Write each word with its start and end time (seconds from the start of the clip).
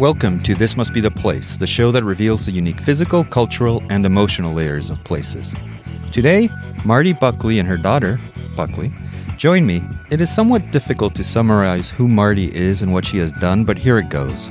Welcome 0.00 0.42
to 0.44 0.54
This 0.54 0.78
Must 0.78 0.94
Be 0.94 1.02
the 1.02 1.10
Place, 1.10 1.58
the 1.58 1.66
show 1.66 1.90
that 1.90 2.04
reveals 2.04 2.46
the 2.46 2.52
unique 2.52 2.80
physical, 2.80 3.22
cultural, 3.22 3.82
and 3.90 4.06
emotional 4.06 4.54
layers 4.54 4.88
of 4.88 5.04
places. 5.04 5.54
Today, 6.10 6.48
Marti 6.86 7.12
Buckley 7.12 7.58
and 7.58 7.68
her 7.68 7.76
daughter, 7.76 8.18
Buckley, 8.56 8.94
join 9.36 9.66
me. 9.66 9.82
It 10.10 10.22
is 10.22 10.34
somewhat 10.34 10.70
difficult 10.70 11.14
to 11.16 11.22
summarize 11.22 11.90
who 11.90 12.08
Marti 12.08 12.46
is 12.56 12.80
and 12.80 12.94
what 12.94 13.04
she 13.04 13.18
has 13.18 13.30
done, 13.30 13.62
but 13.62 13.76
here 13.76 13.98
it 13.98 14.08
goes. 14.08 14.50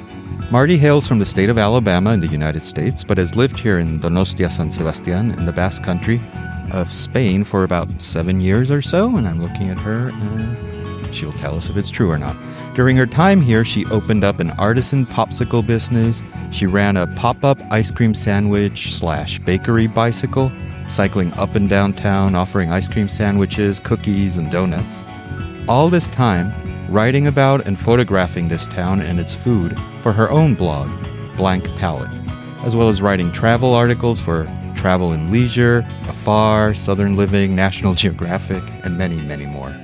Marti 0.52 0.77
hails 0.77 1.08
from 1.08 1.18
the 1.18 1.26
state 1.26 1.50
of 1.50 1.58
Alabama 1.58 2.12
in 2.12 2.20
the 2.20 2.27
United 2.27 2.63
States, 2.63 3.04
but 3.04 3.18
has 3.18 3.36
lived 3.36 3.58
here 3.58 3.80
in 3.80 4.00
Donostia 4.00 4.52
San 4.52 4.70
Sebastian 4.70 5.31
in 5.31 5.48
the 5.48 5.52
Basque 5.52 5.81
Country 5.81 6.22
of 6.72 6.94
Spain 6.94 7.44
for 7.44 7.63
about 7.63 8.00
seven 8.00 8.40
years 8.40 8.70
or 8.70 8.84
so, 8.84 9.16
and 9.16 9.27
I'm 9.27 9.41
looking 9.41 9.70
at 9.70 9.80
her 9.80 10.09
and 10.09 10.79
She'll 11.12 11.34
tell 11.34 11.55
us 11.55 11.70
if 11.70 11.77
it's 11.77 11.90
true 11.90 12.09
or 12.09 12.18
not. 12.18 12.38
During 12.76 12.95
her 12.98 13.05
time 13.05 13.41
here, 13.41 13.66
she 13.66 13.86
opened 13.86 14.23
up 14.23 14.40
an 14.40 14.52
artisan 14.52 15.05
popsicle 15.05 15.66
business. 15.66 16.22
She 16.52 16.66
ran 16.66 16.98
a 16.98 17.08
pop 17.08 17.44
up 17.44 17.59
ice 17.72 17.91
cream 17.91 18.13
sandwich 18.13 18.94
slash 18.94 19.40
bakery 19.40 19.88
bicycle, 19.88 20.52
cycling 20.88 21.34
up 21.34 21.55
and 21.55 21.70
downtown, 21.70 22.35
offering 22.35 22.72
ice 22.72 22.88
cream 22.88 23.09
sandwiches, 23.09 23.80
cookies, 23.80 24.38
and 24.38 24.52
donuts. 24.52 25.04
All 25.68 25.90
this 25.90 26.08
time, 26.09 26.54
writing 26.91 27.27
about 27.27 27.68
and 27.68 27.80
photographing 27.80 28.48
this 28.48 28.66
town 28.68 29.02
and 29.02 29.20
its 29.20 29.35
food 29.35 29.80
for 30.02 30.12
her 30.12 30.30
own 30.32 30.55
blog, 30.55 30.90
Blank 31.38 31.66
Palette, 31.76 32.12
as 32.63 32.76
well 32.76 32.90
as 32.90 33.02
writing 33.02 33.32
travel 33.32 33.73
articles 33.73 34.20
for 34.20 34.46
Travel 34.76 35.12
and 35.12 35.30
Leisure, 35.30 35.85
Afar, 36.07 36.73
Southern 36.73 37.18
Living, 37.18 37.54
National 37.54 37.94
Geographic, 37.96 38.63
and 38.85 38.98
many, 38.98 39.21
many 39.21 39.46
more. 39.46 39.76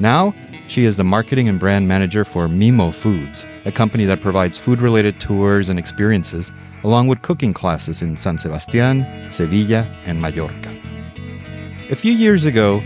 Now, 0.00 0.34
she 0.68 0.84
is 0.84 0.98
the 0.98 1.04
marketing 1.04 1.48
and 1.48 1.58
brand 1.58 1.88
manager 1.88 2.24
for 2.24 2.46
Mimo 2.46 2.94
Foods, 2.94 3.46
a 3.64 3.72
company 3.72 4.04
that 4.04 4.20
provides 4.20 4.58
food 4.58 4.82
related 4.82 5.18
tours 5.18 5.70
and 5.70 5.78
experiences, 5.78 6.52
along 6.84 7.08
with 7.08 7.22
cooking 7.22 7.54
classes 7.54 8.02
in 8.02 8.16
San 8.16 8.36
Sebastian, 8.36 9.30
Sevilla, 9.30 9.88
and 10.04 10.20
Mallorca. 10.20 10.72
A 11.90 11.96
few 11.96 12.12
years 12.12 12.44
ago, 12.44 12.80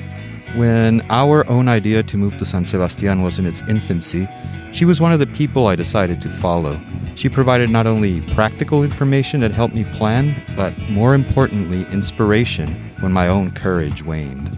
when 0.55 1.05
our 1.11 1.49
own 1.51 1.67
idea 1.67 2.05
to 2.05 2.17
move 2.17 2.37
to 2.37 2.47
San 2.47 2.65
Sebastian 2.65 3.23
was 3.23 3.41
in 3.41 3.47
its 3.47 3.63
infancy, 3.69 4.29
she 4.71 4.85
was 4.85 5.01
one 5.01 5.13
of 5.13 5.19
the 5.19 5.27
people 5.27 5.67
I 5.67 5.75
decided 5.75 6.21
to 6.23 6.29
follow. 6.29 6.81
She 7.17 7.29
provided 7.29 7.69
not 7.69 7.89
only 7.89 8.21
practical 8.33 8.85
information 8.85 9.41
that 9.41 9.51
helped 9.51 9.75
me 9.75 9.85
plan, 9.85 10.41
but 10.57 10.79
more 10.89 11.15
importantly, 11.15 11.85
inspiration 11.93 12.69
when 13.01 13.13
my 13.13 13.27
own 13.27 13.51
courage 13.51 14.05
waned. 14.05 14.57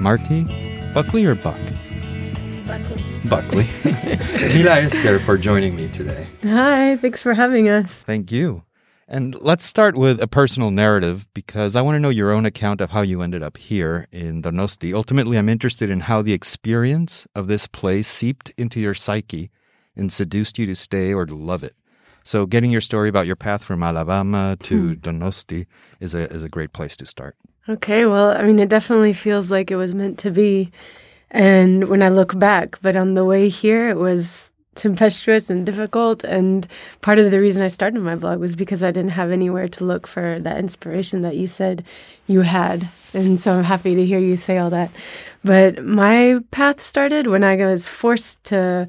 Marti, 0.00 0.44
Buckley 0.92 1.24
or 1.24 1.36
Buck? 1.36 1.60
Buckley. 3.28 3.66
Mila 3.84 4.70
Esker 4.80 5.18
for 5.18 5.36
joining 5.36 5.76
me 5.76 5.88
today. 5.88 6.28
Hi, 6.42 6.96
thanks 6.96 7.22
for 7.22 7.34
having 7.34 7.68
us. 7.68 8.02
Thank 8.02 8.30
you. 8.32 8.64
And 9.08 9.34
let's 9.40 9.64
start 9.64 9.96
with 9.96 10.22
a 10.22 10.28
personal 10.28 10.70
narrative 10.70 11.26
because 11.34 11.74
I 11.74 11.82
want 11.82 11.96
to 11.96 12.00
know 12.00 12.10
your 12.10 12.30
own 12.30 12.46
account 12.46 12.80
of 12.80 12.90
how 12.90 13.00
you 13.00 13.22
ended 13.22 13.42
up 13.42 13.56
here 13.56 14.06
in 14.12 14.40
Donosti. 14.40 14.94
Ultimately, 14.94 15.36
I'm 15.36 15.48
interested 15.48 15.90
in 15.90 16.00
how 16.00 16.22
the 16.22 16.32
experience 16.32 17.26
of 17.34 17.48
this 17.48 17.66
place 17.66 18.06
seeped 18.06 18.52
into 18.56 18.78
your 18.78 18.94
psyche 18.94 19.50
and 19.96 20.12
seduced 20.12 20.58
you 20.58 20.66
to 20.66 20.76
stay 20.76 21.12
or 21.12 21.26
to 21.26 21.34
love 21.34 21.64
it. 21.64 21.74
So, 22.22 22.46
getting 22.46 22.70
your 22.70 22.80
story 22.80 23.08
about 23.08 23.26
your 23.26 23.34
path 23.34 23.64
from 23.64 23.82
Alabama 23.82 24.56
to 24.60 24.94
hmm. 24.94 25.00
Donosti 25.00 25.66
is 25.98 26.14
a 26.14 26.32
is 26.32 26.44
a 26.44 26.48
great 26.48 26.72
place 26.72 26.96
to 26.98 27.06
start. 27.06 27.34
Okay, 27.68 28.06
well, 28.06 28.30
I 28.30 28.44
mean, 28.44 28.60
it 28.60 28.68
definitely 28.68 29.12
feels 29.12 29.50
like 29.50 29.72
it 29.72 29.76
was 29.76 29.94
meant 29.94 30.18
to 30.20 30.30
be. 30.30 30.70
And 31.30 31.88
when 31.88 32.02
I 32.02 32.08
look 32.08 32.38
back, 32.38 32.78
but 32.82 32.96
on 32.96 33.14
the 33.14 33.24
way 33.24 33.48
here, 33.48 33.88
it 33.88 33.96
was 33.96 34.50
tempestuous 34.74 35.50
and 35.50 35.66
difficult. 35.66 36.24
And 36.24 36.66
part 37.00 37.18
of 37.18 37.30
the 37.30 37.40
reason 37.40 37.62
I 37.62 37.68
started 37.68 38.00
my 38.00 38.16
blog 38.16 38.40
was 38.40 38.56
because 38.56 38.82
I 38.82 38.90
didn't 38.90 39.12
have 39.12 39.30
anywhere 39.30 39.68
to 39.68 39.84
look 39.84 40.06
for 40.06 40.38
that 40.40 40.58
inspiration 40.58 41.22
that 41.22 41.36
you 41.36 41.46
said 41.46 41.84
you 42.26 42.40
had. 42.42 42.88
And 43.12 43.38
so 43.38 43.56
I'm 43.56 43.64
happy 43.64 43.94
to 43.94 44.06
hear 44.06 44.18
you 44.18 44.36
say 44.36 44.58
all 44.58 44.70
that. 44.70 44.90
But 45.44 45.84
my 45.84 46.40
path 46.50 46.80
started 46.80 47.26
when 47.26 47.44
I 47.44 47.56
was 47.56 47.86
forced 47.86 48.42
to 48.44 48.88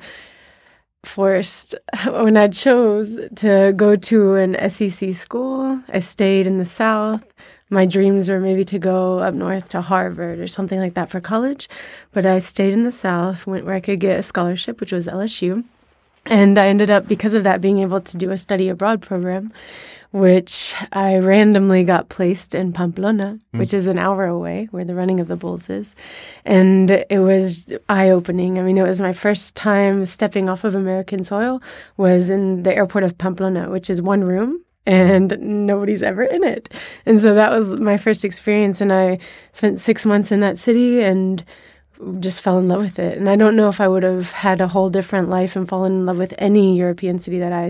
forced 1.03 1.73
when 2.05 2.37
I 2.37 2.47
chose 2.47 3.19
to 3.37 3.73
go 3.75 3.95
to 3.95 4.35
an 4.35 4.69
SEC 4.69 5.13
school. 5.13 5.81
I 5.89 5.99
stayed 5.99 6.47
in 6.47 6.57
the 6.57 6.65
South 6.65 7.25
my 7.71 7.85
dreams 7.85 8.29
were 8.29 8.39
maybe 8.39 8.65
to 8.65 8.77
go 8.77 9.19
up 9.19 9.33
north 9.33 9.69
to 9.69 9.81
Harvard 9.81 10.39
or 10.39 10.47
something 10.47 10.79
like 10.79 10.93
that 10.95 11.09
for 11.09 11.21
college. 11.21 11.69
But 12.11 12.25
I 12.25 12.37
stayed 12.39 12.73
in 12.73 12.83
the 12.83 12.91
South, 12.91 13.47
went 13.47 13.65
where 13.65 13.75
I 13.75 13.79
could 13.79 14.01
get 14.01 14.19
a 14.19 14.23
scholarship, 14.23 14.81
which 14.81 14.91
was 14.91 15.07
LSU. 15.07 15.63
And 16.25 16.57
I 16.59 16.67
ended 16.67 16.91
up, 16.91 17.07
because 17.07 17.33
of 17.33 17.45
that, 17.45 17.61
being 17.61 17.79
able 17.79 18.01
to 18.01 18.17
do 18.17 18.29
a 18.29 18.37
study 18.37 18.67
abroad 18.67 19.01
program, 19.01 19.49
which 20.11 20.75
I 20.91 21.17
randomly 21.17 21.85
got 21.85 22.09
placed 22.09 22.53
in 22.53 22.73
Pamplona, 22.73 23.39
mm. 23.53 23.59
which 23.59 23.73
is 23.73 23.87
an 23.87 23.97
hour 23.97 24.25
away 24.25 24.67
where 24.71 24.83
the 24.83 24.93
running 24.93 25.21
of 25.21 25.29
the 25.29 25.37
bulls 25.37 25.69
is. 25.69 25.95
And 26.43 26.91
it 26.91 27.19
was 27.19 27.73
eye 27.87 28.09
opening. 28.09 28.59
I 28.59 28.63
mean, 28.63 28.77
it 28.77 28.83
was 28.83 28.99
my 28.99 29.13
first 29.13 29.55
time 29.55 30.03
stepping 30.03 30.49
off 30.49 30.65
of 30.65 30.75
American 30.75 31.23
soil 31.23 31.61
was 31.95 32.29
in 32.29 32.63
the 32.63 32.75
airport 32.75 33.05
of 33.05 33.17
Pamplona, 33.17 33.69
which 33.69 33.89
is 33.89 34.01
one 34.01 34.25
room 34.25 34.61
and 34.85 35.37
nobody's 35.39 36.01
ever 36.01 36.23
in 36.23 36.43
it. 36.43 36.73
And 37.05 37.19
so 37.21 37.35
that 37.35 37.51
was 37.51 37.79
my 37.79 37.97
first 37.97 38.25
experience. 38.25 38.81
And 38.81 38.91
I 38.91 39.19
spent 39.51 39.79
six 39.79 40.05
months 40.05 40.31
in 40.31 40.39
that 40.39 40.57
city 40.57 41.01
and 41.01 41.43
just 42.19 42.41
fell 42.41 42.57
in 42.57 42.67
love 42.67 42.81
with 42.81 42.97
it. 42.97 43.17
And 43.17 43.29
I 43.29 43.35
don't 43.35 43.55
know 43.55 43.69
if 43.69 43.79
I 43.79 43.87
would 43.87 44.03
have 44.03 44.31
had 44.31 44.59
a 44.59 44.67
whole 44.67 44.89
different 44.89 45.29
life 45.29 45.55
and 45.55 45.67
fallen 45.67 45.91
in 45.91 46.05
love 46.05 46.17
with 46.17 46.33
any 46.39 46.75
European 46.75 47.19
city 47.19 47.39
that 47.39 47.53
I 47.53 47.69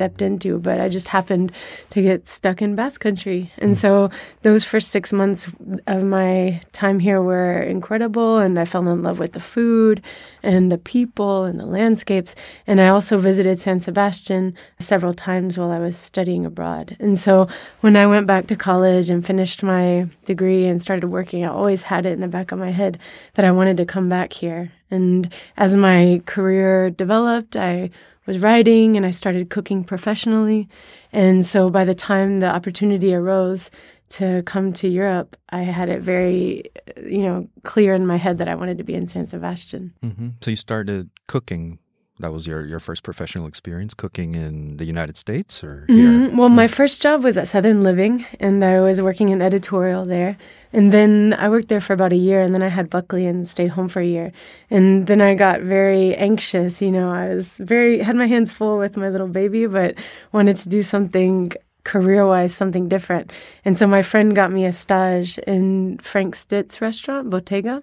stepped 0.00 0.22
into, 0.22 0.58
but 0.58 0.80
I 0.80 0.88
just 0.88 1.08
happened 1.08 1.52
to 1.90 2.00
get 2.00 2.26
stuck 2.26 2.62
in 2.62 2.74
Basque 2.74 3.02
Country. 3.02 3.52
And 3.58 3.76
so 3.76 4.08
those 4.40 4.64
first 4.64 4.88
six 4.88 5.12
months 5.12 5.46
of 5.86 6.02
my 6.04 6.62
time 6.72 7.00
here 7.00 7.20
were 7.20 7.60
incredible, 7.60 8.38
and 8.38 8.58
I 8.58 8.64
fell 8.64 8.88
in 8.88 9.02
love 9.02 9.18
with 9.18 9.34
the 9.34 9.40
food 9.40 10.00
and 10.42 10.72
the 10.72 10.78
people 10.78 11.44
and 11.44 11.60
the 11.60 11.66
landscapes. 11.66 12.34
And 12.66 12.80
I 12.80 12.88
also 12.88 13.18
visited 13.18 13.58
San 13.58 13.80
Sebastian 13.80 14.54
several 14.78 15.12
times 15.12 15.58
while 15.58 15.70
I 15.70 15.78
was 15.78 15.98
studying 15.98 16.46
abroad. 16.46 16.96
And 16.98 17.18
so 17.18 17.46
when 17.82 17.94
I 17.94 18.06
went 18.06 18.26
back 18.26 18.46
to 18.46 18.56
college 18.56 19.10
and 19.10 19.26
finished 19.26 19.62
my 19.62 20.08
degree 20.24 20.64
and 20.64 20.80
started 20.80 21.08
working, 21.08 21.44
I 21.44 21.48
always 21.48 21.82
had 21.82 22.06
it 22.06 22.12
in 22.12 22.20
the 22.20 22.26
back 22.36 22.52
of 22.52 22.58
my 22.58 22.70
head 22.70 22.96
that 23.34 23.44
I 23.44 23.50
wanted 23.50 23.76
to 23.76 23.84
come 23.84 24.08
back 24.08 24.32
here. 24.32 24.72
And 24.90 25.28
as 25.58 25.76
my 25.76 26.22
career 26.24 26.88
developed, 26.88 27.54
I 27.54 27.90
was 28.26 28.38
writing 28.38 28.96
and 28.96 29.06
I 29.06 29.10
started 29.10 29.50
cooking 29.50 29.84
professionally. 29.84 30.68
And 31.12 31.44
so 31.44 31.70
by 31.70 31.84
the 31.84 31.94
time 31.94 32.40
the 32.40 32.54
opportunity 32.54 33.14
arose 33.14 33.70
to 34.10 34.42
come 34.42 34.72
to 34.74 34.88
Europe, 34.88 35.36
I 35.50 35.62
had 35.62 35.88
it 35.88 36.02
very, 36.02 36.64
you 37.06 37.22
know, 37.22 37.48
clear 37.62 37.94
in 37.94 38.06
my 38.06 38.16
head 38.16 38.38
that 38.38 38.48
I 38.48 38.54
wanted 38.54 38.78
to 38.78 38.84
be 38.84 38.94
in 38.94 39.06
San 39.06 39.26
Sebastian. 39.26 39.94
Mm-hmm. 40.02 40.28
So 40.40 40.50
you 40.50 40.56
started 40.56 41.10
cooking 41.28 41.78
that 42.20 42.32
was 42.32 42.46
your, 42.46 42.64
your 42.64 42.80
first 42.80 43.02
professional 43.02 43.46
experience 43.46 43.94
cooking 43.94 44.34
in 44.34 44.76
the 44.76 44.84
United 44.84 45.16
States 45.16 45.64
or 45.64 45.86
mm-hmm. 45.88 46.36
Well, 46.36 46.48
my 46.48 46.68
first 46.68 47.02
job 47.02 47.24
was 47.24 47.36
at 47.36 47.48
Southern 47.48 47.82
Living, 47.82 48.24
and 48.38 48.64
I 48.64 48.80
was 48.80 49.00
working 49.00 49.30
in 49.30 49.42
editorial 49.42 50.04
there. 50.04 50.36
And 50.72 50.92
then 50.92 51.34
I 51.38 51.48
worked 51.48 51.68
there 51.68 51.80
for 51.80 51.94
about 51.94 52.12
a 52.12 52.16
year, 52.16 52.42
and 52.42 52.54
then 52.54 52.62
I 52.62 52.68
had 52.68 52.88
Buckley 52.90 53.26
and 53.26 53.48
stayed 53.48 53.70
home 53.70 53.88
for 53.88 54.00
a 54.00 54.06
year. 54.06 54.32
And 54.70 55.06
then 55.06 55.20
I 55.20 55.34
got 55.34 55.62
very 55.62 56.14
anxious. 56.14 56.80
You 56.80 56.92
know, 56.92 57.10
I 57.10 57.34
was 57.34 57.56
very 57.58 57.98
had 58.00 58.16
my 58.16 58.26
hands 58.26 58.52
full 58.52 58.78
with 58.78 58.96
my 58.96 59.08
little 59.08 59.28
baby, 59.28 59.66
but 59.66 59.96
wanted 60.32 60.56
to 60.58 60.68
do 60.68 60.82
something 60.82 61.52
career 61.84 62.26
wise, 62.26 62.54
something 62.54 62.88
different. 62.88 63.32
And 63.64 63.76
so 63.76 63.86
my 63.86 64.02
friend 64.02 64.36
got 64.36 64.52
me 64.52 64.64
a 64.66 64.72
stage 64.72 65.38
in 65.38 65.98
Frank 65.98 66.34
Stitt's 66.34 66.80
restaurant, 66.80 67.30
Bottega 67.30 67.82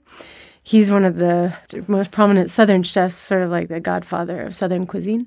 he's 0.68 0.92
one 0.92 1.06
of 1.06 1.16
the 1.16 1.56
most 1.88 2.12
prominent 2.12 2.50
Southern 2.50 2.84
chefs, 2.84 3.16
sort 3.16 3.42
of 3.42 3.50
like 3.50 3.70
the 3.70 3.80
godfather 3.80 4.42
of 4.42 4.54
Southern 4.54 4.86
cuisine. 4.86 5.26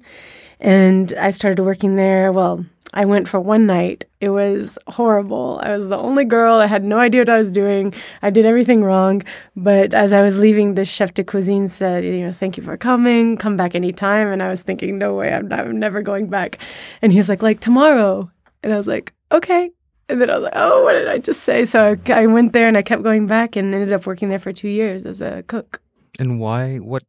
And 0.61 1.15
I 1.19 1.31
started 1.31 1.63
working 1.63 1.97
there. 1.97 2.31
Well, 2.31 2.67
I 2.93 3.07
went 3.07 3.27
for 3.27 3.41
one 3.41 3.65
night. 3.65 4.05
It 4.21 4.29
was 4.29 4.79
horrible. 4.87 5.59
I 5.63 5.75
was 5.75 5.89
the 5.89 5.97
only 5.97 6.25
girl. 6.25 6.57
I 6.57 6.67
had 6.67 6.85
no 6.85 6.99
idea 6.99 7.23
what 7.23 7.31
I 7.31 7.39
was 7.39 7.51
doing. 7.51 7.95
I 8.21 8.29
did 8.29 8.45
everything 8.45 8.85
wrong. 8.85 9.23
But 9.57 9.95
as 9.95 10.13
I 10.13 10.21
was 10.21 10.39
leaving, 10.39 10.75
the 10.75 10.85
chef 10.85 11.15
de 11.15 11.25
cuisine 11.25 11.69
said, 11.69 12.05
you 12.05 12.21
know, 12.21 12.33
thank 12.33 12.59
you 12.59 12.63
for 12.63 12.77
coming. 12.77 13.39
Come 13.39 13.57
back 13.57 13.75
anytime. 13.75 14.29
And 14.29 14.43
I 14.43 14.51
was 14.51 14.63
thinking, 14.63 14.99
no 14.99 15.15
way, 15.15 15.33
I'm, 15.33 15.49
not, 15.49 15.61
I'm 15.61 15.79
never 15.79 16.03
going 16.03 16.29
back. 16.29 16.59
And 17.01 17.15
he's 17.15 17.31
like, 17.31 17.41
like 17.41 17.61
tomorrow. 17.61 18.31
And 18.63 18.75
I 18.75 18.77
was 18.77 18.87
like, 18.87 19.15
okay. 19.33 19.71
And 20.11 20.21
then 20.21 20.31
I 20.31 20.35
was 20.35 20.45
like, 20.45 20.53
oh, 20.57 20.85
what 20.85 20.95
did 20.95 21.09
I 21.09 21.19
just 21.19 21.43
say? 21.43 21.65
So 21.65 21.97
I, 22.07 22.13
I 22.13 22.27
went 22.27 22.53
there 22.53 22.67
and 22.67 22.77
I 22.77 22.83
kept 22.83 23.03
going 23.03 23.27
back 23.27 23.57
and 23.57 23.73
ended 23.75 23.93
up 23.93 24.07
working 24.07 24.29
there 24.29 24.39
for 24.39 24.53
two 24.53 24.69
years 24.69 25.07
as 25.07 25.21
a 25.21 25.43
cook. 25.47 25.81
And 26.19 26.41
why? 26.41 26.79
What 26.79 27.05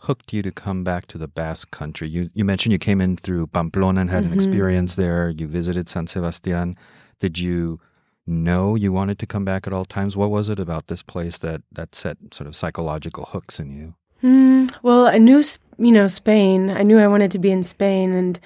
hooked 0.00 0.32
you 0.32 0.42
to 0.42 0.50
come 0.50 0.82
back 0.82 1.06
to 1.08 1.18
the 1.18 1.28
Basque 1.28 1.70
country? 1.70 2.08
You 2.08 2.30
you 2.34 2.44
mentioned 2.44 2.72
you 2.72 2.78
came 2.78 3.00
in 3.00 3.16
through 3.16 3.48
Pamplona 3.48 4.00
and 4.00 4.10
had 4.10 4.24
mm-hmm. 4.24 4.32
an 4.32 4.38
experience 4.38 4.96
there. 4.96 5.30
You 5.30 5.46
visited 5.46 5.88
San 5.88 6.06
Sebastian. 6.06 6.76
Did 7.20 7.38
you 7.38 7.78
know 8.26 8.74
you 8.74 8.92
wanted 8.92 9.18
to 9.18 9.26
come 9.26 9.44
back 9.44 9.66
at 9.66 9.72
all 9.72 9.84
times? 9.84 10.16
What 10.16 10.30
was 10.30 10.48
it 10.48 10.58
about 10.58 10.86
this 10.86 11.02
place 11.02 11.38
that 11.38 11.62
that 11.72 11.94
set 11.94 12.16
sort 12.32 12.48
of 12.48 12.56
psychological 12.56 13.26
hooks 13.26 13.60
in 13.60 13.70
you? 13.70 13.94
Mm, 14.22 14.72
well, 14.82 15.06
I 15.06 15.18
knew, 15.18 15.42
you 15.78 15.92
know, 15.92 16.06
Spain. 16.06 16.70
I 16.70 16.82
knew 16.82 16.98
I 16.98 17.08
wanted 17.08 17.30
to 17.32 17.38
be 17.38 17.50
in 17.50 17.64
Spain. 17.64 18.12
And 18.12 18.38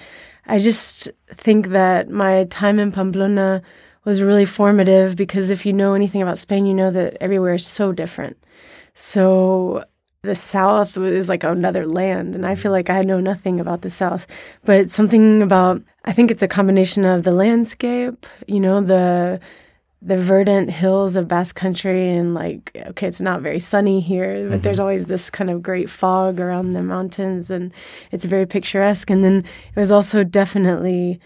I 0.47 0.57
just 0.57 1.09
think 1.27 1.67
that 1.67 2.09
my 2.09 2.45
time 2.45 2.79
in 2.79 2.91
Pamplona 2.91 3.61
was 4.05 4.21
really 4.21 4.45
formative 4.45 5.17
because 5.17 5.49
if 5.49 5.65
you 5.65 5.73
know 5.73 5.93
anything 5.93 6.21
about 6.21 6.37
Spain, 6.37 6.65
you 6.65 6.73
know 6.73 6.89
that 6.91 7.17
everywhere 7.19 7.55
is 7.55 7.65
so 7.65 7.91
different. 7.91 8.37
So 8.93 9.83
the 10.21 10.33
South 10.33 10.97
is 10.97 11.27
like 11.27 11.43
another 11.43 11.85
land, 11.85 12.33
and 12.33 12.45
I 12.45 12.55
feel 12.55 12.71
like 12.71 12.89
I 12.89 13.01
know 13.01 13.19
nothing 13.19 13.59
about 13.59 13.81
the 13.81 13.89
South. 13.89 14.25
But 14.63 14.89
something 14.89 15.41
about 15.41 15.83
I 16.05 16.13
think 16.13 16.31
it's 16.31 16.43
a 16.43 16.47
combination 16.47 17.03
of 17.03 17.23
the 17.23 17.31
landscape, 17.31 18.25
you 18.47 18.61
know, 18.61 18.79
the 18.79 19.41
the 20.01 20.17
verdant 20.17 20.69
hills 20.69 21.15
of 21.15 21.27
Basque 21.27 21.55
Country, 21.55 22.15
and 22.15 22.33
like 22.33 22.71
okay, 22.87 23.07
it's 23.07 23.21
not 23.21 23.41
very 23.41 23.59
sunny 23.59 23.99
here, 23.99 24.43
but 24.43 24.49
mm-hmm. 24.49 24.61
there's 24.61 24.79
always 24.79 25.05
this 25.05 25.29
kind 25.29 25.49
of 25.49 25.63
great 25.63 25.89
fog 25.89 26.39
around 26.39 26.73
the 26.73 26.83
mountains, 26.83 27.51
and 27.51 27.71
it's 28.11 28.25
very 28.25 28.45
picturesque. 28.45 29.09
And 29.09 29.23
then 29.23 29.37
it 29.75 29.79
was 29.79 29.91
also 29.91 30.23
definitely 30.23 31.19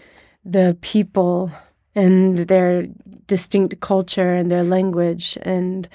the 0.44 0.76
people 0.80 1.50
and 1.94 2.38
their 2.38 2.86
distinct 3.26 3.80
culture 3.80 4.34
and 4.34 4.50
their 4.50 4.64
language 4.64 5.38
and 5.42 5.88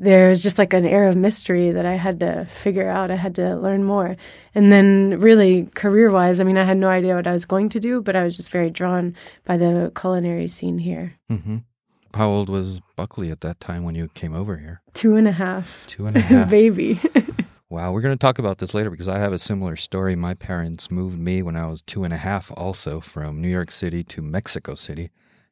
there's 0.00 0.42
just 0.42 0.58
like 0.58 0.72
an 0.72 0.86
air 0.86 1.06
of 1.06 1.14
mystery 1.14 1.70
that 1.72 1.84
I 1.84 1.96
had 1.96 2.20
to 2.20 2.46
figure 2.46 2.88
out. 2.88 3.10
I 3.10 3.16
had 3.16 3.34
to 3.34 3.54
learn 3.56 3.84
more. 3.84 4.16
And 4.54 4.72
then, 4.72 5.20
really, 5.20 5.66
career 5.74 6.10
wise, 6.10 6.40
I 6.40 6.44
mean, 6.44 6.56
I 6.56 6.64
had 6.64 6.78
no 6.78 6.88
idea 6.88 7.14
what 7.14 7.26
I 7.26 7.32
was 7.32 7.44
going 7.44 7.68
to 7.68 7.80
do, 7.80 8.00
but 8.00 8.16
I 8.16 8.24
was 8.24 8.34
just 8.34 8.50
very 8.50 8.70
drawn 8.70 9.14
by 9.44 9.58
the 9.58 9.92
culinary 9.94 10.48
scene 10.48 10.78
here. 10.78 11.18
Mm-hmm. 11.30 11.58
How 12.14 12.28
old 12.28 12.48
was 12.48 12.80
Buckley 12.96 13.30
at 13.30 13.40
that 13.42 13.60
time 13.60 13.84
when 13.84 13.94
you 13.94 14.08
came 14.08 14.34
over 14.34 14.56
here? 14.56 14.82
Two 14.94 15.16
and 15.16 15.28
a 15.28 15.32
half. 15.32 15.86
Two 15.86 16.06
and 16.06 16.16
a 16.16 16.20
half. 16.20 16.50
Baby. 16.50 17.00
wow, 17.68 17.92
we're 17.92 18.00
going 18.00 18.16
to 18.16 18.20
talk 18.20 18.38
about 18.38 18.58
this 18.58 18.74
later 18.74 18.90
because 18.90 19.08
I 19.08 19.18
have 19.18 19.32
a 19.32 19.38
similar 19.38 19.76
story. 19.76 20.16
My 20.16 20.34
parents 20.34 20.90
moved 20.90 21.18
me 21.18 21.42
when 21.42 21.56
I 21.56 21.66
was 21.66 21.82
two 21.82 22.02
and 22.04 22.12
a 22.12 22.16
half, 22.18 22.50
also 22.56 23.00
from 23.00 23.40
New 23.40 23.48
York 23.48 23.70
City 23.70 24.02
to 24.04 24.22
Mexico 24.22 24.74
City. 24.74 25.10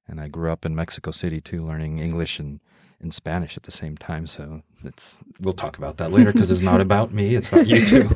And 0.08 0.20
I 0.20 0.28
grew 0.28 0.50
up 0.50 0.64
in 0.64 0.74
Mexico 0.74 1.10
City 1.10 1.40
too, 1.40 1.58
learning 1.58 1.98
English 1.98 2.38
and 2.40 2.60
in 3.00 3.10
Spanish 3.10 3.56
at 3.56 3.62
the 3.62 3.70
same 3.70 3.96
time. 3.96 4.26
So 4.26 4.62
it's 4.84 5.22
we'll 5.40 5.52
talk 5.52 5.78
about 5.78 5.98
that 5.98 6.10
later 6.10 6.32
because 6.32 6.50
it's 6.50 6.60
not 6.60 6.80
about 6.88 7.12
me; 7.12 7.34
it's 7.34 7.48
about 7.48 7.66
you 7.66 7.84
too. 7.86 8.10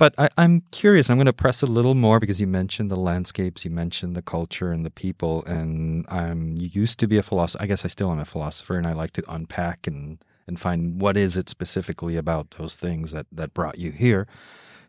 But 0.00 0.14
I, 0.16 0.30
am 0.38 0.62
curious. 0.72 1.10
I'm 1.10 1.18
going 1.18 1.26
to 1.26 1.32
press 1.34 1.60
a 1.60 1.66
little 1.66 1.94
more 1.94 2.18
because 2.18 2.40
you 2.40 2.46
mentioned 2.46 2.90
the 2.90 2.96
landscapes, 2.96 3.66
you 3.66 3.70
mentioned 3.70 4.16
the 4.16 4.22
culture 4.22 4.72
and 4.72 4.84
the 4.84 4.90
people, 4.90 5.44
and 5.44 6.06
I'm 6.08 6.56
used 6.56 6.98
to 7.00 7.06
be 7.06 7.18
a 7.18 7.22
philosopher. 7.22 7.62
I 7.62 7.66
guess 7.66 7.84
I 7.84 7.88
still 7.88 8.10
am 8.10 8.18
a 8.18 8.24
philosopher, 8.24 8.78
and 8.78 8.86
I 8.86 8.94
like 8.94 9.12
to 9.12 9.22
unpack 9.28 9.86
and 9.86 10.18
and 10.46 10.58
find 10.58 11.02
what 11.02 11.18
is 11.18 11.36
it 11.36 11.50
specifically 11.50 12.16
about 12.16 12.52
those 12.52 12.76
things 12.76 13.12
that 13.12 13.26
that 13.30 13.52
brought 13.52 13.76
you 13.76 13.92
here. 13.92 14.26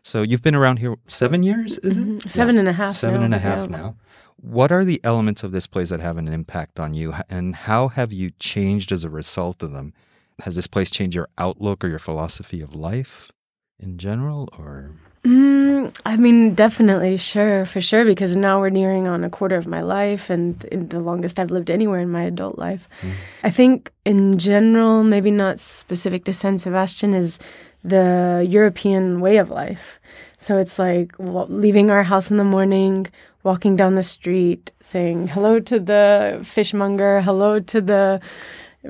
So 0.02 0.22
you've 0.22 0.40
been 0.40 0.54
around 0.54 0.78
here 0.78 0.96
seven 1.08 1.42
years, 1.42 1.76
is 1.78 1.94
it? 1.94 2.00
Mm-hmm. 2.00 2.28
Seven 2.28 2.54
yeah. 2.54 2.60
and 2.60 2.68
a 2.68 2.72
half. 2.72 2.92
Seven 2.92 3.20
now. 3.20 3.24
and 3.26 3.34
a 3.34 3.38
half 3.38 3.70
yeah. 3.70 3.76
now. 3.76 3.96
What 4.36 4.72
are 4.72 4.82
the 4.82 4.98
elements 5.04 5.42
of 5.42 5.52
this 5.52 5.66
place 5.66 5.90
that 5.90 6.00
have 6.00 6.16
an 6.16 6.26
impact 6.26 6.80
on 6.80 6.94
you, 6.94 7.12
and 7.28 7.54
how 7.54 7.88
have 7.88 8.14
you 8.14 8.30
changed 8.38 8.90
as 8.90 9.04
a 9.04 9.10
result 9.10 9.62
of 9.62 9.72
them? 9.72 9.92
Has 10.40 10.56
this 10.56 10.66
place 10.66 10.90
changed 10.90 11.14
your 11.14 11.28
outlook 11.36 11.84
or 11.84 11.88
your 11.88 11.98
philosophy 11.98 12.62
of 12.62 12.74
life 12.74 13.30
in 13.82 13.98
general, 13.98 14.48
or? 14.58 14.90
Mm, 15.24 15.96
I 16.04 16.16
mean, 16.16 16.54
definitely, 16.54 17.16
sure, 17.16 17.64
for 17.64 17.80
sure, 17.80 18.04
because 18.04 18.36
now 18.36 18.60
we're 18.60 18.70
nearing 18.70 19.06
on 19.06 19.22
a 19.22 19.30
quarter 19.30 19.56
of 19.56 19.66
my 19.66 19.82
life 19.82 20.30
and 20.30 20.58
the 20.60 21.00
longest 21.00 21.38
I've 21.38 21.50
lived 21.50 21.70
anywhere 21.70 22.00
in 22.00 22.10
my 22.10 22.22
adult 22.22 22.58
life. 22.58 22.88
Mm. 23.02 23.10
I 23.44 23.50
think, 23.50 23.92
in 24.04 24.38
general, 24.38 25.04
maybe 25.04 25.30
not 25.30 25.58
specific 25.58 26.24
to 26.24 26.32
San 26.32 26.58
Sebastian, 26.58 27.14
is 27.14 27.38
the 27.84 28.46
European 28.48 29.20
way 29.20 29.36
of 29.36 29.50
life. 29.50 30.00
So 30.36 30.58
it's 30.58 30.78
like 30.78 31.12
leaving 31.18 31.90
our 31.90 32.02
house 32.02 32.30
in 32.30 32.36
the 32.36 32.44
morning, 32.44 33.06
walking 33.42 33.76
down 33.76 33.94
the 33.94 34.02
street 34.02 34.70
saying 34.80 35.28
hello 35.28 35.60
to 35.60 35.78
the 35.78 36.40
fishmonger, 36.42 37.20
hello 37.22 37.60
to 37.60 37.80
the 37.80 38.20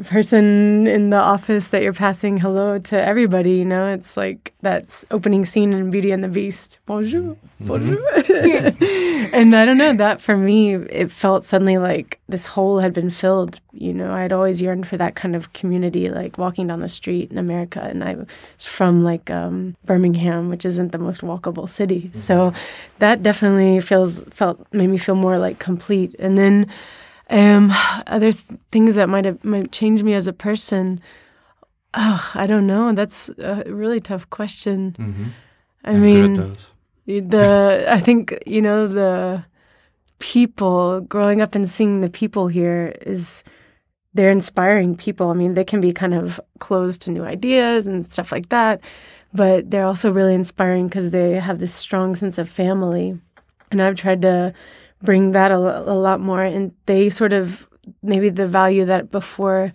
person 0.05 0.87
in 0.87 1.11
the 1.11 1.19
office 1.19 1.69
that 1.69 1.83
you're 1.83 1.93
passing 1.93 2.39
hello 2.39 2.79
to 2.79 3.01
everybody 3.01 3.53
you 3.53 3.65
know? 3.65 3.93
It's 3.93 4.17
like 4.17 4.55
that 4.63 5.05
opening 5.11 5.45
scene 5.45 5.73
in 5.73 5.91
beauty 5.91 6.11
and 6.13 6.25
the 6.25 6.29
beast. 6.29 6.79
Bonjour. 6.87 7.37
Mm-hmm. 7.63 7.67
bonjour. 7.67 9.29
And 9.35 9.55
i 9.55 9.65
don't 9.65 9.79
know 9.79 9.95
that 9.95 10.21
for 10.21 10.37
me 10.37 10.75
it 10.75 11.11
felt 11.11 11.45
suddenly 11.45 11.79
like 11.79 12.19
this 12.29 12.47
hole 12.47 12.81
had 12.81 12.93
been 12.93 13.11
filled 13.11 13.61
you 13.73 13.93
know? 13.93 14.13
I'd 14.13 14.33
always 14.33 14.61
yearned 14.61 14.87
for 14.87 14.97
that 14.97 15.15
kind 15.15 15.37
of 15.37 15.53
community 15.53 16.09
like 16.11 16.39
walking 16.39 16.67
down 16.67 16.81
the 16.81 16.89
street 16.89 17.31
in 17.31 17.39
america 17.39 17.81
and 17.81 18.03
i 18.05 18.15
was 18.15 18.67
from 18.67 19.05
like 19.05 19.31
um, 19.31 19.77
birmingham 19.85 20.49
which 20.49 20.65
isn't 20.65 20.93
the 20.93 20.99
most 20.99 21.21
walkable 21.21 21.69
city. 21.69 22.03
Mm-hmm. 22.03 22.19
so 22.19 22.53
that 22.99 23.23
definitely 23.23 23.81
feels 23.81 24.25
felt 24.25 24.67
made 24.73 24.89
me 24.89 24.99
feel 24.99 25.15
more 25.15 25.39
like 25.39 25.59
complete. 25.59 26.15
And 26.19 26.39
then 26.39 26.67
um, 27.33 27.73
other 28.07 28.33
th- 28.33 28.61
things 28.71 28.95
that 28.97 29.09
might 29.09 29.25
have 29.25 29.43
might 29.43 29.73
change 29.73 30.03
me 30.03 30.13
as 30.13 30.27
a 30.27 30.33
person. 30.33 31.01
Oh, 31.95 32.31
I 32.35 32.47
don't 32.47 32.67
know. 32.67 32.93
That's 32.93 33.31
a 33.39 33.65
really 33.67 34.01
tough 34.01 34.29
question. 34.31 34.95
Mm-hmm. 34.99 35.25
I 35.85 35.91
I'm 35.93 36.03
mean, 36.03 36.55
the 37.07 37.87
I 37.89 38.01
think 38.01 38.39
you 38.47 38.61
know 38.61 38.87
the 38.87 39.45
people 40.19 41.01
growing 41.01 41.41
up 41.41 41.55
and 41.55 41.69
seeing 41.69 42.01
the 42.01 42.11
people 42.11 42.49
here 42.49 42.95
is 43.01 43.45
they're 44.15 44.31
inspiring 44.31 44.95
people. 44.95 45.31
I 45.31 45.35
mean, 45.35 45.55
they 45.55 45.65
can 45.65 45.81
be 45.81 45.93
kind 45.93 46.15
of 46.15 46.39
closed 46.59 47.01
to 47.03 47.11
new 47.11 47.25
ideas 47.25 47.87
and 47.87 48.05
stuff 48.05 48.31
like 48.31 48.51
that, 48.51 48.81
but 49.33 49.71
they're 49.71 49.87
also 49.87 50.13
really 50.13 50.35
inspiring 50.35 50.87
because 50.87 51.11
they 51.11 51.41
have 51.41 51.59
this 51.59 51.73
strong 51.75 52.15
sense 52.15 52.37
of 52.37 52.49
family. 52.49 53.19
And 53.71 53.81
I've 53.81 53.97
tried 53.97 54.21
to 54.23 54.53
bring 55.03 55.33
that 55.33 55.51
a, 55.51 55.57
a 55.57 55.95
lot 55.95 56.21
more. 56.21 56.43
And 56.43 56.73
they 56.87 57.11
sort 57.11 57.33
of 57.33 57.67
maybe 58.03 58.29
the 58.29 58.47
value 58.47 58.85
that 58.87 59.11
before 59.11 59.73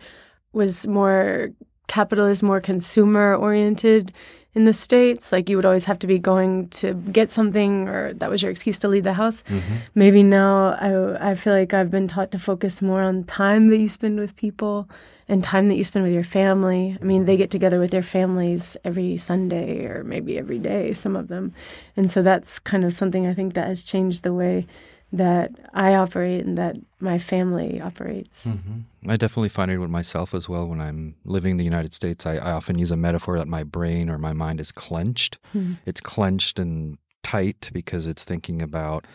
was 0.54 0.88
more 0.88 1.50
capitalist, 1.88 2.44
more 2.44 2.60
consumer 2.60 3.36
oriented 3.36 4.14
in 4.54 4.66
the 4.66 4.74
States. 4.74 5.32
Like 5.32 5.50
you 5.50 5.56
would 5.56 5.66
always 5.66 5.86
have 5.86 6.00
to 6.00 6.08
be 6.08 6.20
going 6.20 6.70
to 6.70 6.94
get 6.94 7.30
something, 7.30 7.88
or 7.88 8.14
that 8.14 8.30
was 8.30 8.42
your 8.42 8.52
excuse 8.52 8.80
to 8.80 8.88
leave 8.88 9.04
the 9.04 9.14
house. 9.14 9.44
Mm-hmm. 9.44 9.76
Maybe 9.96 10.24
now 10.24 10.70
I, 10.80 11.32
I 11.32 11.36
feel 11.36 11.54
like 11.54 11.74
I've 11.74 11.92
been 11.92 12.08
taught 12.08 12.32
to 12.32 12.40
focus 12.40 12.82
more 12.82 13.02
on 13.02 13.24
time 13.24 13.68
that 13.68 13.78
you 13.78 13.90
spend 13.90 14.20
with 14.20 14.36
people 14.36 14.90
and 15.30 15.44
time 15.44 15.68
that 15.68 15.78
you 15.78 15.84
spend 15.84 16.06
with 16.06 16.14
your 16.14 16.24
family. 16.24 16.98
I 17.00 17.04
mean, 17.04 17.26
they 17.26 17.38
get 17.38 17.52
together 17.52 17.80
with 17.80 17.92
their 17.92 18.02
families 18.02 18.78
every 18.84 19.18
Sunday 19.18 19.86
or 19.86 20.04
maybe 20.04 20.38
every 20.38 20.60
day, 20.60 20.94
some 20.94 21.16
of 21.16 21.28
them. 21.28 21.54
And 21.96 22.10
so 22.10 22.22
that's 22.22 22.60
kind 22.60 22.86
of 22.86 22.94
something 22.94 23.28
I 23.28 23.34
think 23.34 23.54
that 23.54 23.68
has 23.68 23.84
changed 23.84 24.24
the 24.24 24.34
way 24.34 24.66
that 25.14 25.52
I 25.73 25.95
operate 25.95 26.45
and 26.45 26.57
that 26.57 26.76
my 26.99 27.18
family 27.18 27.80
operates. 27.80 28.47
Mm-hmm. 28.47 29.09
I 29.09 29.16
definitely 29.16 29.49
find 29.49 29.71
it 29.71 29.78
with 29.78 29.90
myself 29.90 30.33
as 30.33 30.49
well. 30.49 30.68
When 30.68 30.81
I'm 30.81 31.16
living 31.23 31.52
in 31.52 31.57
the 31.57 31.64
United 31.64 31.94
States, 31.94 32.26
I, 32.26 32.35
I 32.35 32.52
often 32.52 32.78
use 32.78 32.92
a 32.92 32.97
metaphor 32.97 33.37
that 33.37 33.47
my 33.47 33.64
brain 33.64 34.09
or 34.09 34.18
my 34.18 34.33
mind 34.33 34.59
is 34.59 34.71
clenched. 34.71 35.37
Mm-hmm. 35.56 35.73
It's 35.85 36.02
clenched 36.02 36.59
and 36.59 36.97
tight 37.23 37.69
because 37.73 38.06
it's 38.06 38.26
thinking 38.26 38.61
about 38.61 39.06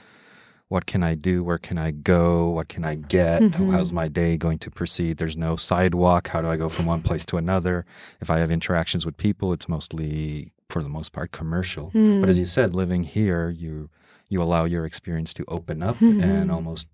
what 0.69 0.87
can 0.87 1.03
I 1.03 1.15
do? 1.15 1.45
Where 1.45 1.59
can 1.59 1.77
I 1.77 1.91
go? 1.91 2.49
What 2.49 2.69
can 2.69 2.83
I 2.83 2.95
get? 2.95 3.43
Mm-hmm. 3.43 3.73
How's 3.73 3.93
my 3.93 4.09
day 4.09 4.39
going 4.39 4.59
to 4.61 4.71
proceed? 4.71 5.19
There's 5.19 5.37
no 5.37 5.57
sidewalk. 5.57 6.29
How 6.29 6.41
do 6.41 6.49
I 6.49 6.57
go 6.57 6.71
from 6.71 6.87
one 6.87 7.03
place 7.03 7.27
to 7.27 7.37
another? 7.37 7.85
If 8.23 8.31
I 8.31 8.39
have 8.39 8.51
interactions 8.51 9.05
with 9.05 9.19
people, 9.19 9.53
it's 9.53 9.69
mostly, 9.69 10.53
for 10.71 10.83
the 10.83 10.89
most 10.89 11.13
part, 11.13 11.33
commercial. 11.33 11.91
Mm. 11.91 12.21
But 12.21 12.31
as 12.31 12.39
you 12.39 12.47
said, 12.47 12.75
living 12.75 13.03
here, 13.03 13.51
you 13.51 13.91
you 14.33 14.43
allow 14.43 14.65
your 14.65 14.87
experience 14.87 15.35
to 15.35 15.45
open 15.47 15.83
up 15.83 15.97
mm-hmm. 16.01 16.21
and 16.21 16.51
almost 16.51 16.87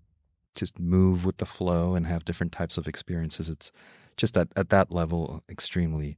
just 0.55 0.77
move 0.77 1.25
with 1.25 1.37
the 1.37 1.45
flow 1.45 1.95
and 1.95 2.05
have 2.05 2.25
different 2.25 2.51
types 2.51 2.77
of 2.77 2.87
experiences. 2.87 3.49
It's 3.49 3.71
just 4.17 4.35
at, 4.35 4.49
at 4.55 4.69
that 4.69 4.91
level 4.91 5.43
extremely 5.49 6.17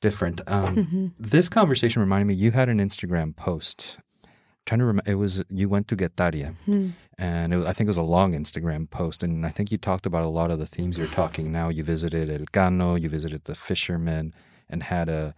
different. 0.00 0.40
Um, 0.46 0.76
mm-hmm. 0.76 1.06
This 1.18 1.48
conversation 1.48 2.00
reminded 2.00 2.26
me 2.26 2.34
you 2.34 2.50
had 2.50 2.68
an 2.68 2.78
Instagram 2.78 3.36
post. 3.36 3.98
I'm 4.24 4.30
trying 4.66 4.80
to 4.80 4.84
remember, 4.84 5.10
it 5.10 5.14
was 5.14 5.44
you 5.48 5.68
went 5.68 5.86
to 5.88 5.96
Guetaria, 5.96 6.54
mm-hmm. 6.66 6.90
and 7.18 7.54
was, 7.54 7.66
I 7.66 7.72
think 7.72 7.86
it 7.86 7.90
was 7.90 7.98
a 7.98 8.02
long 8.02 8.32
Instagram 8.32 8.90
post, 8.90 9.22
and 9.22 9.46
I 9.46 9.50
think 9.50 9.70
you 9.70 9.78
talked 9.78 10.06
about 10.06 10.24
a 10.24 10.28
lot 10.28 10.50
of 10.50 10.58
the 10.58 10.66
themes 10.66 10.98
you're 10.98 11.06
talking 11.06 11.52
now. 11.52 11.68
You 11.68 11.84
visited 11.84 12.28
Elkano, 12.28 13.00
you 13.00 13.08
visited 13.08 13.44
the 13.44 13.54
fishermen, 13.54 14.34
and 14.68 14.82
had 14.82 15.08
a 15.08 15.34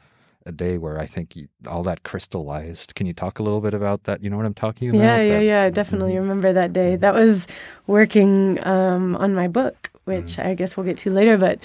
a 0.50 0.52
day 0.52 0.76
where 0.76 0.98
I 0.98 1.06
think 1.06 1.36
all 1.66 1.82
that 1.84 2.02
crystallized. 2.02 2.94
Can 2.94 3.06
you 3.06 3.14
talk 3.14 3.38
a 3.38 3.42
little 3.42 3.62
bit 3.62 3.72
about 3.72 4.04
that? 4.04 4.22
You 4.22 4.28
know 4.28 4.36
what 4.36 4.44
I'm 4.46 4.54
talking 4.54 4.90
about? 4.90 5.00
Yeah, 5.00 5.22
yeah, 5.22 5.38
that, 5.38 5.44
yeah. 5.44 5.62
I 5.62 5.70
definitely 5.70 6.12
mm-hmm. 6.12 6.28
remember 6.28 6.52
that 6.52 6.72
day. 6.72 6.96
That 6.96 7.14
was 7.14 7.46
working 7.86 8.62
um, 8.66 9.16
on 9.16 9.34
my 9.34 9.48
book, 9.48 9.90
which 10.04 10.32
mm-hmm. 10.32 10.48
I 10.48 10.54
guess 10.54 10.76
we'll 10.76 10.86
get 10.86 10.98
to 10.98 11.10
later, 11.10 11.38
but 11.38 11.58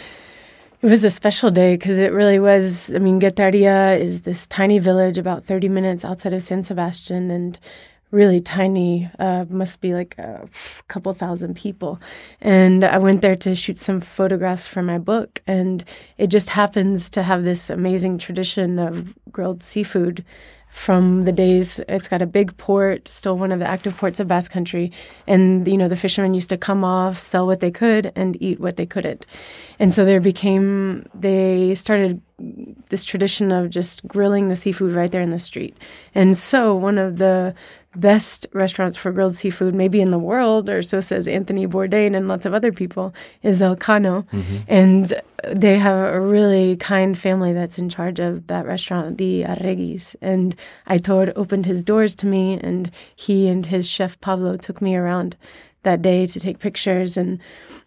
it 0.82 0.88
was 0.88 1.04
a 1.04 1.10
special 1.10 1.50
day 1.50 1.76
because 1.76 1.98
it 2.00 2.14
really 2.14 2.40
was. 2.40 2.94
I 2.94 3.00
mean, 3.00 3.20
Guetaria 3.20 3.98
is 3.98 4.22
this 4.22 4.48
tiny 4.48 4.80
village 4.80 5.18
about 5.18 5.44
30 5.44 5.68
minutes 5.70 6.06
outside 6.06 6.34
of 6.34 6.44
San 6.44 6.64
Sebastian, 6.64 7.32
and 7.32 7.60
really 8.16 8.40
tiny, 8.40 9.10
uh, 9.20 9.44
must 9.50 9.82
be 9.82 9.94
like 9.94 10.18
a 10.18 10.48
couple 10.88 11.12
thousand 11.12 11.56
people. 11.56 12.00
And 12.40 12.86
I 12.86 12.98
went 12.98 13.22
there 13.22 13.36
to 13.36 13.54
shoot 13.54 13.78
some 13.78 14.00
photographs 14.00 14.66
for 14.66 14.82
my 14.82 14.98
book. 14.98 15.42
And 15.46 15.84
it 16.18 16.28
just 16.28 16.50
happens 16.50 17.10
to 17.12 17.24
have 17.24 17.44
this 17.44 17.70
amazing 17.70 18.18
tradition 18.18 18.80
of 18.80 19.14
grilled 19.32 19.62
seafood 19.62 20.24
from 20.76 21.22
the 21.22 21.32
days 21.32 21.80
it's 21.88 22.10
got 22.10 22.22
a 22.22 22.26
big 22.26 22.56
port, 22.58 23.08
still 23.08 23.38
one 23.38 23.54
of 23.54 23.60
the 23.60 23.66
active 23.66 23.96
ports 23.96 24.20
of 24.20 24.28
Basque 24.28 24.52
Country, 24.52 24.92
and 25.26 25.66
you 25.66 25.78
know 25.78 25.88
the 25.88 25.96
fishermen 25.96 26.34
used 26.34 26.50
to 26.50 26.58
come 26.58 26.84
off, 26.84 27.18
sell 27.18 27.48
what 27.48 27.62
they 27.62 27.72
could, 27.72 28.12
and 28.14 28.36
eat 28.42 28.60
what 28.60 28.76
they 28.76 28.86
couldn't, 28.86 29.26
and 29.80 29.94
so 29.94 30.04
there 30.04 30.20
became 30.20 31.08
they 31.14 31.74
started 31.76 32.22
this 32.90 33.06
tradition 33.06 33.54
of 33.54 33.70
just 33.70 34.06
grilling 34.06 34.50
the 34.50 34.58
seafood 34.58 34.94
right 34.94 35.14
there 35.14 35.22
in 35.22 35.30
the 35.30 35.40
street, 35.40 35.78
and 36.14 36.36
so 36.36 36.76
one 36.76 36.98
of 36.98 37.20
the 37.20 37.56
best 37.96 38.48
restaurants 38.54 38.98
for 38.98 39.12
grilled 39.12 39.36
seafood, 39.36 39.76
maybe 39.76 40.02
in 40.02 40.12
the 40.12 40.20
world, 40.20 40.70
or 40.70 40.82
so 40.82 41.00
says 41.00 41.28
Anthony 41.28 41.66
Bourdain 41.68 42.16
and 42.16 42.28
lots 42.28 42.46
of 42.46 42.54
other 42.54 42.72
people, 42.72 43.14
is 43.44 43.62
Elkano. 43.62 44.28
Mm-hmm. 44.30 44.58
And 44.68 45.22
they 45.48 45.78
have 45.78 46.14
a 46.14 46.20
really 46.20 46.76
kind 46.78 47.18
family 47.18 47.54
that's 47.54 47.78
in 47.78 47.90
charge 47.90 48.20
of 48.20 48.48
that 48.48 48.66
restaurant, 48.66 49.18
the 49.18 49.44
Arreguis. 49.44 50.16
And 50.22 50.56
Aitor 50.90 51.32
opened 51.36 51.66
his 51.66 51.84
doors 51.84 52.16
to 52.16 52.28
me, 52.28 52.60
and 52.62 52.92
he 53.16 53.48
and 53.48 53.66
his 53.66 53.90
chef 53.90 54.20
Pablo 54.22 54.58
took 54.58 54.82
me 54.82 54.96
around 54.96 55.38
that 55.84 56.02
day 56.02 56.26
to 56.26 56.40
take 56.40 56.60
pictures. 56.60 57.16
And 57.18 57.40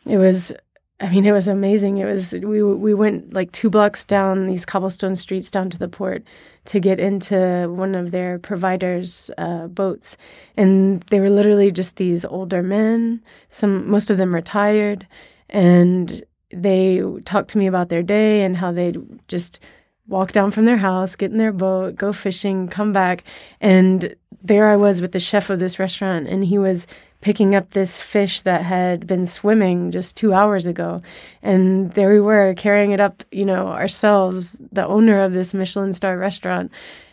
it 0.06 0.18
was 0.18 0.52
I 1.00 1.08
mean, 1.10 1.24
it 1.26 1.32
was 1.32 1.46
amazing. 1.46 1.98
It 1.98 2.06
was 2.06 2.32
we 2.32 2.60
we 2.62 2.92
went 2.92 3.32
like 3.32 3.52
two 3.52 3.70
blocks 3.70 4.04
down 4.04 4.48
these 4.48 4.66
cobblestone 4.66 5.14
streets 5.14 5.48
down 5.50 5.70
to 5.70 5.78
the 5.78 5.88
port 5.88 6.24
to 6.66 6.80
get 6.80 6.98
into 6.98 7.72
one 7.72 7.94
of 7.94 8.10
their 8.10 8.40
providers' 8.40 9.30
uh, 9.38 9.68
boats, 9.68 10.16
and 10.56 11.00
they 11.02 11.20
were 11.20 11.30
literally 11.30 11.70
just 11.70 11.96
these 11.96 12.24
older 12.24 12.64
men. 12.64 13.22
Some 13.48 13.88
most 13.88 14.10
of 14.10 14.16
them 14.16 14.34
retired, 14.34 15.06
and 15.48 16.24
they 16.50 17.00
talked 17.24 17.50
to 17.50 17.58
me 17.58 17.68
about 17.68 17.90
their 17.90 18.02
day 18.02 18.42
and 18.42 18.56
how 18.56 18.72
they'd 18.72 18.98
just 19.28 19.60
walk 20.08 20.32
down 20.32 20.50
from 20.50 20.64
their 20.64 20.78
house, 20.78 21.14
get 21.14 21.30
in 21.30 21.38
their 21.38 21.52
boat, 21.52 21.94
go 21.94 22.12
fishing, 22.12 22.66
come 22.66 22.92
back, 22.92 23.22
and 23.60 24.16
there 24.42 24.68
I 24.68 24.76
was 24.76 25.00
with 25.00 25.12
the 25.12 25.20
chef 25.20 25.50
of 25.50 25.58
this 25.58 25.78
restaurant, 25.78 26.28
and 26.28 26.44
he 26.44 26.58
was 26.58 26.86
picking 27.20 27.54
up 27.54 27.70
this 27.70 28.00
fish 28.00 28.42
that 28.42 28.62
had 28.62 29.06
been 29.06 29.26
swimming 29.26 29.90
just 29.90 30.16
two 30.16 30.32
hours 30.32 30.66
ago. 30.66 31.00
And 31.42 31.90
there 31.92 32.12
we 32.12 32.20
were 32.20 32.54
carrying 32.54 32.92
it 32.92 33.00
up, 33.00 33.24
you 33.32 33.44
know, 33.44 33.68
ourselves, 33.68 34.60
the 34.70 34.86
owner 34.86 35.20
of 35.22 35.32
this 35.32 35.52
Michelin 35.52 35.92
star 35.92 36.16
restaurant. 36.16 36.70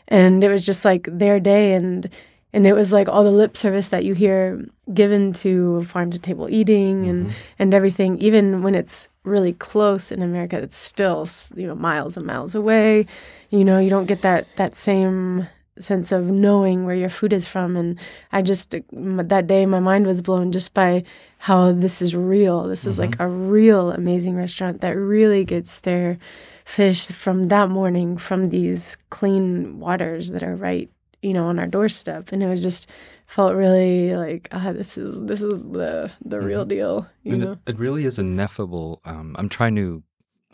And 0.07 0.43
it 0.43 0.49
was 0.49 0.65
just 0.65 0.85
like 0.85 1.07
their 1.11 1.39
day. 1.39 1.73
And 1.73 2.07
and 2.53 2.65
it 2.65 2.73
was 2.73 2.93
like 2.93 3.09
all 3.09 3.25
the 3.25 3.31
lip 3.31 3.57
service 3.57 3.89
that 3.89 4.05
you 4.05 4.13
hear 4.13 4.65
given 4.93 5.33
to 5.33 5.83
farm 5.83 6.09
to 6.11 6.19
table 6.19 6.47
eating 6.49 7.05
and, 7.09 7.25
mm-hmm. 7.25 7.35
and 7.59 7.73
everything, 7.73 8.17
even 8.19 8.63
when 8.63 8.75
it's 8.75 9.09
really 9.23 9.51
close 9.51 10.09
in 10.09 10.21
America, 10.21 10.57
it's 10.57 10.77
still, 10.77 11.27
you 11.57 11.67
know, 11.67 11.75
miles 11.75 12.15
and 12.15 12.25
miles 12.25 12.55
away. 12.55 13.07
You 13.49 13.65
know, 13.65 13.77
you 13.77 13.89
don't 13.89 14.05
get 14.05 14.21
that, 14.21 14.47
that 14.55 14.73
same 14.73 15.47
sense 15.79 16.11
of 16.11 16.25
knowing 16.25 16.85
where 16.85 16.95
your 16.95 17.09
food 17.09 17.33
is 17.33 17.45
from 17.45 17.75
and 17.75 17.99
i 18.31 18.41
just 18.41 18.75
that 18.91 19.47
day 19.47 19.65
my 19.65 19.79
mind 19.79 20.07
was 20.07 20.21
blown 20.21 20.51
just 20.51 20.73
by 20.73 21.03
how 21.39 21.71
this 21.71 22.01
is 22.01 22.15
real 22.15 22.63
this 22.63 22.81
mm-hmm. 22.81 22.89
is 22.89 22.99
like 22.99 23.11
mm-hmm. 23.11 23.23
a 23.23 23.27
real 23.27 23.91
amazing 23.91 24.35
restaurant 24.35 24.81
that 24.81 24.95
really 24.95 25.43
gets 25.43 25.81
their 25.81 26.17
fish 26.63 27.07
from 27.07 27.43
that 27.43 27.69
morning 27.69 28.17
from 28.17 28.45
these 28.45 28.97
clean 29.09 29.79
waters 29.79 30.31
that 30.31 30.43
are 30.43 30.55
right 30.55 30.89
you 31.21 31.33
know 31.33 31.45
on 31.47 31.59
our 31.59 31.67
doorstep 31.67 32.31
and 32.31 32.41
it 32.41 32.47
was 32.47 32.63
just 32.63 32.89
felt 33.27 33.53
really 33.53 34.15
like 34.15 34.47
ah, 34.51 34.71
this 34.71 34.97
is 34.97 35.19
this 35.23 35.41
is 35.41 35.61
the 35.63 36.11
the 36.23 36.37
mm-hmm. 36.37 36.45
real 36.45 36.65
deal 36.65 37.07
you 37.23 37.33
and 37.33 37.43
know 37.43 37.51
it, 37.53 37.59
it, 37.67 37.79
really 37.79 38.05
is 38.05 38.17
ineffable 38.17 39.01
um, 39.05 39.35
i'm 39.37 39.49
trying 39.49 39.75
to 39.75 40.03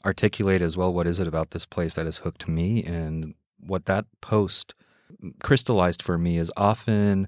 articulate 0.03 0.61
as 0.61 0.75
well 0.75 0.91
what 0.91 1.05
is 1.05 1.19
it 1.19 1.27
about 1.27 1.51
this 1.51 1.65
place 1.65 1.93
that 1.93 2.05
has 2.05 2.17
hooked 2.17 2.47
me 2.47 2.83
and 2.83 3.35
what 3.59 3.85
that 3.85 4.05
post 4.21 4.73
crystallized 5.41 6.01
for 6.01 6.17
me 6.17 6.37
is 6.37 6.51
often 6.57 7.27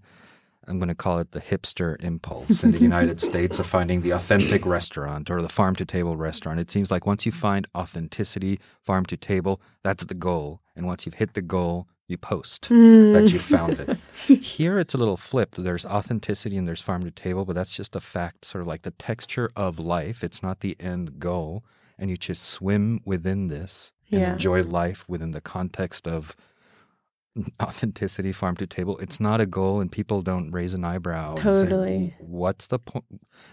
I'm 0.67 0.79
going 0.79 0.89
to 0.89 0.95
call 0.95 1.19
it 1.19 1.31
the 1.31 1.41
hipster 1.41 2.01
impulse 2.01 2.63
in 2.63 2.71
the 2.71 2.79
United 2.79 3.19
States 3.29 3.59
of 3.59 3.65
finding 3.65 4.01
the 4.01 4.11
authentic 4.11 4.65
restaurant 4.65 5.29
or 5.29 5.41
the 5.41 5.49
farm 5.49 5.75
to 5.75 5.85
table 5.85 6.15
restaurant. 6.15 6.59
It 6.59 6.71
seems 6.71 6.89
like 6.89 7.05
once 7.05 7.25
you 7.25 7.31
find 7.31 7.67
authenticity, 7.75 8.59
farm 8.81 9.05
to 9.07 9.17
table, 9.17 9.61
that's 9.81 10.05
the 10.05 10.13
goal. 10.13 10.61
And 10.75 10.85
once 10.85 11.05
you've 11.05 11.15
hit 11.15 11.33
the 11.33 11.41
goal, 11.41 11.87
you 12.07 12.17
post 12.17 12.69
mm. 12.69 13.13
that 13.13 13.31
you 13.31 13.39
found 13.39 13.79
it. 13.79 13.97
Here 14.41 14.79
it's 14.79 14.93
a 14.93 14.97
little 14.97 15.17
flipped. 15.17 15.61
There's 15.61 15.85
authenticity 15.85 16.57
and 16.57 16.67
there's 16.67 16.81
farm 16.81 17.03
to 17.03 17.11
table, 17.11 17.45
but 17.45 17.55
that's 17.55 17.75
just 17.75 17.95
a 17.95 17.99
fact, 17.99 18.45
sort 18.45 18.61
of 18.61 18.67
like 18.67 18.83
the 18.83 18.91
texture 18.91 19.49
of 19.55 19.79
life. 19.79 20.23
It's 20.23 20.43
not 20.43 20.61
the 20.61 20.75
end 20.79 21.19
goal. 21.19 21.63
And 21.97 22.09
you 22.09 22.17
just 22.17 22.43
swim 22.43 23.01
within 23.05 23.47
this 23.47 23.93
and 24.11 24.21
yeah. 24.21 24.33
enjoy 24.33 24.63
life 24.63 25.05
within 25.07 25.31
the 25.31 25.41
context 25.41 26.07
of 26.07 26.35
authenticity 27.61 28.31
farm 28.31 28.55
to 28.55 28.67
table 28.67 28.97
it's 28.99 29.19
not 29.19 29.41
a 29.41 29.45
goal 29.45 29.81
and 29.81 29.91
people 29.91 30.21
don't 30.21 30.51
raise 30.51 30.73
an 30.73 30.83
eyebrow 30.83 31.33
totally 31.35 32.13
what's 32.19 32.67
the 32.67 32.77
point 32.77 33.05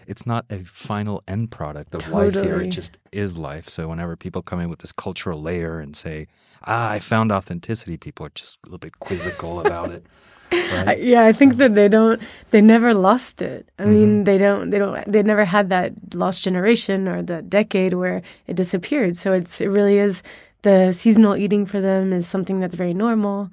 it's 0.07 0.25
not 0.25 0.45
a 0.51 0.59
final 0.63 1.23
end 1.27 1.49
product 1.49 1.95
of 1.95 2.01
totally. 2.01 2.31
life 2.31 2.45
here 2.45 2.61
it 2.61 2.67
just 2.67 2.97
is 3.11 3.37
life 3.37 3.67
so 3.67 3.87
whenever 3.87 4.15
people 4.15 4.41
come 4.43 4.59
in 4.59 4.69
with 4.69 4.79
this 4.79 4.91
cultural 4.91 5.41
layer 5.41 5.79
and 5.79 5.95
say 5.95 6.27
ah 6.67 6.91
i 6.91 6.99
found 6.99 7.31
authenticity 7.31 7.97
people 7.97 8.25
are 8.25 8.31
just 8.35 8.59
a 8.63 8.67
little 8.67 8.77
bit 8.77 8.99
quizzical 8.99 9.59
about 9.59 9.91
it 9.91 10.05
right? 10.85 11.01
yeah 11.01 11.23
i 11.23 11.31
think 11.31 11.57
that 11.57 11.73
they 11.73 11.87
don't 11.87 12.21
they 12.51 12.61
never 12.61 12.93
lost 12.93 13.41
it 13.41 13.67
i 13.79 13.83
mm-hmm. 13.83 13.91
mean 13.91 14.23
they 14.25 14.37
don't 14.37 14.69
they 14.69 14.77
don't 14.77 15.11
they 15.11 15.23
never 15.23 15.45
had 15.45 15.69
that 15.69 15.91
lost 16.13 16.43
generation 16.43 17.07
or 17.07 17.23
that 17.23 17.49
decade 17.49 17.93
where 17.93 18.21
it 18.45 18.55
disappeared 18.55 19.17
so 19.17 19.31
it's 19.31 19.59
it 19.59 19.69
really 19.69 19.97
is 19.97 20.21
the 20.61 20.91
seasonal 20.91 21.35
eating 21.35 21.65
for 21.65 21.81
them 21.81 22.13
is 22.13 22.27
something 22.27 22.59
that's 22.59 22.75
very 22.75 22.93
normal. 22.93 23.51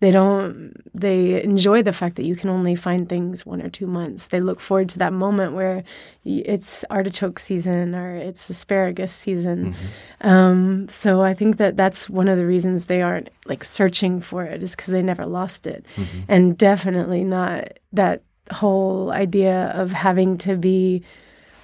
They 0.00 0.10
don't, 0.10 0.72
they 0.94 1.42
enjoy 1.42 1.82
the 1.82 1.92
fact 1.92 2.16
that 2.16 2.24
you 2.24 2.34
can 2.34 2.48
only 2.48 2.74
find 2.74 3.06
things 3.06 3.44
one 3.44 3.60
or 3.60 3.68
two 3.68 3.86
months. 3.86 4.28
They 4.28 4.40
look 4.40 4.58
forward 4.58 4.88
to 4.90 4.98
that 4.98 5.12
moment 5.12 5.52
where 5.52 5.84
it's 6.24 6.86
artichoke 6.88 7.38
season 7.38 7.94
or 7.94 8.16
it's 8.16 8.48
asparagus 8.48 9.12
season. 9.12 9.74
Mm-hmm. 9.74 10.28
Um, 10.28 10.88
so 10.88 11.20
I 11.20 11.34
think 11.34 11.58
that 11.58 11.76
that's 11.76 12.08
one 12.08 12.28
of 12.28 12.38
the 12.38 12.46
reasons 12.46 12.86
they 12.86 13.02
aren't 13.02 13.28
like 13.44 13.62
searching 13.62 14.22
for 14.22 14.44
it 14.44 14.62
is 14.62 14.74
because 14.74 14.90
they 14.90 15.02
never 15.02 15.26
lost 15.26 15.66
it. 15.66 15.84
Mm-hmm. 15.96 16.20
And 16.28 16.56
definitely 16.56 17.22
not 17.22 17.68
that 17.92 18.22
whole 18.50 19.12
idea 19.12 19.66
of 19.74 19.92
having 19.92 20.38
to 20.38 20.56
be 20.56 21.02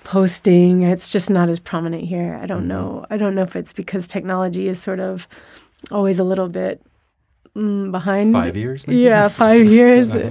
posting. 0.06 0.82
It's 0.82 1.10
just 1.10 1.30
not 1.30 1.48
as 1.48 1.58
prominent 1.58 2.04
here. 2.04 2.38
I 2.40 2.46
don't 2.46 2.60
mm-hmm. 2.60 2.68
know. 2.68 3.06
I 3.10 3.16
don't 3.16 3.34
know 3.34 3.42
if 3.42 3.56
it's 3.56 3.72
because 3.72 4.06
technology 4.06 4.68
is 4.68 4.80
sort 4.80 5.00
of 5.00 5.26
always 5.90 6.20
a 6.20 6.24
little 6.24 6.48
bit 6.48 6.80
mm, 7.56 7.90
behind. 7.90 8.32
Five 8.32 8.56
years, 8.56 8.86
maybe? 8.86 9.00
Yeah, 9.00 9.26
five 9.26 9.66
years. 9.78 10.14
uh-huh. 10.14 10.30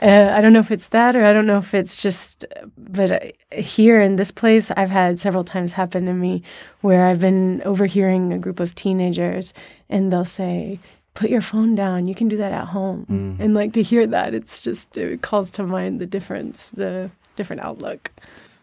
uh, 0.00 0.32
I 0.32 0.40
don't 0.40 0.52
know 0.52 0.60
if 0.60 0.70
it's 0.70 0.88
that, 0.88 1.16
or 1.16 1.24
I 1.24 1.32
don't 1.32 1.46
know 1.46 1.58
if 1.58 1.74
it's 1.74 2.00
just. 2.00 2.44
But 2.78 3.10
uh, 3.10 3.18
here 3.60 4.00
in 4.00 4.14
this 4.14 4.30
place, 4.30 4.70
I've 4.70 4.90
had 4.90 5.18
several 5.18 5.42
times 5.42 5.72
happen 5.72 6.06
to 6.06 6.12
me 6.12 6.44
where 6.82 7.06
I've 7.06 7.20
been 7.20 7.62
overhearing 7.62 8.32
a 8.32 8.38
group 8.38 8.60
of 8.60 8.76
teenagers, 8.76 9.54
and 9.90 10.12
they'll 10.12 10.24
say, 10.24 10.78
put 11.14 11.30
your 11.30 11.40
phone 11.40 11.74
down. 11.74 12.06
You 12.06 12.14
can 12.14 12.28
do 12.28 12.36
that 12.36 12.52
at 12.52 12.68
home. 12.68 13.06
Mm-hmm. 13.10 13.42
And 13.42 13.54
like 13.54 13.72
to 13.72 13.82
hear 13.82 14.06
that, 14.06 14.34
it's 14.34 14.62
just, 14.62 14.96
it 14.96 15.22
calls 15.22 15.50
to 15.52 15.64
mind 15.64 15.98
the 15.98 16.06
difference, 16.06 16.70
the 16.70 17.10
different 17.34 17.62
outlook. 17.62 18.12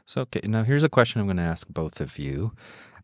So, 0.06 0.22
okay, 0.22 0.42
now 0.44 0.64
here's 0.64 0.84
a 0.84 0.90
question 0.90 1.22
I'm 1.22 1.28
going 1.28 1.38
to 1.38 1.44
ask 1.44 1.68
both 1.68 2.02
of 2.02 2.18
you. 2.20 2.52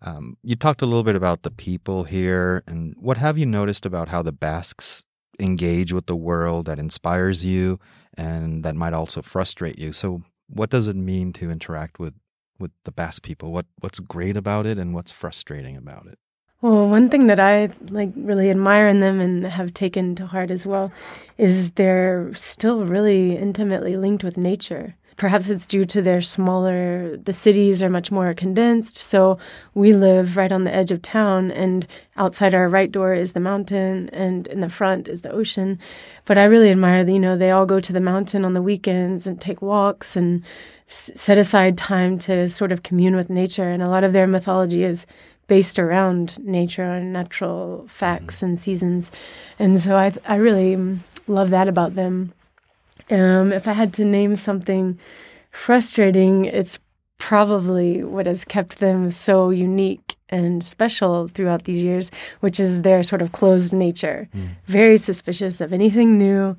Um, 0.02 0.38
you 0.44 0.56
talked 0.56 0.82
a 0.82 0.86
little 0.86 1.04
bit 1.04 1.16
about 1.16 1.44
the 1.44 1.52
people 1.52 2.04
here, 2.04 2.64
and 2.68 2.96
what 2.98 3.18
have 3.18 3.38
you 3.38 3.46
noticed 3.46 3.86
about 3.86 4.10
how 4.10 4.22
the 4.22 4.32
Basques 4.32 5.04
engage 5.40 5.94
with 5.94 6.08
the 6.08 6.16
world 6.16 6.66
that 6.66 6.80
inspires 6.80 7.46
you 7.46 7.80
and 8.16 8.64
that 8.64 8.76
might 8.76 8.94
also 8.94 9.22
frustrate 9.22 9.78
you? 9.78 9.92
So, 9.92 10.22
what 10.48 10.70
does 10.70 10.88
it 10.88 10.96
mean 10.96 11.34
to 11.34 11.52
interact 11.52 12.00
with 12.00 12.14
with 12.60 12.72
the 12.84 12.92
Basque 12.92 13.24
people? 13.24 13.52
What 13.52 13.66
what's 13.80 14.00
great 14.00 14.38
about 14.38 14.66
it, 14.66 14.78
and 14.78 14.94
what's 14.94 15.12
frustrating 15.12 15.76
about 15.76 16.08
it? 16.08 16.18
Well, 16.62 16.90
one 16.90 17.10
thing 17.10 17.28
that 17.28 17.40
I 17.40 17.70
like 17.90 18.12
really 18.16 18.50
admire 18.50 18.90
in 18.90 19.00
them 19.00 19.22
and 19.22 19.46
have 19.46 19.74
taken 19.74 20.16
to 20.16 20.26
heart 20.26 20.52
as 20.52 20.66
well 20.66 20.92
is 21.38 21.72
they're 21.72 22.34
still 22.34 22.86
really 22.86 23.38
intimately 23.38 23.96
linked 23.96 24.26
with 24.26 24.38
nature. 24.38 24.96
Perhaps 25.20 25.50
it's 25.50 25.68
due 25.68 25.84
to 25.84 26.02
their 26.02 26.22
smaller, 26.22 27.18
the 27.18 27.34
cities 27.34 27.84
are 27.84 27.90
much 27.90 28.10
more 28.10 28.34
condensed. 28.34 28.98
So 28.98 29.38
we 29.74 29.94
live 29.94 30.38
right 30.38 30.52
on 30.52 30.64
the 30.64 30.74
edge 30.74 30.92
of 30.92 31.02
town, 31.02 31.52
and 31.52 31.86
outside 32.16 32.56
our 32.56 32.70
right 32.70 32.90
door 32.90 33.14
is 33.14 33.34
the 33.34 33.42
mountain, 33.42 34.10
and 34.14 34.48
in 34.48 34.62
the 34.62 34.70
front 34.70 35.10
is 35.10 35.22
the 35.22 35.32
ocean. 35.32 35.78
But 36.24 36.38
I 36.38 36.46
really 36.46 36.72
admire 36.72 37.06
you 37.06 37.20
know, 37.20 37.38
they 37.38 37.52
all 37.52 37.66
go 37.66 37.82
to 37.82 37.92
the 37.92 38.00
mountain 38.00 38.46
on 38.46 38.54
the 38.54 38.62
weekends 38.62 39.28
and 39.28 39.42
take 39.42 39.62
walks 39.62 40.16
and 40.16 40.42
s- 40.88 41.12
set 41.16 41.38
aside 41.38 41.78
time 41.78 42.18
to 42.20 42.48
sort 42.48 42.72
of 42.72 42.84
commune 42.84 43.18
with 43.18 43.30
nature. 43.30 43.70
And 43.70 43.84
a 43.84 43.90
lot 43.90 44.06
of 44.06 44.14
their 44.14 44.26
mythology 44.26 44.86
is 44.86 45.06
based 45.48 45.80
around 45.80 46.40
nature 46.40 46.84
and 46.84 47.12
natural 47.12 47.86
facts 47.90 48.38
mm-hmm. 48.38 48.46
and 48.46 48.60
seasons. 48.60 49.12
And 49.60 49.82
so 49.82 49.98
I, 49.98 50.14
I 50.26 50.38
really 50.38 50.78
love 51.28 51.50
that 51.50 51.68
about 51.68 51.96
them. 51.96 52.32
Um, 53.10 53.52
if 53.52 53.68
I 53.68 53.74
had 53.74 53.94
to 53.96 54.06
name 54.06 54.36
something 54.36 55.00
frustrating, 55.52 56.46
it's 56.46 56.80
probably 57.18 58.04
what 58.04 58.26
has 58.26 58.46
kept 58.46 58.80
them 58.80 59.10
so 59.10 59.50
unique 59.50 60.16
and 60.30 60.64
special 60.64 61.28
throughout 61.28 61.64
these 61.64 61.84
years, 61.84 62.12
which 62.40 62.60
is 62.60 62.82
their 62.84 63.04
sort 63.04 63.22
of 63.22 63.32
closed 63.32 63.74
nature. 63.74 64.30
Mm. 64.36 64.50
Very 64.66 64.98
suspicious 64.98 65.60
of 65.60 65.74
anything 65.74 66.18
new, 66.18 66.56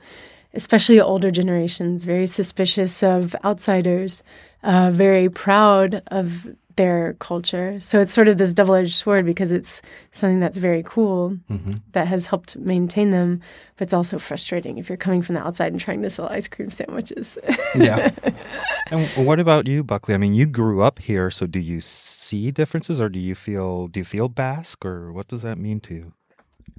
especially 0.54 1.00
older 1.00 1.30
generations, 1.30 2.04
very 2.04 2.26
suspicious 2.26 3.02
of 3.02 3.34
outsiders, 3.44 4.22
uh, 4.62 4.90
very 4.90 5.28
proud 5.28 6.02
of 6.08 6.48
their 6.80 7.12
culture. 7.18 7.78
So 7.78 8.00
it's 8.00 8.10
sort 8.10 8.30
of 8.30 8.38
this 8.38 8.54
double 8.54 8.74
edged 8.74 8.94
sword 8.94 9.26
because 9.26 9.52
it's 9.52 9.82
something 10.12 10.40
that's 10.40 10.56
very 10.56 10.82
cool 10.82 11.36
mm-hmm. 11.50 11.72
that 11.92 12.08
has 12.08 12.28
helped 12.28 12.56
maintain 12.56 13.10
them, 13.10 13.42
but 13.76 13.82
it's 13.84 13.92
also 13.92 14.18
frustrating 14.18 14.78
if 14.78 14.88
you're 14.88 14.96
coming 14.96 15.20
from 15.20 15.34
the 15.34 15.42
outside 15.46 15.72
and 15.72 15.80
trying 15.80 16.00
to 16.00 16.08
sell 16.08 16.28
ice 16.30 16.48
cream 16.48 16.70
sandwiches. 16.70 17.38
yeah. 17.74 18.10
And 18.90 19.06
what 19.24 19.38
about 19.38 19.68
you, 19.68 19.84
Buckley? 19.84 20.14
I 20.14 20.18
mean, 20.18 20.34
you 20.34 20.46
grew 20.46 20.82
up 20.82 20.98
here, 20.98 21.30
so 21.30 21.46
do 21.46 21.60
you 21.60 21.80
see 21.80 22.50
differences 22.50 23.00
or 23.00 23.08
do 23.08 23.20
you 23.20 23.36
feel 23.36 23.86
do 23.86 24.00
you 24.00 24.04
feel 24.04 24.28
Basque 24.28 24.84
or 24.84 25.12
what 25.12 25.28
does 25.28 25.42
that 25.42 25.58
mean 25.58 25.78
to 25.80 25.94
you? 25.94 26.12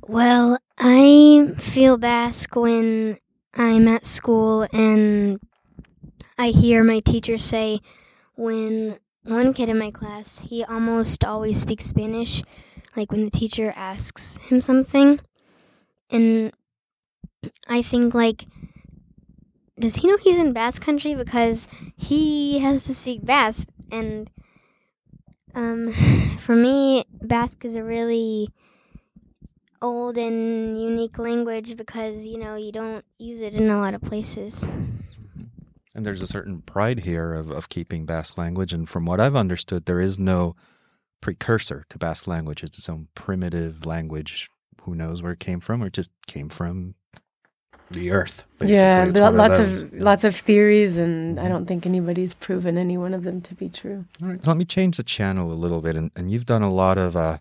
Well, 0.01 0.57
I 0.77 1.53
feel 1.57 1.97
Basque 1.97 2.53
when 2.53 3.17
I'm 3.53 3.87
at 3.87 4.05
school 4.05 4.67
and 4.73 5.39
I 6.37 6.47
hear 6.47 6.83
my 6.83 6.99
teacher 6.99 7.37
say 7.37 7.79
when 8.35 8.97
one 9.23 9.53
kid 9.53 9.69
in 9.69 9.77
my 9.77 9.91
class, 9.91 10.39
he 10.39 10.63
almost 10.63 11.23
always 11.23 11.59
speaks 11.59 11.85
Spanish, 11.85 12.43
like 12.95 13.11
when 13.11 13.25
the 13.25 13.31
teacher 13.31 13.73
asks 13.75 14.37
him 14.37 14.61
something. 14.61 15.19
And 16.09 16.51
I 17.67 17.81
think, 17.81 18.13
like, 18.13 18.45
does 19.79 19.97
he 19.97 20.07
know 20.07 20.17
he's 20.17 20.39
in 20.39 20.53
Basque 20.53 20.81
country? 20.81 21.15
Because 21.15 21.67
he 21.97 22.59
has 22.59 22.85
to 22.85 22.93
speak 22.93 23.25
Basque. 23.25 23.67
And 23.91 24.29
um, 25.55 25.93
for 26.39 26.55
me, 26.55 27.05
Basque 27.21 27.65
is 27.65 27.75
a 27.75 27.83
really 27.83 28.49
old 29.81 30.17
and 30.17 30.79
unique 30.81 31.17
language 31.17 31.75
because, 31.75 32.25
you 32.25 32.37
know, 32.37 32.55
you 32.55 32.71
don't 32.71 33.03
use 33.17 33.41
it 33.41 33.53
in 33.53 33.69
a 33.69 33.79
lot 33.79 33.93
of 33.93 34.01
places. 34.01 34.67
And 35.93 36.05
there's 36.05 36.21
a 36.21 36.27
certain 36.27 36.61
pride 36.61 37.01
here 37.01 37.33
of, 37.33 37.49
of 37.51 37.69
keeping 37.69 38.05
Basque 38.05 38.37
language. 38.37 38.71
And 38.71 38.87
from 38.87 39.05
what 39.05 39.19
I've 39.19 39.35
understood, 39.35 39.85
there 39.85 39.99
is 39.99 40.17
no 40.17 40.55
precursor 41.19 41.85
to 41.89 41.97
Basque 41.97 42.27
language. 42.27 42.63
It's 42.63 42.77
its 42.77 42.89
own 42.89 43.07
primitive 43.13 43.85
language. 43.85 44.49
Who 44.83 44.95
knows 44.95 45.21
where 45.21 45.33
it 45.33 45.39
came 45.39 45.59
from, 45.59 45.83
or 45.83 45.87
it 45.87 45.93
just 45.93 46.09
came 46.27 46.49
from 46.49 46.95
the 47.91 48.11
earth. 48.11 48.45
Basically. 48.57 48.75
Yeah, 48.75 49.29
lots 49.29 49.59
of, 49.59 49.67
of 49.67 49.93
lots 49.93 50.23
of 50.23 50.35
theories, 50.35 50.97
and 50.97 51.39
I 51.39 51.47
don't 51.47 51.65
think 51.65 51.85
anybody's 51.85 52.33
proven 52.33 52.77
any 52.77 52.97
one 52.97 53.13
of 53.13 53.23
them 53.23 53.41
to 53.41 53.53
be 53.53 53.69
true. 53.69 54.05
All 54.21 54.29
right, 54.29 54.43
so 54.43 54.49
let 54.49 54.57
me 54.57 54.65
change 54.65 54.97
the 54.97 55.03
channel 55.03 55.51
a 55.51 55.53
little 55.53 55.81
bit, 55.81 55.95
and, 55.95 56.11
and 56.15 56.31
you've 56.31 56.45
done 56.45 56.61
a 56.61 56.71
lot 56.71 56.97
of 56.97 57.15
uh, 57.15 57.37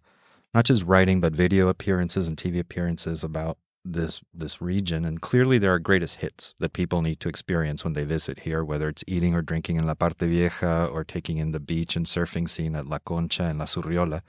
not 0.55 0.65
just 0.65 0.85
writing 0.85 1.21
but 1.21 1.33
video 1.33 1.69
appearances 1.69 2.29
and 2.29 2.37
TV 2.37 2.59
appearances 2.59 3.25
about 3.25 3.59
this 3.85 4.21
this 4.35 4.61
region 4.61 5.05
and 5.05 5.23
clearly 5.23 5.59
there 5.59 5.73
are 5.73 5.79
greatest 5.79 6.17
hits 6.17 6.55
that 6.59 6.73
people 6.73 7.01
need 7.01 7.19
to 7.21 7.29
experience 7.29 7.83
when 7.83 7.95
they 7.95 8.05
visit 8.05 8.41
here 8.41 8.63
whether 8.63 8.89
it's 8.89 9.05
eating 9.07 9.35
or 9.35 9.43
drinking 9.43 9.77
in 9.77 9.87
La 9.87 9.95
Parte 9.95 10.27
Vieja 10.27 10.89
or 10.93 11.03
taking 11.03 11.39
in 11.39 11.53
the 11.53 11.61
beach 11.61 11.97
and 11.97 12.07
surfing 12.07 12.49
scene 12.49 12.77
at 12.77 12.87
La 12.87 12.99
Concha 12.99 13.45
and 13.45 13.59
La 13.59 13.65
Zurriola. 13.65 14.21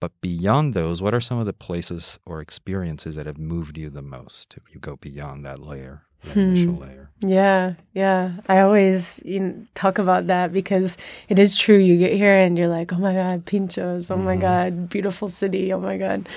But 0.00 0.12
beyond 0.20 0.74
those 0.74 1.00
what 1.00 1.14
are 1.14 1.20
some 1.20 1.38
of 1.38 1.46
the 1.46 1.52
places 1.52 2.18
or 2.26 2.40
experiences 2.40 3.14
that 3.14 3.26
have 3.26 3.38
moved 3.38 3.78
you 3.78 3.90
the 3.90 4.02
most 4.02 4.56
if 4.56 4.74
you 4.74 4.80
go 4.80 4.96
beyond 4.96 5.44
that 5.44 5.60
layer 5.60 6.02
that 6.24 6.32
hmm. 6.32 6.40
initial 6.40 6.74
layer? 6.74 7.10
Yeah 7.20 7.74
yeah. 7.94 8.32
I 8.48 8.60
always 8.60 9.22
you 9.24 9.40
know, 9.40 9.64
talk 9.74 9.98
about 9.98 10.26
that 10.26 10.52
because 10.52 10.98
it 11.28 11.38
is 11.38 11.56
true. 11.56 11.78
You 11.78 11.96
get 11.96 12.12
here 12.12 12.34
and 12.34 12.58
you're 12.58 12.66
like 12.66 12.92
oh 12.92 12.98
my 12.98 13.14
god 13.14 13.44
pinchos. 13.44 14.10
Oh 14.10 14.16
mm-hmm. 14.16 14.24
my 14.24 14.36
god 14.36 14.88
beautiful 14.88 15.28
city. 15.28 15.72
Oh 15.72 15.80
my 15.80 15.96
god 15.96 16.28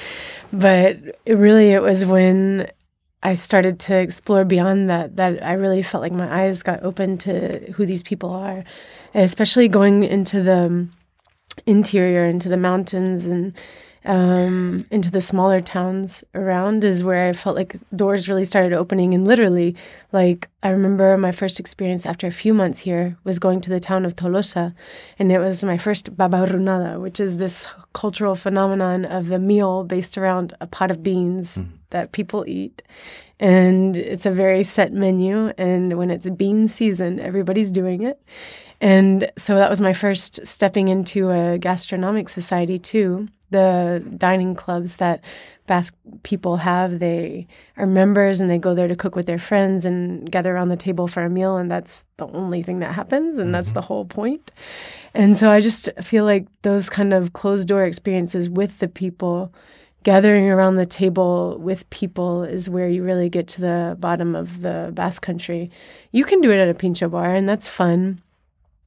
but 0.53 0.99
really, 1.25 1.71
it 1.71 1.81
was 1.81 2.05
when 2.05 2.69
I 3.23 3.33
started 3.33 3.79
to 3.81 3.97
explore 3.97 4.45
beyond 4.45 4.87
that 4.91 5.15
that 5.15 5.43
I 5.43 5.53
really 5.53 5.81
felt 5.81 6.01
like 6.03 6.11
my 6.11 6.43
eyes 6.43 6.61
got 6.61 6.83
open 6.83 7.17
to 7.19 7.71
who 7.71 7.87
these 7.87 8.03
people 8.03 8.29
are, 8.29 8.63
especially 9.15 9.67
going 9.67 10.03
into 10.03 10.43
the 10.43 10.65
um, 10.65 10.91
interior, 11.65 12.25
into 12.25 12.49
the 12.49 12.57
mountains, 12.57 13.25
and 13.25 13.57
um, 14.05 14.85
into 14.91 15.09
the 15.09 15.21
smaller 15.21 15.61
towns 15.61 16.23
around 16.35 16.83
is 16.83 17.03
where 17.03 17.29
I 17.29 17.33
felt 17.33 17.55
like 17.55 17.75
doors 17.95 18.27
really 18.27 18.45
started 18.45 18.73
opening. 18.73 19.13
And 19.13 19.25
literally, 19.25 19.75
like, 20.11 20.49
I 20.61 20.69
remember 20.69 21.17
my 21.17 21.31
first 21.31 21.59
experience 21.59 22.05
after 22.05 22.27
a 22.27 22.31
few 22.31 22.53
months 22.53 22.79
here 22.79 23.17
was 23.23 23.39
going 23.39 23.61
to 23.61 23.69
the 23.69 23.79
town 23.79 24.05
of 24.05 24.15
Tolosa. 24.15 24.73
And 25.17 25.31
it 25.31 25.39
was 25.39 25.63
my 25.63 25.77
first 25.77 26.15
babarrunada, 26.17 26.99
which 26.99 27.19
is 27.19 27.37
this 27.37 27.67
cultural 27.93 28.35
phenomenon 28.35 29.05
of 29.05 29.31
a 29.31 29.39
meal 29.39 29.83
based 29.83 30.17
around 30.17 30.53
a 30.59 30.67
pot 30.67 30.91
of 30.91 31.01
beans 31.01 31.57
mm. 31.57 31.67
that 31.91 32.11
people 32.11 32.45
eat. 32.47 32.81
And 33.39 33.95
it's 33.97 34.25
a 34.25 34.31
very 34.31 34.63
set 34.63 34.93
menu. 34.93 35.47
And 35.57 35.97
when 35.97 36.11
it's 36.11 36.29
bean 36.29 36.67
season, 36.67 37.19
everybody's 37.19 37.71
doing 37.71 38.03
it. 38.03 38.21
And 38.81 39.31
so 39.37 39.55
that 39.55 39.69
was 39.69 39.81
my 39.81 39.93
first 39.93 40.45
stepping 40.45 40.87
into 40.87 41.29
a 41.29 41.57
gastronomic 41.57 42.29
society, 42.29 42.77
too 42.79 43.27
the 43.53 44.03
dining 44.17 44.55
clubs 44.55 44.97
that 44.97 45.23
Basque 45.65 45.95
people 46.23 46.57
have. 46.57 46.99
They 46.99 47.47
are 47.77 47.85
members 47.85 48.41
and 48.41 48.49
they 48.49 48.57
go 48.57 48.73
there 48.73 48.89
to 48.89 48.97
cook 48.97 49.15
with 49.15 49.27
their 49.27 49.39
friends 49.39 49.85
and 49.85 50.29
gather 50.29 50.53
around 50.53 50.67
the 50.67 50.75
table 50.75 51.07
for 51.07 51.23
a 51.23 51.29
meal, 51.29 51.55
and 51.55 51.71
that's 51.71 52.03
the 52.17 52.27
only 52.27 52.61
thing 52.61 52.79
that 52.79 52.95
happens, 52.95 53.39
and 53.39 53.45
mm-hmm. 53.45 53.51
that's 53.53 53.71
the 53.71 53.81
whole 53.81 54.03
point. 54.03 54.51
And 55.13 55.37
so 55.37 55.49
I 55.49 55.61
just 55.61 55.87
feel 56.01 56.25
like 56.25 56.47
those 56.63 56.89
kind 56.89 57.13
of 57.13 57.31
closed 57.31 57.69
door 57.69 57.85
experiences 57.85 58.49
with 58.49 58.79
the 58.79 58.89
people, 58.89 59.53
gathering 60.03 60.49
around 60.49 60.75
the 60.75 60.85
table 60.85 61.57
with 61.59 61.89
people, 61.91 62.43
is 62.43 62.69
where 62.69 62.89
you 62.89 63.03
really 63.03 63.29
get 63.29 63.47
to 63.49 63.61
the 63.61 63.95
bottom 63.99 64.35
of 64.35 64.63
the 64.63 64.91
Basque 64.93 65.21
country. 65.21 65.71
You 66.11 66.25
can 66.25 66.41
do 66.41 66.51
it 66.51 66.57
at 66.57 66.67
a 66.67 66.73
pincho 66.73 67.07
bar, 67.07 67.33
and 67.33 67.47
that's 67.47 67.67
fun. 67.69 68.22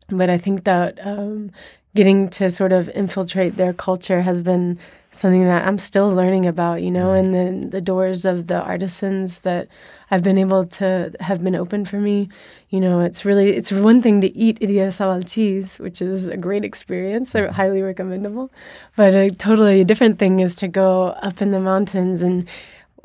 But 0.09 0.31
I 0.31 0.38
think 0.38 0.64
that 0.64 0.99
um, 1.05 1.51
getting 1.95 2.29
to 2.29 2.51
sort 2.51 2.73
of 2.73 2.88
infiltrate 2.90 3.57
their 3.57 3.73
culture 3.73 4.23
has 4.23 4.42
been 4.42 4.79
something 5.11 5.45
that 5.45 5.66
I'm 5.66 5.79
still 5.79 6.14
learning 6.14 6.47
about, 6.47 6.83
you 6.83 6.90
know, 6.90 7.12
and 7.12 7.35
then 7.35 7.71
the 7.71 7.81
doors 7.81 8.25
of 8.25 8.47
the 8.47 8.61
artisans 8.61 9.40
that 9.40 9.66
I've 10.11 10.23
been 10.23 10.38
able 10.38 10.66
to 10.66 11.12
have 11.21 11.42
been 11.42 11.57
open 11.57 11.85
for 11.85 11.99
me. 11.99 12.29
You 12.69 12.81
know, 12.81 13.01
it's 13.01 13.25
really 13.25 13.57
it's 13.57 13.73
one 13.73 14.03
thing 14.03 14.21
to 14.21 14.37
eat 14.37 14.61
Idiazabal 14.61 15.29
cheese, 15.29 15.79
which 15.79 16.03
is 16.03 16.29
a 16.29 16.37
great 16.37 16.64
experience, 16.64 17.33
highly 17.33 17.83
recommendable. 17.83 18.53
But 18.95 19.14
a 19.14 19.31
totally 19.31 19.83
different 19.85 20.19
thing 20.19 20.40
is 20.40 20.55
to 20.57 20.69
go 20.69 21.09
up 21.23 21.40
in 21.40 21.51
the 21.51 21.61
mountains 21.61 22.23
and 22.23 22.47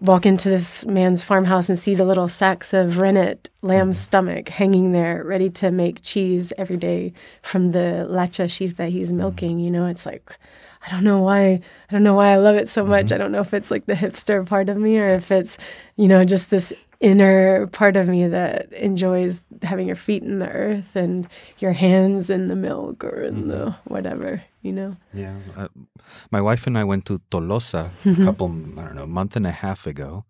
walk 0.02 0.26
into 0.26 0.50
this 0.50 0.86
man's 0.88 1.22
farmhouse 1.22 1.70
and 1.70 1.78
see 1.78 1.94
the 1.94 2.04
little 2.04 2.28
sacks 2.28 2.74
of 2.74 2.98
rennet 2.98 3.50
lamb 3.62 3.90
mm-hmm. 3.90 3.94
stomach 3.94 4.50
hanging 4.50 4.92
there, 4.92 5.24
ready 5.24 5.50
to 5.50 5.72
make 5.72 6.02
cheese 6.02 6.52
every 6.58 6.78
day 6.78 7.14
from 7.44 7.68
the 7.68 8.06
latxa 8.10 8.48
sheep 8.48 8.76
that 8.78 8.90
he's 8.90 9.10
mm-hmm. 9.10 9.20
milking. 9.20 9.60
You 9.60 9.70
know, 9.70 9.86
it's 9.86 10.06
like 10.06 10.36
I 10.86 10.90
don't 10.90 11.04
know 11.04 11.20
why 11.20 11.46
I 11.54 11.62
don't 11.92 12.04
know 12.04 12.16
why 12.16 12.32
I 12.32 12.38
love 12.38 12.56
it 12.56 12.68
so 12.68 12.84
much. 12.84 13.06
Mm-hmm. 13.06 13.16
I 13.16 13.18
don't 13.20 13.32
know 13.32 13.42
if 13.42 13.54
it's 13.54 13.70
like 13.70 13.86
the 13.86 13.94
hipster 13.94 14.46
part 14.46 14.70
of 14.70 14.78
me 14.78 14.98
or 14.98 15.06
if 15.06 15.32
it's, 15.32 15.58
you 15.96 16.08
know, 16.08 16.26
just 16.26 16.50
this 16.50 16.74
inner 17.00 17.68
part 17.68 17.96
of 17.96 18.08
me 18.08 18.28
that 18.28 18.72
enjoys 18.74 19.44
having 19.64 19.88
your 19.88 19.96
feet 19.96 20.24
in 20.24 20.40
the 20.40 20.50
earth 20.50 20.96
and 20.96 21.28
your 21.60 21.74
hands 21.74 22.30
in 22.30 22.48
the 22.48 22.56
milk 22.56 23.04
or 23.04 23.22
in 23.22 23.48
the 23.48 23.76
whatever, 23.86 24.42
you 24.62 24.72
know? 24.72 24.96
Yeah. 25.14 25.38
Uh, 25.56 25.68
my 26.32 26.42
wife 26.42 26.68
and 26.68 26.78
I 26.78 26.84
went 26.84 27.06
to 27.06 27.20
Tolosa 27.32 27.92
a 28.06 28.24
couple, 28.26 28.48
I 28.48 28.86
don't 28.86 28.96
know, 28.96 29.04
a 29.04 29.08
month 29.08 29.36
and 29.36 29.46
a 29.46 29.52
half 29.52 29.88
ago. 29.88 30.26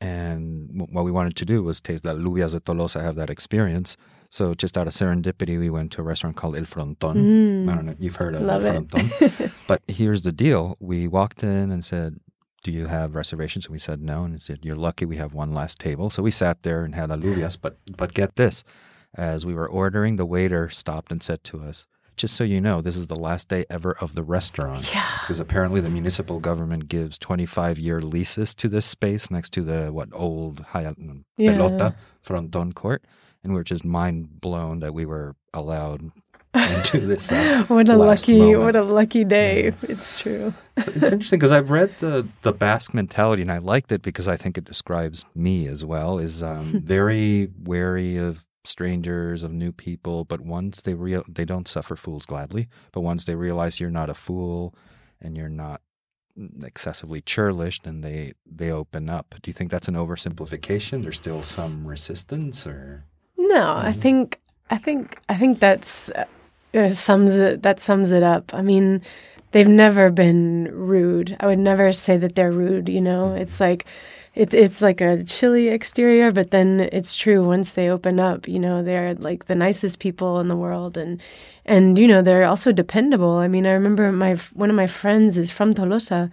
And 0.00 0.88
what 0.92 1.04
we 1.04 1.10
wanted 1.10 1.36
to 1.36 1.44
do 1.44 1.62
was 1.62 1.80
taste 1.80 2.04
the 2.04 2.14
alubias 2.14 2.52
de 2.52 2.60
Tolosa, 2.60 3.02
have 3.02 3.16
that 3.16 3.28
experience. 3.28 3.96
So 4.30 4.54
just 4.54 4.78
out 4.78 4.86
of 4.86 4.94
serendipity, 4.94 5.58
we 5.58 5.68
went 5.68 5.92
to 5.92 6.00
a 6.00 6.04
restaurant 6.04 6.36
called 6.36 6.56
El 6.56 6.64
Fronton. 6.64 7.66
Mm. 7.66 7.70
I 7.70 7.74
don't 7.74 7.86
know, 7.86 7.94
you've 7.98 8.16
heard 8.16 8.34
of 8.34 8.42
Love 8.42 8.64
El 8.64 8.84
Fronton. 8.84 9.52
but 9.66 9.82
here's 9.88 10.22
the 10.22 10.32
deal. 10.32 10.76
We 10.80 11.06
walked 11.06 11.42
in 11.42 11.70
and 11.70 11.84
said, 11.84 12.20
do 12.62 12.70
you 12.70 12.86
have 12.86 13.14
reservations? 13.14 13.66
And 13.66 13.72
we 13.72 13.78
said 13.78 14.00
no. 14.00 14.24
And 14.24 14.34
he 14.34 14.38
said, 14.38 14.60
you're 14.62 14.76
lucky 14.76 15.04
we 15.04 15.16
have 15.16 15.34
one 15.34 15.52
last 15.52 15.78
table. 15.78 16.08
So 16.10 16.22
we 16.22 16.30
sat 16.30 16.62
there 16.62 16.84
and 16.84 16.94
had 16.94 17.10
alubias. 17.10 17.58
But, 17.60 17.76
but 17.96 18.14
get 18.14 18.36
this, 18.36 18.64
as 19.16 19.44
we 19.44 19.54
were 19.54 19.68
ordering, 19.68 20.16
the 20.16 20.26
waiter 20.26 20.70
stopped 20.70 21.12
and 21.12 21.22
said 21.22 21.44
to 21.44 21.60
us, 21.60 21.86
just 22.20 22.36
so 22.36 22.44
you 22.44 22.60
know, 22.60 22.80
this 22.80 22.96
is 22.96 23.06
the 23.06 23.16
last 23.16 23.48
day 23.48 23.64
ever 23.70 23.92
of 24.00 24.14
the 24.14 24.22
restaurant. 24.22 24.92
Yeah. 24.94 25.06
Because 25.22 25.40
apparently 25.40 25.80
the 25.80 25.90
municipal 25.90 26.38
government 26.38 26.88
gives 26.88 27.18
25 27.18 27.78
year 27.78 28.00
leases 28.02 28.54
to 28.56 28.68
this 28.68 28.86
space 28.86 29.30
next 29.30 29.50
to 29.54 29.62
the, 29.62 29.92
what, 29.92 30.08
old 30.12 30.60
Haya, 30.68 30.94
yeah. 31.36 31.52
Pelota 31.52 31.94
Fronton 32.20 32.72
court. 32.72 33.04
And 33.42 33.54
we 33.54 33.60
are 33.60 33.64
just 33.64 33.84
mind 33.84 34.40
blown 34.40 34.80
that 34.80 34.92
we 34.92 35.06
were 35.06 35.34
allowed 35.54 36.10
into 36.54 37.00
this. 37.06 37.32
Uh, 37.32 37.64
what 37.68 37.88
a 37.88 37.96
lucky 37.96 38.38
moment. 38.38 38.60
what 38.60 38.76
a 38.76 38.82
lucky 38.82 39.24
day. 39.24 39.72
It's 39.82 40.20
true. 40.20 40.52
So 40.78 40.92
it's 40.94 41.12
interesting 41.12 41.38
because 41.38 41.52
I've 41.52 41.70
read 41.70 41.94
the 42.00 42.26
the 42.42 42.52
Basque 42.52 42.92
mentality 42.92 43.42
and 43.42 43.52
I 43.52 43.58
liked 43.58 43.92
it 43.92 44.02
because 44.02 44.28
I 44.28 44.36
think 44.36 44.58
it 44.58 44.64
describes 44.64 45.24
me 45.34 45.66
as 45.68 45.84
well. 45.84 46.18
Is 46.18 46.42
um, 46.42 46.82
very 46.84 47.50
wary 47.62 48.18
of 48.18 48.44
strangers, 48.70 49.42
of 49.42 49.52
new 49.52 49.72
people, 49.72 50.24
but 50.24 50.40
once 50.40 50.82
they 50.82 50.94
real 50.94 51.24
they 51.28 51.44
don't 51.44 51.68
suffer 51.68 51.96
fools 51.96 52.26
gladly. 52.26 52.68
But 52.92 53.00
once 53.02 53.24
they 53.24 53.34
realize 53.34 53.80
you're 53.80 53.90
not 53.90 54.10
a 54.10 54.14
fool 54.14 54.74
and 55.20 55.36
you're 55.36 55.48
not 55.48 55.82
excessively 56.62 57.20
churlish, 57.20 57.80
then 57.80 58.00
they 58.00 58.32
they 58.46 58.70
open 58.70 59.08
up. 59.08 59.34
Do 59.42 59.50
you 59.50 59.52
think 59.52 59.70
that's 59.70 59.88
an 59.88 59.94
oversimplification? 59.94 61.02
There's 61.02 61.16
still 61.16 61.42
some 61.42 61.86
resistance, 61.86 62.66
or 62.66 63.04
No, 63.36 63.76
I 63.76 63.90
mm-hmm. 63.90 64.00
think 64.00 64.40
I 64.70 64.78
think 64.78 65.18
I 65.28 65.36
think 65.36 65.58
that's 65.58 66.10
uh, 66.10 66.24
uh, 66.74 66.90
sums 66.90 67.36
it 67.36 67.62
that 67.62 67.80
sums 67.80 68.12
it 68.12 68.22
up. 68.22 68.54
I 68.54 68.62
mean, 68.62 69.02
they've 69.52 69.68
never 69.68 70.10
been 70.10 70.68
rude. 70.72 71.36
I 71.40 71.46
would 71.46 71.58
never 71.58 71.92
say 71.92 72.16
that 72.16 72.34
they're 72.34 72.52
rude, 72.52 72.88
you 72.88 73.00
know. 73.00 73.26
Mm-hmm. 73.26 73.42
It's 73.42 73.60
like 73.60 73.86
it, 74.40 74.54
it's 74.54 74.80
like 74.80 75.02
a 75.02 75.22
chilly 75.22 75.68
exterior, 75.68 76.32
but 76.32 76.50
then 76.50 76.88
it's 76.92 77.14
true 77.14 77.44
once 77.44 77.72
they 77.72 77.90
open 77.90 78.18
up, 78.18 78.48
you 78.48 78.58
know, 78.58 78.82
they're 78.82 79.14
like 79.16 79.44
the 79.44 79.54
nicest 79.54 79.98
people 79.98 80.40
in 80.40 80.48
the 80.48 80.56
world 80.56 80.96
and 80.96 81.20
and 81.66 81.98
you 81.98 82.08
know, 82.08 82.22
they're 82.22 82.44
also 82.44 82.72
dependable. 82.72 83.32
I 83.32 83.48
mean, 83.48 83.66
I 83.66 83.72
remember 83.72 84.10
my 84.10 84.36
one 84.54 84.70
of 84.70 84.76
my 84.76 84.86
friends 84.86 85.36
is 85.36 85.50
from 85.50 85.74
Tolosa 85.74 86.30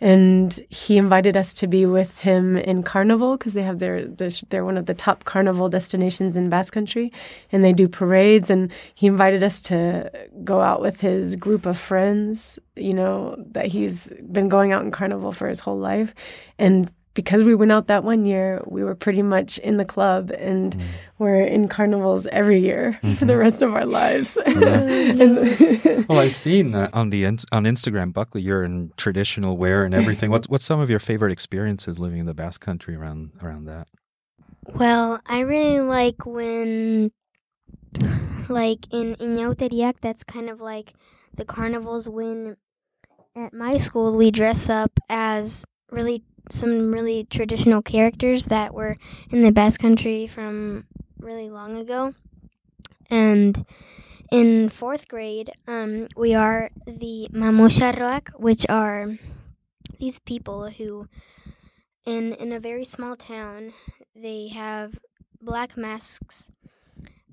and 0.00 0.58
he 0.70 0.96
invited 0.96 1.36
us 1.36 1.52
to 1.52 1.66
be 1.66 1.84
with 1.84 2.20
him 2.20 2.56
in 2.56 2.82
Carnival 2.82 3.36
because 3.36 3.52
they 3.52 3.62
have 3.62 3.78
their, 3.78 4.06
their 4.06 4.30
they're 4.48 4.64
one 4.64 4.78
of 4.78 4.86
the 4.86 4.94
top 4.94 5.24
carnival 5.24 5.68
destinations 5.68 6.38
in 6.38 6.48
Basque 6.48 6.72
Country, 6.72 7.12
and 7.52 7.62
they 7.62 7.74
do 7.74 7.86
parades. 7.86 8.48
And 8.48 8.72
he 8.94 9.06
invited 9.06 9.42
us 9.42 9.60
to 9.62 10.10
go 10.42 10.62
out 10.62 10.80
with 10.80 11.02
his 11.02 11.36
group 11.36 11.66
of 11.66 11.76
friends. 11.76 12.58
You 12.74 12.94
know 12.94 13.36
that 13.50 13.66
he's 13.66 14.10
been 14.32 14.48
going 14.48 14.72
out 14.72 14.82
in 14.82 14.90
Carnival 14.90 15.32
for 15.32 15.46
his 15.46 15.60
whole 15.60 15.78
life, 15.78 16.14
and 16.58 16.90
because 17.14 17.42
we 17.42 17.54
went 17.54 17.72
out 17.72 17.88
that 17.88 18.04
one 18.04 18.24
year, 18.24 18.62
we 18.66 18.84
were 18.84 18.94
pretty 18.94 19.22
much 19.22 19.58
in 19.58 19.76
the 19.78 19.84
club 19.84 20.30
and 20.38 20.76
Mm. 20.76 20.82
we're 21.18 21.40
in 21.42 21.66
carnivals 21.68 22.26
every 22.28 22.60
year 22.60 22.98
for 23.18 23.24
the 23.24 23.36
rest 23.36 23.62
of 23.62 23.74
our 23.74 23.84
lives. 23.84 24.38
Mm-hmm. 24.46 26.02
well, 26.08 26.20
I've 26.20 26.34
seen 26.34 26.74
uh, 26.74 26.88
on 26.92 27.10
the 27.10 27.24
ins- 27.24 27.46
on 27.52 27.64
Instagram, 27.64 28.12
Buckley, 28.12 28.42
you're 28.42 28.62
in 28.62 28.92
traditional 28.96 29.56
wear 29.56 29.84
and 29.84 29.94
everything. 29.94 30.30
What's 30.30 30.48
what's 30.48 30.64
some 30.64 30.80
of 30.80 30.88
your 30.88 31.00
favorite 31.00 31.32
experiences 31.32 31.98
living 31.98 32.20
in 32.20 32.26
the 32.26 32.34
Basque 32.34 32.60
Country 32.60 32.94
around 32.94 33.32
around 33.42 33.64
that? 33.66 33.88
Well, 34.74 35.20
I 35.26 35.40
really 35.40 35.80
like 35.80 36.24
when, 36.26 37.10
like 38.48 38.86
in 38.92 39.16
Inauteriak, 39.16 40.00
that's 40.00 40.22
kind 40.24 40.48
of 40.48 40.60
like 40.60 40.94
the 41.34 41.44
carnivals. 41.44 42.08
When 42.08 42.56
at 43.36 43.52
my 43.52 43.76
school 43.78 44.16
we 44.16 44.30
dress 44.30 44.68
up 44.68 44.92
as 45.08 45.64
really 45.90 46.22
some 46.52 46.92
really 46.92 47.24
traditional 47.24 47.82
characters 47.82 48.46
that 48.46 48.74
were 48.74 48.96
in 49.30 49.42
the 49.42 49.52
Basque 49.52 49.80
Country 49.80 50.26
from 50.26 50.86
really 51.18 51.50
long 51.50 51.76
ago, 51.76 52.14
and 53.08 53.64
in 54.30 54.68
fourth 54.68 55.08
grade, 55.08 55.50
um, 55.66 56.06
we 56.16 56.34
are 56.34 56.70
the 56.86 57.28
Mamosharroak, 57.32 58.30
which 58.38 58.64
are 58.68 59.08
these 59.98 60.18
people 60.20 60.70
who, 60.70 61.08
in 62.06 62.32
in 62.34 62.52
a 62.52 62.60
very 62.60 62.84
small 62.84 63.16
town, 63.16 63.72
they 64.14 64.48
have 64.48 64.98
black 65.42 65.76
masks, 65.76 66.50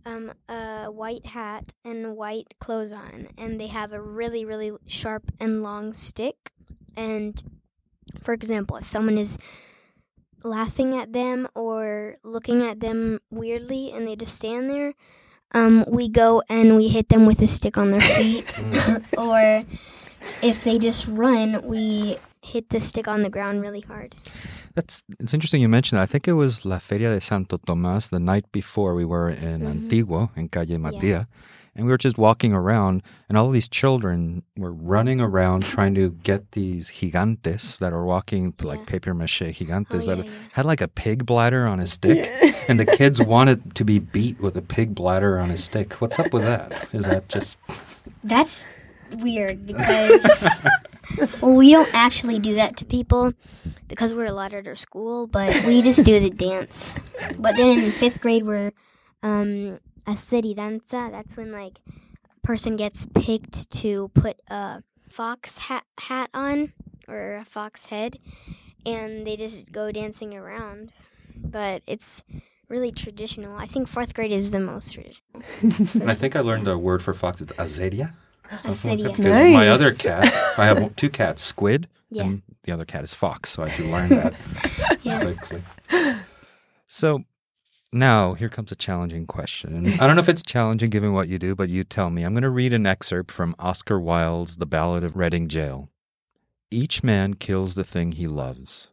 um, 0.05 0.33
a 0.49 0.87
white 0.91 1.27
hat, 1.27 1.73
and 1.85 2.15
white 2.15 2.55
clothes 2.59 2.91
on, 2.91 3.27
and 3.37 3.59
they 3.59 3.67
have 3.67 3.93
a 3.93 4.01
really, 4.01 4.43
really 4.43 4.71
sharp 4.87 5.31
and 5.39 5.61
long 5.61 5.93
stick. 5.93 6.51
And 6.95 7.56
for 8.21 8.33
example, 8.33 8.77
if 8.77 8.85
someone 8.85 9.17
is 9.17 9.37
laughing 10.43 10.95
at 10.95 11.13
them 11.13 11.47
or 11.55 12.17
looking 12.23 12.61
at 12.61 12.79
them 12.79 13.19
weirdly 13.29 13.91
and 13.91 14.07
they 14.07 14.15
just 14.15 14.35
stand 14.35 14.69
there, 14.69 14.93
um, 15.53 15.85
we 15.87 16.09
go 16.09 16.43
and 16.49 16.75
we 16.75 16.87
hit 16.87 17.09
them 17.09 17.25
with 17.25 17.41
a 17.41 17.47
stick 17.47 17.77
on 17.77 17.91
their 17.91 18.01
feet. 18.01 18.45
or 19.17 19.63
if 20.41 20.63
they 20.63 20.79
just 20.79 21.07
run, 21.07 21.61
we 21.63 22.17
hit 22.41 22.69
the 22.69 22.81
stick 22.81 23.07
on 23.07 23.23
the 23.23 23.29
ground 23.29 23.61
really 23.61 23.81
hard. 23.81 24.15
That's 24.73 25.03
it's 25.19 25.33
interesting 25.33 25.61
you 25.61 25.69
mentioned 25.69 25.97
that. 25.97 26.03
I 26.03 26.05
think 26.05 26.27
it 26.27 26.33
was 26.33 26.65
La 26.65 26.79
Feria 26.79 27.09
de 27.09 27.21
Santo 27.21 27.57
Tomás 27.57 28.09
the 28.09 28.19
night 28.19 28.51
before 28.51 28.93
we 28.93 29.05
were 29.05 29.29
in 29.29 29.65
Antigua 29.65 30.29
in 30.35 30.49
Calle 30.49 30.77
Matia. 30.77 31.27
And 31.77 31.85
we 31.85 31.91
were 31.91 31.97
just 31.99 32.17
walking 32.17 32.53
around, 32.53 33.03
and 33.29 33.37
all 33.37 33.51
these 33.51 33.69
children 33.69 34.41
were 34.57 34.73
running 34.73 35.21
around 35.21 35.63
trying 35.63 35.93
to 35.95 36.09
get 36.09 36.53
these 36.53 36.89
gigantes 36.89 37.77
that 37.77 37.93
are 37.93 38.03
walking 38.03 38.53
like 38.63 38.79
Yeah. 38.79 38.85
paper 38.85 39.13
mache 39.13 39.39
gigantes 39.53 40.03
Oh, 40.03 40.15
that 40.15 40.17
yeah, 40.17 40.23
yeah. 40.23 40.31
had 40.53 40.65
like 40.65 40.81
a 40.81 40.87
pig 40.87 41.25
bladder 41.25 41.67
on 41.67 41.79
a 41.79 41.85
stick. 41.85 42.31
and 42.67 42.79
the 42.79 42.85
kids 42.85 43.21
wanted 43.21 43.75
to 43.75 43.85
be 43.85 43.99
beat 43.99 44.39
with 44.41 44.57
a 44.57 44.61
pig 44.63 44.95
bladder 44.95 45.37
on 45.39 45.51
a 45.51 45.57
stick. 45.57 45.93
What's 46.01 46.17
up 46.17 46.33
with 46.33 46.41
that? 46.43 46.89
Is 46.93 47.05
that 47.05 47.29
just. 47.29 47.59
That's 48.23 48.65
weird 49.19 49.65
because 49.67 50.25
well, 51.41 51.53
we 51.55 51.71
don't 51.71 51.93
actually 51.93 52.39
do 52.39 52.55
that 52.55 52.75
to 52.77 52.85
people 52.85 53.33
because 53.87 54.13
we're 54.15 54.25
allowed 54.25 54.53
at 54.53 54.65
our 54.67 54.75
school, 54.75 55.27
but 55.27 55.53
we 55.67 55.81
just 55.83 56.03
do 56.03 56.19
the 56.19 56.29
dance. 56.31 56.95
But 57.37 57.55
then 57.55 57.77
in 57.79 57.91
fifth 57.91 58.19
grade, 58.19 58.45
we're 58.45 58.73
um, 59.23 59.79
a 60.07 60.13
city 60.17 60.53
danza. 60.53 61.09
That's 61.11 61.35
when 61.37 61.51
like 61.51 61.79
a 62.25 62.47
person 62.47 62.75
gets 62.77 63.05
picked 63.05 63.69
to 63.71 64.09
put 64.09 64.39
a 64.49 64.81
fox 65.09 65.57
hat 65.57 65.83
hat 65.99 66.29
on 66.33 66.73
or 67.07 67.35
a 67.35 67.45
fox 67.45 67.85
head, 67.85 68.19
and 68.85 69.25
they 69.27 69.35
just 69.37 69.71
go 69.71 69.91
dancing 69.91 70.33
around. 70.35 70.91
But 71.35 71.83
it's 71.87 72.23
really 72.67 72.91
traditional. 72.91 73.55
I 73.57 73.65
think 73.65 73.87
fourth 73.87 74.13
grade 74.13 74.31
is 74.31 74.51
the 74.51 74.59
most 74.59 74.93
traditional. 74.93 75.43
And 76.01 76.09
I 76.09 76.13
think 76.13 76.35
I 76.35 76.39
learned 76.41 76.67
a 76.67 76.77
word 76.77 77.01
for 77.03 77.13
fox. 77.13 77.39
It's 77.41 77.53
azedia. 77.53 78.13
Something 78.59 79.03
like 79.03 79.17
that, 79.17 79.23
Azedia. 79.23 79.23
because 79.23 79.45
my 79.53 79.67
other 79.69 79.91
cat, 79.93 80.23
I 80.57 80.65
have 80.65 80.95
two 80.95 81.09
cats, 81.09 81.41
Squid, 81.43 81.87
Yeah. 82.09 82.23
and 82.23 82.41
the 82.63 82.71
other 82.71 82.85
cat 82.85 83.03
is 83.03 83.13
Fox. 83.13 83.49
So 83.51 83.63
I 83.63 83.69
had 83.69 83.83
to 83.85 83.91
learn 83.91 84.09
that 84.09 84.33
Yeah. 85.03 85.21
quickly. 85.21 85.61
So 86.87 87.23
now 87.91 88.33
here 88.33 88.49
comes 88.49 88.71
a 88.71 88.75
challenging 88.75 89.25
question. 89.25 89.87
I 89.99 90.07
don't 90.07 90.15
know 90.15 90.21
if 90.21 90.29
it's 90.29 90.43
challenging 90.45 90.89
given 90.89 91.13
what 91.13 91.27
you 91.27 91.39
do, 91.39 91.55
but 91.55 91.69
you 91.69 91.83
tell 91.83 92.09
me. 92.09 92.23
I'm 92.23 92.33
going 92.33 92.43
to 92.43 92.49
read 92.49 92.73
an 92.73 92.85
excerpt 92.85 93.31
from 93.31 93.55
Oscar 93.59 93.99
Wilde's 93.99 94.57
The 94.57 94.65
Ballad 94.65 95.03
of 95.03 95.15
Reading 95.15 95.47
Gaol. 95.47 95.89
Each 96.69 97.03
man 97.03 97.35
kills 97.35 97.75
the 97.75 97.83
thing 97.83 98.13
he 98.13 98.27
loves. 98.27 98.91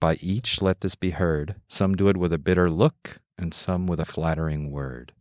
By 0.00 0.16
each 0.20 0.62
let 0.62 0.80
this 0.80 0.94
be 0.94 1.10
heard. 1.10 1.56
Some 1.68 1.96
do 1.96 2.08
it 2.08 2.16
with 2.16 2.32
a 2.32 2.38
bitter 2.38 2.70
look, 2.70 3.18
and 3.38 3.52
some 3.52 3.86
with 3.86 3.98
a 3.98 4.04
flattering 4.04 4.70
word. 4.70 5.12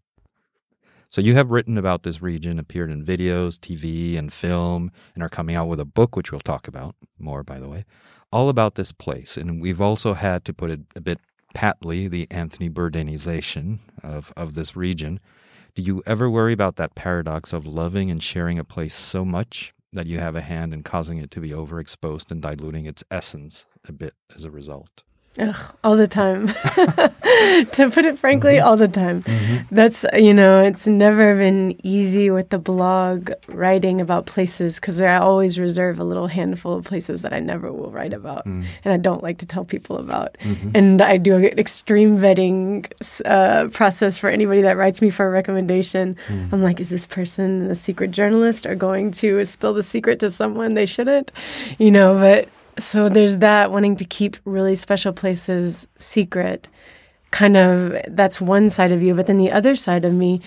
So 1.10 1.22
you 1.22 1.34
have 1.36 1.52
written 1.52 1.78
about 1.78 2.04
this 2.04 2.22
region, 2.22 2.60
appeared 2.60 2.92
in 2.92 3.06
videos, 3.06 3.58
TV, 3.58 4.18
and 4.18 4.34
film, 4.34 4.92
and 5.14 5.24
are 5.24 5.30
coming 5.30 5.56
out 5.56 5.68
with 5.68 5.80
a 5.80 5.86
book, 5.86 6.16
which 6.16 6.32
we'll 6.32 6.42
talk 6.42 6.68
about 6.68 6.96
more, 7.18 7.42
by 7.42 7.60
the 7.60 7.70
way, 7.70 7.86
all 8.32 8.50
about 8.50 8.76
this 8.76 8.92
place. 8.92 9.38
And 9.38 9.62
we've 9.62 9.80
also 9.80 10.14
had 10.14 10.44
to 10.46 10.54
put 10.54 10.72
it 10.72 10.82
a 10.96 11.02
bit 11.02 11.20
patly, 11.56 12.08
the 12.08 12.28
Anthony 12.30 12.70
Bourdainization 12.70 13.80
of, 14.04 14.32
of 14.38 14.54
this 14.54 14.76
region. 14.76 15.20
Do 15.74 15.82
you 15.82 16.04
ever 16.06 16.30
worry 16.30 16.54
about 16.54 16.76
that 16.76 16.96
paradox 16.96 17.52
of 17.52 17.66
loving 17.66 18.12
and 18.12 18.22
sharing 18.22 18.60
a 18.60 18.64
place 18.64 18.94
so 18.94 19.26
much 19.26 19.74
that 19.92 20.08
you 20.08 20.20
have 20.20 20.36
a 20.36 20.42
hand 20.42 20.74
in 20.74 20.84
causing 20.84 21.18
it 21.18 21.32
to 21.32 21.42
be 21.42 21.50
overexposed 21.50 22.30
and 22.30 22.42
diluting 22.42 22.86
its 22.86 23.04
essence 23.10 23.66
a 23.88 23.94
bit 23.94 24.14
as 24.36 24.44
a 24.44 24.52
result? 24.52 25.04
Ugh, 25.40 25.76
all 25.84 25.96
the 25.98 26.08
time. 26.08 26.48
to 27.74 27.90
put 27.92 28.06
it 28.06 28.18
frankly, 28.18 28.56
mm-hmm. 28.56 28.68
all 28.68 28.78
the 28.78 28.88
time. 28.88 29.22
Mm-hmm. 29.24 29.76
That's, 29.76 30.06
you 30.14 30.34
know, 30.34 30.62
it's 30.62 30.88
never 30.88 31.36
been 31.36 31.80
easy 31.84 32.30
with 32.30 32.50
the 32.50 32.58
blog 32.58 33.32
writing 33.48 34.00
about 34.00 34.26
places 34.26 34.80
because 34.80 35.02
I 35.02 35.18
always 35.18 35.60
reserve 35.60 36.00
a 36.00 36.04
little 36.04 36.28
handful 36.28 36.74
of 36.74 36.86
places 36.86 37.22
that 37.24 37.34
I 37.34 37.40
never 37.40 37.72
will 37.72 37.92
write 37.92 38.14
about 38.14 38.46
mm. 38.46 38.66
and 38.84 38.94
I 38.94 38.98
don't 38.98 39.24
like 39.24 39.40
to 39.40 39.46
tell 39.46 39.66
people 39.66 39.98
about. 39.98 40.38
Mm-hmm. 40.40 40.72
And 40.74 41.02
I 41.02 41.18
do 41.18 41.36
an 41.36 41.60
extreme 41.60 42.18
vetting 42.18 42.92
uh, 43.26 43.70
process 43.70 44.18
for 44.18 44.30
anybody 44.30 44.62
that 44.62 44.78
writes 44.78 45.02
me 45.02 45.10
for 45.10 45.28
a 45.28 45.30
recommendation. 45.30 46.16
Mm. 46.28 46.54
I'm 46.54 46.64
like, 46.64 46.80
is 46.80 46.90
this 46.90 47.06
person 47.06 47.70
a 47.70 47.76
secret 47.76 48.12
journalist 48.12 48.66
or 48.66 48.76
going 48.76 49.12
to 49.12 49.44
spill 49.46 49.74
the 49.74 49.84
secret 49.84 50.20
to 50.22 50.32
someone 50.32 50.76
they 50.76 50.86
shouldn't? 50.86 51.32
You 51.78 51.92
know, 51.92 52.16
but 52.16 52.50
so 52.78 53.10
there's 53.10 53.40
that 53.40 53.72
wanting 53.72 53.96
to 53.98 54.06
keep 54.06 54.38
really 54.46 54.76
special 54.76 55.14
places 55.14 55.88
secret. 55.98 56.68
Kind 57.32 57.58
of 57.58 57.96
that's 58.08 58.40
one 58.40 58.70
side 58.70 58.92
of 58.92 59.02
you 59.02 59.14
but 59.14 59.28
then 59.28 59.38
the 59.38 59.52
other 59.52 59.76
side 59.76 60.06
of 60.06 60.14
me 60.14 60.42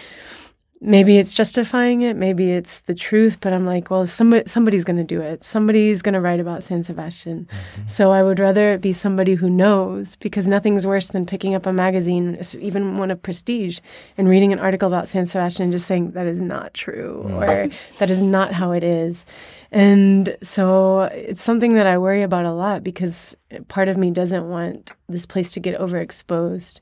maybe 0.80 1.18
it's 1.18 1.32
justifying 1.32 2.02
it, 2.02 2.16
maybe 2.16 2.52
it's 2.52 2.80
the 2.80 2.94
truth, 2.94 3.38
but 3.40 3.52
I'm 3.52 3.66
like, 3.66 3.90
well, 3.90 4.06
somebody 4.06 4.44
somebody's 4.46 4.84
going 4.84 4.96
to 4.96 5.04
do 5.04 5.20
it. 5.20 5.42
Somebody's 5.42 6.02
going 6.02 6.12
to 6.14 6.20
write 6.20 6.40
about 6.40 6.62
San 6.62 6.82
Sebastian. 6.82 7.48
Mm-hmm. 7.50 7.88
So 7.88 8.12
I 8.12 8.22
would 8.22 8.38
rather 8.38 8.72
it 8.74 8.80
be 8.80 8.92
somebody 8.92 9.34
who 9.34 9.50
knows 9.50 10.16
because 10.16 10.46
nothing's 10.46 10.86
worse 10.86 11.08
than 11.08 11.26
picking 11.26 11.54
up 11.54 11.66
a 11.66 11.72
magazine, 11.72 12.40
even 12.58 12.94
one 12.94 13.10
of 13.10 13.20
prestige, 13.20 13.80
and 14.16 14.28
reading 14.28 14.52
an 14.52 14.60
article 14.60 14.86
about 14.86 15.08
San 15.08 15.26
Sebastian 15.26 15.64
and 15.64 15.72
just 15.72 15.86
saying 15.86 16.12
that 16.12 16.26
is 16.26 16.40
not 16.40 16.74
true 16.74 17.24
mm-hmm. 17.26 17.34
or 17.34 17.70
that 17.98 18.10
is 18.10 18.22
not 18.22 18.52
how 18.52 18.72
it 18.72 18.84
is. 18.84 19.26
And 19.70 20.36
so 20.42 21.02
it's 21.02 21.42
something 21.42 21.74
that 21.74 21.86
I 21.86 21.98
worry 21.98 22.22
about 22.22 22.46
a 22.46 22.52
lot 22.52 22.84
because 22.84 23.36
part 23.66 23.88
of 23.88 23.96
me 23.96 24.10
doesn't 24.10 24.48
want 24.48 24.92
this 25.08 25.26
place 25.26 25.52
to 25.52 25.60
get 25.60 25.78
overexposed. 25.78 26.80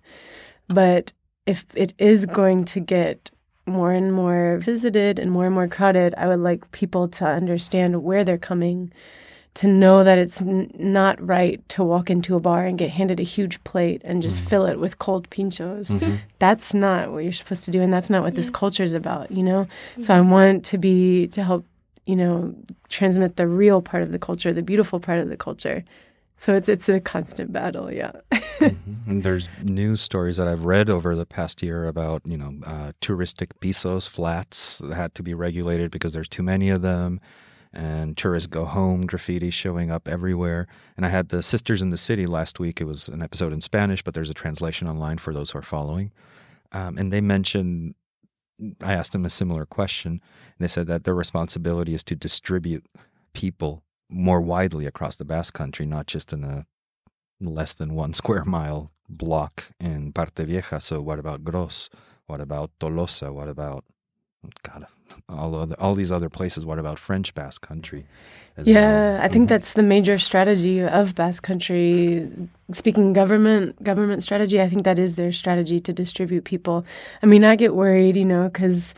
But 0.69 1.13
if 1.47 1.65
it 1.75 1.95
is 1.99 2.27
going 2.27 2.65
to 2.67 2.81
get 2.81 3.31
more 3.67 3.93
and 3.93 4.13
more 4.13 4.59
visited 4.59 5.19
and 5.19 5.31
more 5.31 5.47
and 5.47 5.55
more 5.55 5.69
crowded, 5.69 6.15
I 6.17 6.29
would 6.29 6.41
like 6.41 6.71
people 6.71 7.09
to 7.09 7.25
understand 7.27 8.03
where 8.05 8.25
they're 8.25 8.39
coming, 8.39 8.93
to 9.55 9.67
know 9.67 10.05
that 10.05 10.19
it's 10.19 10.41
n- 10.41 10.71
not 10.79 11.21
right 11.27 11.67
to 11.71 11.83
walk 11.83 12.11
into 12.11 12.37
a 12.37 12.41
bar 12.41 12.65
and 12.65 12.79
get 12.79 12.91
handed 12.91 13.19
a 13.19 13.25
huge 13.25 13.63
plate 13.65 14.03
and 14.05 14.23
just 14.23 14.41
mm-hmm. 14.41 14.49
fill 14.51 14.67
it 14.67 14.79
with 14.79 14.99
cold 14.99 15.29
pinchos. 15.31 15.91
Mm-hmm. 15.91 16.17
That's 16.39 16.75
not 16.75 17.11
what 17.11 17.25
you're 17.25 17.33
supposed 17.33 17.65
to 17.65 17.71
do, 17.71 17.81
and 17.83 17.93
that's 17.93 18.11
not 18.11 18.23
what 18.23 18.35
this 18.35 18.51
culture 18.51 18.83
is 18.83 18.93
about, 18.93 19.31
you 19.31 19.43
know? 19.43 19.65
Mm-hmm. 19.65 20.03
So 20.03 20.15
I 20.15 20.21
want 20.21 20.65
to 20.67 20.79
be, 20.79 21.27
to 21.29 21.43
help, 21.43 21.65
you 22.05 22.17
know, 22.17 22.55
transmit 22.89 23.37
the 23.37 23.49
real 23.49 23.83
part 23.83 24.03
of 24.03 24.13
the 24.13 24.19
culture, 24.19 24.53
the 24.53 24.63
beautiful 24.63 25.01
part 25.01 25.19
of 25.19 25.29
the 25.29 25.37
culture 25.37 25.85
so 26.37 26.55
it's 26.55 26.69
it's 26.69 26.89
a 26.89 27.01
constant 27.01 27.53
battle, 27.53 27.91
yeah. 27.91 28.13
mm-hmm. 28.33 29.21
There's 29.21 29.49
news 29.63 30.03
stories 30.03 30.37
that 30.37 30.47
I've 30.47 30.67
read 30.67 30.91
over 30.91 31.17
the 31.17 31.25
past 31.25 31.63
year 31.63 31.87
about 31.87 32.23
you 32.27 32.37
know 32.37 32.55
uh, 32.67 32.93
touristic 33.01 33.53
pisos 33.61 34.07
flats 34.07 34.79
that 34.79 34.95
had 34.95 35.15
to 35.15 35.23
be 35.23 35.33
regulated 35.33 35.91
because 35.91 36.13
there's 36.13 36.29
too 36.29 36.43
many 36.43 36.69
of 36.69 36.83
them, 36.83 37.21
and 37.73 38.17
tourists 38.19 38.47
go 38.47 38.67
home 38.67 39.07
graffiti 39.07 39.51
showing 39.51 39.91
up 39.91 40.07
everywhere. 40.07 40.67
And 40.97 41.07
I 41.07 41.09
had 41.09 41.31
the 41.31 41.43
Sisters 41.43 41.81
in 41.81 41.89
the 41.89 41.99
City 41.99 42.27
last 42.27 42.61
week. 42.61 42.83
It 42.83 42.85
was 42.85 43.09
an 43.09 43.23
episode 43.23 43.55
in 43.55 43.63
Spanish, 43.63 44.03
but 44.03 44.13
there's 44.13 44.31
a 44.31 44.35
translation 44.35 44.89
online 44.89 45.17
for 45.17 45.33
those 45.33 45.53
who 45.53 45.59
are 45.59 45.63
following. 45.63 46.13
Um, 46.73 46.99
and 46.99 47.11
they 47.11 47.23
mentioned 47.23 47.95
I 48.83 48.93
asked 48.93 49.13
them 49.13 49.25
a 49.25 49.31
similar 49.31 49.65
question, 49.65 50.13
and 50.13 50.21
they 50.59 50.69
said 50.69 50.87
that 50.87 51.05
their 51.05 51.15
responsibility 51.15 51.95
is 51.95 52.05
to 52.05 52.17
distribute 52.17 52.85
people 53.33 53.85
more 54.09 54.41
widely 54.41 54.87
across 54.87 55.17
the 55.17 55.25
Basque 55.25 55.55
Country, 55.55 55.87
not 55.87 56.07
just 56.07 56.33
in 56.33 56.45
a 56.45 56.67
less 57.41 57.75
than 57.75 57.95
one 57.95 58.13
square 58.21 58.45
mile 58.45 58.93
block 59.09 59.71
in 59.81 60.13
Parte 60.13 60.45
Vieja. 60.45 60.81
So 60.81 61.01
what 61.01 61.19
about 61.19 61.45
Gros? 61.45 61.91
What 62.27 62.41
about 62.41 62.71
Tolosa? 62.81 63.33
What 63.33 63.49
about 63.49 63.85
God, 64.63 64.87
all 65.29 65.55
other, 65.55 65.77
all 65.79 65.95
these 65.95 66.11
other 66.11 66.29
places? 66.29 66.65
What 66.65 66.79
about 66.79 66.99
French 66.99 67.35
Basque 67.35 67.67
Country? 67.67 68.07
yeah, 68.65 69.15
well? 69.15 69.23
I 69.23 69.29
think 69.29 69.43
mm-hmm. 69.43 69.47
that's 69.47 69.75
the 69.75 69.83
major 69.83 70.19
strategy 70.19 70.81
of 70.81 71.15
Basque 71.15 71.43
Country. 71.43 72.29
Speaking 72.73 73.13
government 73.13 73.83
government 73.83 74.23
strategy, 74.23 74.61
I 74.61 74.69
think 74.69 74.85
that 74.85 74.99
is 74.99 75.15
their 75.15 75.33
strategy 75.33 75.79
to 75.81 75.93
distribute 75.93 76.45
people. 76.45 76.85
I 77.23 77.27
mean, 77.27 77.45
I 77.45 77.57
get 77.57 77.75
worried, 77.75 78.17
you 78.17 78.25
know, 78.25 78.45
because 78.45 78.95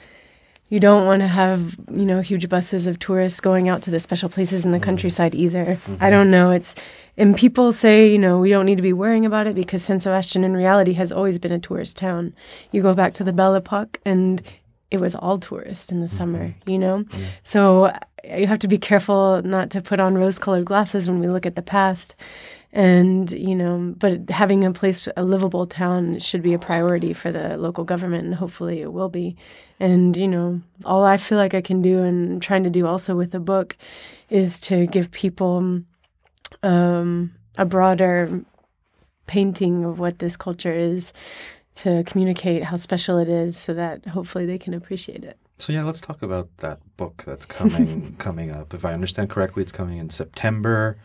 you 0.69 0.81
don't 0.81 1.07
want 1.07 1.21
to 1.21 1.29
have 1.29 1.77
you 1.93 2.05
know 2.05 2.21
huge 2.21 2.49
buses 2.49 2.87
of 2.87 2.99
tourists 2.99 3.41
going 3.41 3.69
out 3.69 3.83
to 3.83 3.91
the 3.91 4.01
special 4.01 4.29
places 4.29 4.65
in 4.65 4.71
the 4.71 4.79
mm-hmm. 4.79 4.85
countryside 4.85 5.35
either. 5.35 5.65
Mm-hmm. 5.65 5.97
I 6.01 6.11
don't 6.11 6.31
know. 6.31 6.51
It's 6.51 6.75
and 7.17 7.37
people 7.37 7.73
say 7.73 8.11
you 8.11 8.19
know 8.19 8.39
we 8.39 8.51
don't 8.51 8.67
need 8.67 8.77
to 8.77 8.83
be 8.83 8.93
worrying 8.93 9.27
about 9.27 9.47
it 9.47 9.55
because 9.55 9.83
San 9.83 10.01
Sebastian 10.01 10.45
in 10.45 10.55
reality 10.55 10.93
has 10.95 11.13
always 11.13 11.39
been 11.39 11.53
a 11.53 11.59
tourist 11.59 11.97
town. 11.97 12.35
You 12.73 12.83
go 12.83 12.95
back 12.95 13.15
to 13.15 13.25
the 13.25 13.33
Belle 13.33 13.55
Epoque 13.55 13.99
and 14.05 14.43
it 14.91 15.01
was 15.01 15.15
all 15.15 15.39
tourists 15.39 15.93
in 15.93 16.01
the 16.01 16.07
mm-hmm. 16.07 16.17
summer. 16.17 16.55
You 16.67 16.79
know, 16.79 17.05
yeah. 17.13 17.27
so 17.43 17.93
you 18.25 18.47
have 18.47 18.59
to 18.61 18.69
be 18.69 18.79
careful 18.79 19.43
not 19.43 19.71
to 19.71 19.81
put 19.81 20.01
on 20.01 20.17
rose-colored 20.17 20.65
glasses 20.65 21.09
when 21.09 21.21
we 21.21 21.29
look 21.29 21.47
at 21.47 21.57
the 21.57 21.63
past 21.63 22.15
and 22.79 23.33
you 23.33 23.57
know 23.57 23.93
but 23.99 24.31
having 24.31 24.65
a 24.65 24.73
place 24.73 25.09
a 25.17 25.25
livable 25.25 25.67
town 25.67 26.17
should 26.21 26.43
be 26.43 26.55
a 26.55 26.61
priority 26.61 27.13
for 27.13 27.33
the 27.33 27.57
local 27.57 27.83
government 27.83 28.25
and 28.25 28.37
hopefully 28.37 28.81
it 28.81 28.93
will 28.93 29.09
be. 29.09 29.37
And 29.81 30.17
you 30.17 30.29
know 30.29 30.61
all 30.85 31.05
i 31.05 31.17
feel 31.17 31.39
like 31.39 31.55
i 31.55 31.61
can 31.61 31.83
do 31.83 32.03
and 32.03 32.41
trying 32.41 32.65
to 32.65 32.71
do 32.71 32.87
also 32.87 33.17
with 33.17 33.33
the 33.33 33.41
book 33.41 33.77
is 34.31 34.61
to 34.61 34.87
give 34.87 35.11
people 35.11 35.83
um, 36.63 37.35
a 37.59 37.65
broader 37.65 38.43
painting 39.27 39.85
of 39.85 39.99
what 39.99 40.21
this 40.21 40.37
culture 40.37 40.73
is 40.73 41.13
to 41.75 42.05
communicate 42.05 42.63
how 42.63 42.77
special 42.77 43.19
it 43.19 43.29
is 43.29 43.57
so 43.57 43.75
that 43.75 44.07
hopefully 44.07 44.47
they 44.47 44.59
can 44.59 44.73
appreciate 44.73 45.25
it. 45.25 45.37
So 45.59 45.73
yeah 45.73 45.83
let's 45.83 46.01
talk 46.01 46.23
about 46.23 46.49
that 46.59 46.79
book 46.97 47.25
that's 47.27 47.47
coming 47.47 48.15
coming 48.19 48.53
up. 48.53 48.73
If 48.73 48.85
i 48.85 48.93
understand 48.93 49.31
correctly 49.31 49.65
it's 49.65 49.73
coming 49.73 49.99
in 49.99 50.11
september 50.11 50.97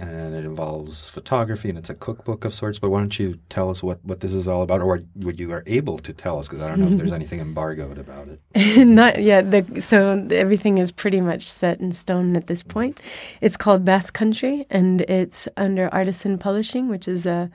and 0.00 0.34
it 0.34 0.44
involves 0.44 1.08
photography 1.08 1.68
and 1.68 1.78
it's 1.78 1.90
a 1.90 1.94
cookbook 1.94 2.44
of 2.44 2.54
sorts. 2.54 2.78
But 2.78 2.90
why 2.90 3.00
don't 3.00 3.18
you 3.18 3.38
tell 3.48 3.68
us 3.68 3.82
what, 3.82 4.02
what 4.04 4.20
this 4.20 4.32
is 4.32 4.48
all 4.48 4.62
about, 4.62 4.80
or 4.80 5.02
what 5.14 5.38
you 5.38 5.52
are 5.52 5.62
able 5.66 5.98
to 5.98 6.12
tell 6.12 6.38
us? 6.38 6.48
Because 6.48 6.62
I 6.62 6.68
don't 6.68 6.80
know 6.80 6.88
if 6.88 6.96
there's 6.96 7.12
anything 7.20 7.40
embargoed 7.40 7.98
about 7.98 8.28
it. 8.28 8.40
Not 8.86 9.22
yet. 9.22 9.50
The, 9.50 9.80
so 9.80 10.26
everything 10.30 10.78
is 10.78 10.90
pretty 10.90 11.20
much 11.20 11.42
set 11.42 11.80
in 11.80 11.92
stone 11.92 12.36
at 12.36 12.46
this 12.46 12.62
point. 12.62 13.00
It's 13.40 13.56
called 13.56 13.84
Basque 13.84 14.14
Country, 14.14 14.66
and 14.70 15.02
it's 15.02 15.48
under 15.56 15.92
Artisan 15.92 16.38
Publishing, 16.38 16.88
which 16.88 17.06
is 17.06 17.26
a 17.26 17.50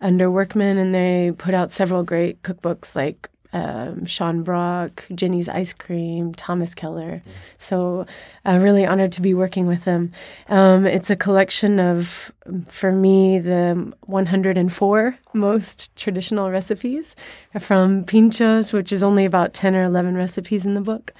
under 0.00 0.30
Workman, 0.30 0.76
and 0.76 0.94
they 0.94 1.32
put 1.36 1.54
out 1.54 1.70
several 1.70 2.02
great 2.02 2.42
cookbooks 2.42 2.94
like 2.94 3.30
um, 3.56 4.04
Sean 4.04 4.42
Brock, 4.42 5.06
Jeni's 5.14 5.48
Ice 5.48 5.72
Cream, 5.72 6.34
Thomas 6.34 6.74
Keller. 6.74 7.22
So, 7.56 8.04
uh, 8.44 8.58
really 8.60 8.84
honored 8.84 9.12
to 9.12 9.22
be 9.22 9.32
working 9.32 9.66
with 9.66 9.84
them. 9.84 10.12
Um, 10.50 10.84
it's 10.84 11.08
a 11.08 11.16
collection 11.16 11.80
of, 11.80 12.30
for 12.68 12.92
me, 12.92 13.38
the 13.38 13.94
104 14.02 15.18
most 15.32 15.96
traditional 15.96 16.50
recipes 16.50 17.16
from 17.58 18.04
pinchos, 18.04 18.74
which 18.74 18.92
is 18.92 19.02
only 19.02 19.24
about 19.24 19.54
10 19.54 19.74
or 19.74 19.84
11 19.84 20.16
recipes 20.16 20.66
in 20.66 20.74
the 20.74 20.82
book, 20.82 21.14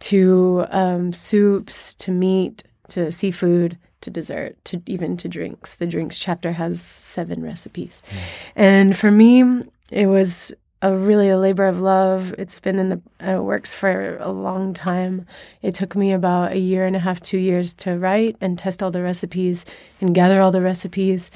to 0.00 0.66
um, 0.70 1.12
soups, 1.12 1.94
to 1.94 2.10
meat, 2.10 2.64
to 2.88 3.12
seafood 3.12 3.78
to 4.00 4.10
dessert 4.10 4.56
to 4.64 4.82
even 4.86 5.16
to 5.16 5.26
drinks. 5.26 5.76
The 5.76 5.86
drinks 5.86 6.18
chapter 6.18 6.52
has 6.52 6.80
seven 6.80 7.42
recipes. 7.42 8.02
Mm. 8.06 8.18
And 8.54 8.96
for 8.96 9.10
me, 9.10 9.62
it 9.90 10.06
was 10.06 10.52
a 10.86 10.96
really 10.96 11.28
a 11.28 11.38
labor 11.38 11.66
of 11.66 11.80
love. 11.80 12.32
It's 12.38 12.60
been 12.60 12.78
in 12.78 12.88
the 12.90 13.00
uh, 13.20 13.42
works 13.42 13.74
for 13.74 14.16
a 14.18 14.30
long 14.30 14.72
time. 14.72 15.26
It 15.60 15.74
took 15.74 15.96
me 15.96 16.12
about 16.12 16.52
a 16.52 16.58
year 16.58 16.86
and 16.86 16.94
a 16.94 17.00
half, 17.00 17.20
two 17.20 17.38
years 17.38 17.74
to 17.74 17.98
write 17.98 18.36
and 18.40 18.56
test 18.56 18.82
all 18.82 18.92
the 18.92 19.02
recipes 19.02 19.66
and 20.00 20.14
gather 20.14 20.40
all 20.40 20.52
the 20.52 20.60
recipes. 20.60 21.30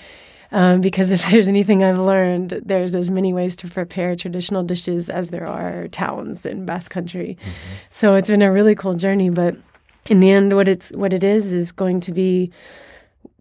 Um, 0.52 0.80
because 0.80 1.10
if 1.16 1.28
there's 1.30 1.48
anything 1.48 1.82
I've 1.82 1.98
learned, 1.98 2.60
there's 2.64 2.94
as 2.94 3.10
many 3.10 3.32
ways 3.32 3.56
to 3.56 3.68
prepare 3.68 4.14
traditional 4.14 4.62
dishes 4.62 5.10
as 5.10 5.30
there 5.30 5.46
are 5.46 5.88
towns 5.88 6.46
in 6.46 6.64
Basque 6.64 6.92
Country. 6.92 7.36
Mm-hmm. 7.40 7.50
So 7.90 8.14
it's 8.14 8.30
been 8.30 8.42
a 8.42 8.52
really 8.52 8.76
cool 8.76 8.94
journey. 8.94 9.30
But 9.30 9.56
in 10.08 10.20
the 10.20 10.30
end, 10.30 10.54
what 10.54 10.68
it's 10.68 10.90
what 10.92 11.12
it 11.12 11.24
is 11.24 11.52
is 11.52 11.72
going 11.72 12.00
to 12.00 12.12
be 12.12 12.52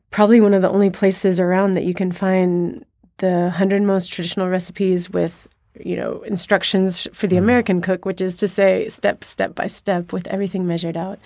probably 0.10 0.42
one 0.42 0.56
of 0.56 0.64
the 0.64 0.70
only 0.70 0.90
places 0.90 1.40
around 1.40 1.76
that 1.76 1.84
you 1.84 1.94
can 1.94 2.12
find 2.12 2.84
the 3.18 3.52
hundred 3.52 3.84
most 3.84 4.12
traditional 4.12 4.48
recipes 4.50 5.10
with 5.10 5.48
you 5.80 5.96
know 5.96 6.22
instructions 6.22 7.08
for 7.14 7.28
the 7.28 7.36
mm-hmm. 7.36 7.46
American 7.46 7.82
cook, 7.82 8.06
which 8.06 8.22
is 8.22 8.36
to 8.38 8.48
say 8.48 8.90
step 8.90 9.24
step 9.24 9.56
by 9.56 9.68
step 9.68 10.12
with 10.12 10.28
everything 10.28 10.68
measured 10.68 10.98
out, 10.98 11.20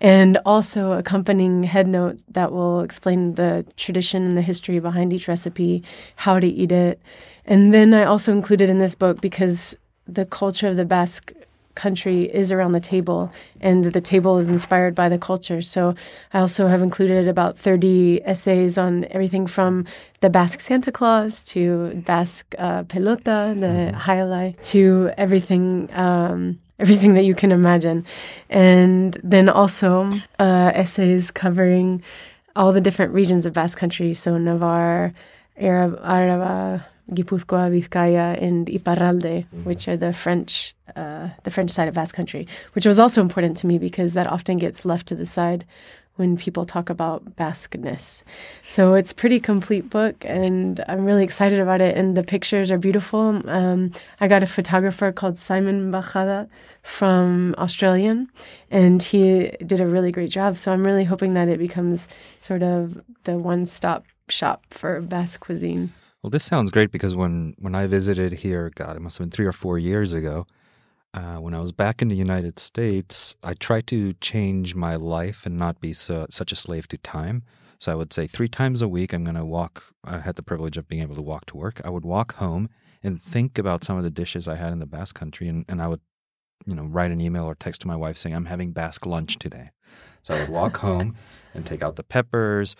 and 0.00 0.38
also 0.46 0.92
accompanying 0.92 1.64
head 1.64 1.86
notes 1.86 2.24
that 2.28 2.52
will 2.52 2.80
explain 2.80 3.34
the 3.34 3.66
tradition 3.76 4.24
and 4.24 4.36
the 4.36 4.42
history 4.42 4.78
behind 4.78 5.12
each 5.12 5.28
recipe, 5.28 5.82
how 6.16 6.38
to 6.38 6.46
eat 6.46 6.72
it, 6.72 7.00
and 7.44 7.74
then 7.74 7.94
I 7.94 8.04
also 8.04 8.32
included 8.32 8.70
in 8.70 8.78
this 8.78 8.94
book 8.94 9.20
because 9.20 9.76
the 10.06 10.24
culture 10.24 10.68
of 10.68 10.76
the 10.76 10.84
Basque 10.84 11.32
country 11.78 12.24
is 12.24 12.52
around 12.52 12.72
the 12.72 12.80
table, 12.80 13.32
and 13.60 13.84
the 13.84 14.00
table 14.00 14.36
is 14.36 14.48
inspired 14.50 14.94
by 14.94 15.08
the 15.08 15.18
culture. 15.18 15.62
So 15.62 15.94
I 16.34 16.40
also 16.40 16.66
have 16.66 16.82
included 16.82 17.26
about 17.28 17.56
30 17.56 18.20
essays 18.24 18.76
on 18.76 19.06
everything 19.10 19.46
from 19.46 19.86
the 20.20 20.28
Basque 20.28 20.60
Santa 20.60 20.92
Claus 20.92 21.42
to 21.44 22.02
Basque 22.04 22.54
uh, 22.58 22.82
pelota, 22.84 23.58
the 23.58 23.92
mm-hmm. 23.96 24.62
to 24.72 25.10
everything. 25.16 25.88
Um, 25.94 26.58
everything 26.80 27.14
that 27.14 27.24
you 27.24 27.34
can 27.34 27.50
imagine. 27.50 28.06
And 28.48 29.18
then 29.24 29.48
also 29.48 30.12
uh, 30.38 30.70
essays 30.74 31.32
covering 31.32 32.04
all 32.54 32.70
the 32.70 32.80
different 32.80 33.12
regions 33.12 33.46
of 33.46 33.52
Basque 33.52 33.78
Country. 33.78 34.14
So 34.14 34.38
Navarre, 34.38 35.12
Arab, 35.56 35.98
Araba, 36.02 36.86
Gipuzkoa, 37.10 37.70
Vizcaya, 37.70 38.40
and 38.42 38.66
Iparralde, 38.66 39.44
mm-hmm. 39.44 39.64
which 39.64 39.88
are 39.88 39.96
the 39.96 40.12
French, 40.12 40.74
uh, 40.94 41.28
the 41.42 41.50
French 41.50 41.70
side 41.70 41.88
of 41.88 41.94
Basque 41.94 42.14
Country, 42.14 42.46
which 42.72 42.86
was 42.86 42.98
also 42.98 43.20
important 43.20 43.56
to 43.58 43.66
me 43.66 43.78
because 43.78 44.14
that 44.14 44.26
often 44.26 44.56
gets 44.56 44.84
left 44.84 45.06
to 45.08 45.14
the 45.14 45.26
side 45.26 45.64
when 46.18 46.36
people 46.36 46.64
talk 46.64 46.90
about 46.90 47.36
Basqueness. 47.36 48.24
So 48.66 48.94
it's 48.94 49.12
a 49.12 49.14
pretty 49.14 49.38
complete 49.38 49.88
book, 49.88 50.16
and 50.26 50.84
I'm 50.88 51.04
really 51.04 51.22
excited 51.22 51.60
about 51.60 51.80
it. 51.80 51.96
And 51.96 52.16
the 52.16 52.24
pictures 52.24 52.72
are 52.72 52.78
beautiful. 52.78 53.40
Um, 53.48 53.92
I 54.20 54.26
got 54.26 54.42
a 54.42 54.46
photographer 54.46 55.12
called 55.12 55.38
Simon 55.38 55.92
Bajada 55.92 56.48
from 56.82 57.54
Australian, 57.56 58.28
and 58.70 59.00
he 59.00 59.52
did 59.64 59.80
a 59.80 59.86
really 59.86 60.10
great 60.10 60.30
job. 60.30 60.56
So 60.56 60.72
I'm 60.72 60.84
really 60.84 61.04
hoping 61.04 61.34
that 61.34 61.48
it 61.48 61.58
becomes 61.58 62.08
sort 62.40 62.64
of 62.64 63.00
the 63.22 63.38
one 63.38 63.64
stop 63.64 64.04
shop 64.28 64.66
for 64.70 65.00
Basque 65.00 65.40
cuisine. 65.40 65.92
Well, 66.22 66.30
this 66.30 66.44
sounds 66.44 66.72
great 66.72 66.90
because 66.90 67.14
when, 67.14 67.54
when 67.58 67.74
I 67.74 67.86
visited 67.86 68.32
here, 68.32 68.70
God, 68.74 68.96
it 68.96 69.02
must 69.02 69.18
have 69.18 69.24
been 69.24 69.30
three 69.30 69.46
or 69.46 69.52
four 69.52 69.78
years 69.78 70.12
ago, 70.12 70.46
uh, 71.14 71.36
when 71.36 71.54
I 71.54 71.60
was 71.60 71.72
back 71.72 72.02
in 72.02 72.08
the 72.08 72.16
United 72.16 72.58
States, 72.58 73.36
I 73.42 73.54
tried 73.54 73.86
to 73.88 74.12
change 74.14 74.74
my 74.74 74.96
life 74.96 75.46
and 75.46 75.56
not 75.56 75.80
be 75.80 75.92
so, 75.92 76.26
such 76.28 76.50
a 76.50 76.56
slave 76.56 76.88
to 76.88 76.98
time. 76.98 77.44
So 77.78 77.92
I 77.92 77.94
would 77.94 78.12
say 78.12 78.26
three 78.26 78.48
times 78.48 78.82
a 78.82 78.88
week, 78.88 79.12
I'm 79.12 79.22
going 79.22 79.36
to 79.36 79.44
walk. 79.44 79.94
I 80.04 80.18
had 80.18 80.34
the 80.34 80.42
privilege 80.42 80.76
of 80.76 80.88
being 80.88 81.02
able 81.02 81.14
to 81.14 81.22
walk 81.22 81.46
to 81.46 81.56
work. 81.56 81.80
I 81.84 81.90
would 81.90 82.04
walk 82.04 82.34
home 82.34 82.68
and 83.02 83.20
think 83.20 83.56
about 83.56 83.84
some 83.84 83.96
of 83.96 84.02
the 84.02 84.10
dishes 84.10 84.48
I 84.48 84.56
had 84.56 84.72
in 84.72 84.80
the 84.80 84.86
Basque 84.86 85.14
country, 85.14 85.46
and, 85.46 85.64
and 85.68 85.80
I 85.80 85.86
would, 85.86 86.00
you 86.66 86.74
know, 86.74 86.82
write 86.82 87.12
an 87.12 87.20
email 87.20 87.44
or 87.44 87.54
text 87.54 87.82
to 87.82 87.86
my 87.86 87.94
wife 87.94 88.16
saying, 88.16 88.34
I'm 88.34 88.46
having 88.46 88.72
Basque 88.72 89.06
lunch 89.06 89.38
today. 89.38 89.70
So 90.24 90.34
I 90.34 90.40
would 90.40 90.48
walk 90.48 90.76
home 90.78 91.16
and 91.54 91.64
take 91.64 91.82
out 91.82 91.94
the 91.94 92.02
peppers, 92.02 92.74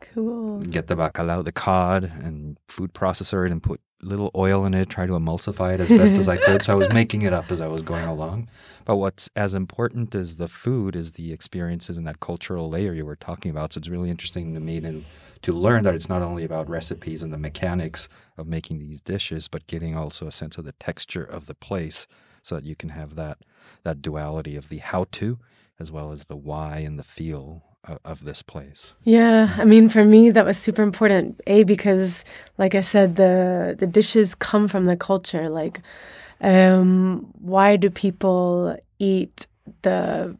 Cool. 0.00 0.60
get 0.60 0.86
the 0.86 0.96
bacalao, 0.96 1.44
the 1.44 1.52
cod, 1.52 2.04
and 2.04 2.58
food 2.68 2.92
processor 2.94 3.46
it 3.46 3.52
and 3.52 3.62
put 3.62 3.80
little 4.02 4.30
oil 4.34 4.64
in 4.66 4.74
it, 4.74 4.88
try 4.88 5.06
to 5.06 5.14
emulsify 5.14 5.74
it 5.74 5.80
as 5.80 5.88
best 5.88 6.14
as 6.16 6.28
I 6.28 6.36
could. 6.44 6.62
So 6.62 6.72
I 6.72 6.76
was 6.76 6.92
making 6.92 7.22
it 7.22 7.32
up 7.32 7.50
as 7.50 7.60
I 7.60 7.66
was 7.66 7.82
going 7.82 8.04
along. 8.04 8.48
But 8.84 8.96
what's 8.96 9.28
as 9.34 9.54
important 9.54 10.14
as 10.14 10.36
the 10.36 10.48
food 10.48 10.94
is 10.94 11.12
the 11.12 11.32
experiences 11.32 11.98
and 11.98 12.06
that 12.06 12.20
cultural 12.20 12.68
layer 12.68 12.92
you 12.92 13.06
were 13.06 13.16
talking 13.16 13.50
about. 13.50 13.72
So 13.72 13.78
it's 13.78 13.88
really 13.88 14.10
interesting 14.10 14.54
to 14.54 14.60
me 14.60 14.80
to, 14.80 15.02
to 15.42 15.52
learn 15.52 15.84
that 15.84 15.94
it's 15.94 16.08
not 16.08 16.22
only 16.22 16.44
about 16.44 16.68
recipes 16.68 17.22
and 17.22 17.32
the 17.32 17.38
mechanics 17.38 18.08
of 18.36 18.46
making 18.46 18.78
these 18.78 19.00
dishes, 19.00 19.48
but 19.48 19.66
getting 19.66 19.96
also 19.96 20.26
a 20.26 20.32
sense 20.32 20.58
of 20.58 20.64
the 20.64 20.72
texture 20.72 21.24
of 21.24 21.46
the 21.46 21.54
place 21.54 22.06
so 22.42 22.54
that 22.54 22.64
you 22.64 22.76
can 22.76 22.90
have 22.90 23.16
that 23.16 23.38
that 23.82 24.00
duality 24.00 24.54
of 24.54 24.68
the 24.68 24.78
how 24.78 25.06
to 25.10 25.38
as 25.80 25.90
well 25.90 26.12
as 26.12 26.26
the 26.26 26.36
why 26.36 26.78
and 26.78 26.98
the 26.98 27.04
feel 27.04 27.62
of, 28.04 28.24
this 28.24 28.42
place. 28.42 28.94
Yeah, 29.04 29.54
I 29.58 29.64
mean, 29.64 29.88
for 29.88 30.04
me, 30.04 30.30
that 30.30 30.44
was 30.44 30.58
super 30.58 30.82
important. 30.82 31.40
A 31.46 31.64
because, 31.64 32.24
like 32.58 32.74
I 32.74 32.80
said, 32.80 33.16
the 33.16 33.76
the 33.78 33.86
dishes 33.86 34.34
come 34.34 34.68
from 34.68 34.84
the 34.84 34.96
culture. 34.96 35.48
Like, 35.48 35.80
um, 36.40 37.32
why 37.40 37.76
do 37.76 37.90
people 37.90 38.76
eat 38.98 39.46
the 39.82 40.36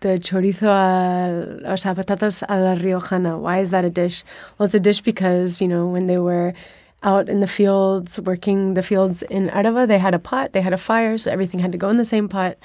the 0.00 0.18
chorizo 0.18 0.68
a, 0.68 1.70
or 1.70 1.74
patatas 1.74 2.42
a 2.48 2.56
la 2.58 2.74
riojana? 2.74 3.38
Why 3.38 3.58
is 3.60 3.70
that 3.70 3.84
a 3.84 3.90
dish? 3.90 4.24
Well, 4.58 4.66
it's 4.66 4.74
a 4.74 4.80
dish 4.80 5.00
because 5.00 5.60
you 5.60 5.68
know 5.68 5.86
when 5.86 6.06
they 6.06 6.18
were 6.18 6.54
out 7.02 7.28
in 7.28 7.40
the 7.40 7.46
fields 7.46 8.20
working 8.20 8.74
the 8.74 8.82
fields 8.82 9.22
in 9.22 9.50
Araba, 9.50 9.86
they 9.86 9.98
had 9.98 10.14
a 10.14 10.18
pot, 10.18 10.52
they 10.52 10.60
had 10.60 10.72
a 10.72 10.78
fire, 10.78 11.18
so 11.18 11.30
everything 11.30 11.60
had 11.60 11.72
to 11.72 11.78
go 11.78 11.88
in 11.88 11.96
the 11.96 12.04
same 12.04 12.28
pot 12.28 12.56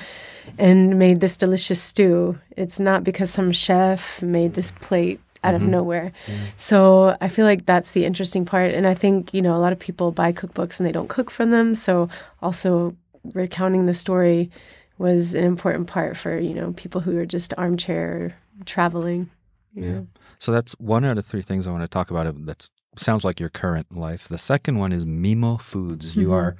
and 0.58 0.98
made 0.98 1.20
this 1.20 1.38
delicious 1.38 1.82
stew. 1.82 2.40
It's 2.56 2.80
not 2.80 3.04
because 3.04 3.30
some 3.32 3.52
chef 3.52 4.22
made 4.22 4.54
this 4.54 4.72
plate 4.72 5.20
out 5.44 5.56
of 5.56 5.62
mm-hmm. 5.62 5.72
nowhere. 5.72 6.12
So 6.56 7.16
I 7.22 7.28
feel 7.28 7.46
like 7.46 7.66
that's 7.66 7.92
the 7.92 8.06
interesting 8.06 8.46
part. 8.46 8.74
And 8.74 8.88
I 8.88 8.94
think, 8.94 9.34
you 9.34 9.42
know, 9.42 9.56
a 9.56 9.60
lot 9.60 9.74
of 9.74 9.80
people 9.80 10.12
buy 10.12 10.34
cookbooks 10.34 10.80
and 10.80 10.88
they 10.88 10.92
don't 10.92 11.10
cook 11.10 11.32
from 11.32 11.52
them. 11.52 11.76
So 11.76 12.10
also 12.42 12.96
recounting 13.34 13.86
the 13.86 13.94
story 13.94 14.50
was 14.98 15.36
an 15.36 15.44
important 15.44 15.88
part 15.88 16.18
for, 16.18 16.38
you 16.38 16.54
know, 16.54 16.74
people 16.74 17.02
who 17.02 17.18
are 17.18 17.26
just 17.26 17.54
armchair 17.58 18.36
traveling. 18.66 19.30
Yeah. 19.74 19.92
know. 19.92 20.08
So 20.40 20.52
that's 20.52 20.74
one 20.80 21.06
out 21.06 21.18
of 21.18 21.26
three 21.26 21.42
things 21.42 21.68
I 21.68 21.72
want 21.72 21.84
to 21.84 21.88
talk 21.88 22.12
about. 22.12 22.46
That 22.46 22.68
sounds 22.98 23.24
like 23.26 23.40
your 23.40 23.50
current 23.50 23.96
life. 23.96 24.28
The 24.28 24.38
second 24.38 24.78
one 24.78 24.92
is 24.92 25.06
Mimo 25.06 25.60
Foods. 25.62 26.16
You 26.16 26.34
are, 26.34 26.56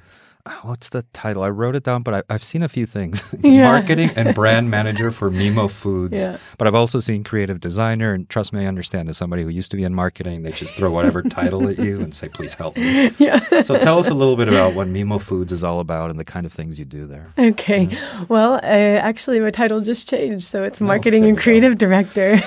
uh, 0.46 0.52
what's 0.62 0.88
the 0.88 1.02
title? 1.12 1.42
I 1.42 1.50
wrote 1.50 1.74
it 1.76 1.82
down, 1.82 2.02
but 2.02 2.14
I, 2.14 2.22
I've 2.34 2.42
seen 2.44 2.62
a 2.62 2.68
few 2.68 2.86
things. 2.86 3.34
Yeah. 3.48 3.64
Marketing 3.64 4.10
and 4.16 4.34
brand 4.34 4.70
manager 4.70 5.10
for 5.10 5.30
Mimo 5.40 5.70
Foods. 5.70 6.22
Yeah. 6.22 6.38
But 6.58 6.66
I've 6.66 6.74
also 6.74 7.00
seen 7.00 7.24
creative 7.24 7.60
designer. 7.60 8.12
And 8.12 8.28
trust 8.28 8.52
me, 8.52 8.64
I 8.64 8.66
understand 8.66 9.08
as 9.08 9.16
somebody 9.16 9.42
who 9.42 9.48
used 9.48 9.70
to 9.70 9.76
be 9.76 9.84
in 9.84 9.94
marketing, 9.94 10.42
they 10.42 10.52
just 10.52 10.74
throw 10.74 10.90
whatever 10.90 11.22
title 11.38 11.68
at 11.68 11.78
you 11.78 12.00
and 12.00 12.14
say, 12.14 12.28
please 12.28 12.54
help 12.54 12.76
me. 12.76 13.10
Yeah. 13.18 13.62
So 13.62 13.78
tell 13.78 13.98
us 13.98 14.08
a 14.08 14.14
little 14.14 14.36
bit 14.36 14.48
about 14.48 14.74
what 14.74 14.88
Mimo 14.88 15.20
Foods 15.20 15.52
is 15.52 15.62
all 15.64 15.80
about 15.80 16.10
and 16.10 16.18
the 16.18 16.24
kind 16.24 16.46
of 16.46 16.52
things 16.52 16.78
you 16.78 16.84
do 16.84 17.06
there. 17.06 17.28
Okay. 17.38 17.88
Well, 18.28 18.54
uh, 18.54 18.58
actually, 19.00 19.40
my 19.40 19.50
title 19.50 19.80
just 19.80 20.08
changed, 20.08 20.44
so 20.44 20.62
it's 20.64 20.80
marketing 20.80 21.24
and 21.24 21.38
creative 21.38 21.78
director. 21.78 22.38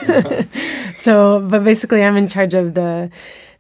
so, 0.97 1.45
but 1.49 1.63
basically, 1.63 2.03
I'm 2.03 2.17
in 2.17 2.27
charge 2.27 2.53
of 2.53 2.73
the 2.73 3.09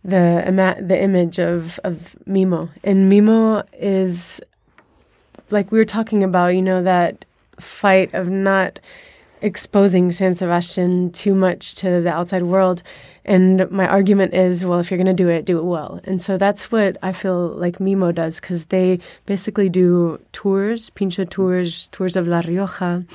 the 0.03 0.43
ima- 0.47 0.77
the 0.79 1.01
image 1.01 1.39
of 1.39 1.79
of 1.83 2.15
Mimo, 2.27 2.69
and 2.83 3.11
Mimo 3.11 3.63
is 3.73 4.41
like 5.49 5.71
we 5.71 5.77
were 5.77 5.85
talking 5.85 6.23
about. 6.23 6.55
You 6.55 6.61
know 6.61 6.81
that 6.83 7.25
fight 7.59 8.13
of 8.13 8.29
not 8.29 8.79
exposing 9.41 10.11
San 10.11 10.35
Sebastian 10.35 11.11
too 11.11 11.33
much 11.33 11.75
to 11.75 12.01
the 12.01 12.09
outside 12.09 12.43
world. 12.43 12.83
And 13.23 13.69
my 13.69 13.87
argument 13.87 14.33
is, 14.33 14.65
well, 14.65 14.79
if 14.79 14.89
you're 14.89 14.97
going 14.97 15.05
to 15.05 15.13
do 15.13 15.29
it, 15.29 15.45
do 15.45 15.59
it 15.59 15.63
well. 15.63 15.99
And 16.05 16.21
so 16.21 16.37
that's 16.37 16.71
what 16.71 16.97
I 17.03 17.11
feel 17.11 17.49
like 17.49 17.77
Mimo 17.77 18.13
does 18.13 18.39
because 18.39 18.65
they 18.65 18.99
basically 19.25 19.69
do 19.69 20.19
tours, 20.31 20.89
pincho 20.91 21.25
tours, 21.25 21.87
tours 21.89 22.15
of 22.15 22.27
La 22.27 22.39
Rioja. 22.39 23.05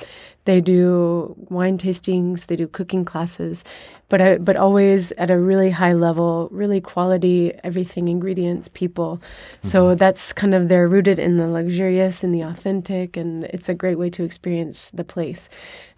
They 0.47 0.61
do 0.61 1.35
wine 1.49 1.77
tastings, 1.77 2.47
they 2.47 2.55
do 2.55 2.69
cooking 2.69 3.03
classes, 3.03 3.65
but 4.07 4.21
I, 4.21 4.37
but 4.37 4.55
always 4.55 5.11
at 5.17 5.29
a 5.29 5.37
really 5.37 5.71
high 5.71 5.91
level, 5.91 6.47
really 6.53 6.79
quality 6.79 7.51
everything 7.65 8.07
ingredients 8.07 8.69
people. 8.69 9.21
So 9.61 9.87
mm-hmm. 9.87 9.97
that's 9.97 10.31
kind 10.31 10.55
of 10.55 10.69
they're 10.69 10.87
rooted 10.87 11.19
in 11.19 11.35
the 11.35 11.49
luxurious 11.49 12.23
and 12.23 12.33
the 12.33 12.43
authentic, 12.43 13.17
and 13.17 13.43
it's 13.43 13.67
a 13.67 13.73
great 13.73 13.99
way 13.99 14.09
to 14.11 14.23
experience 14.23 14.91
the 14.91 15.03
place. 15.03 15.49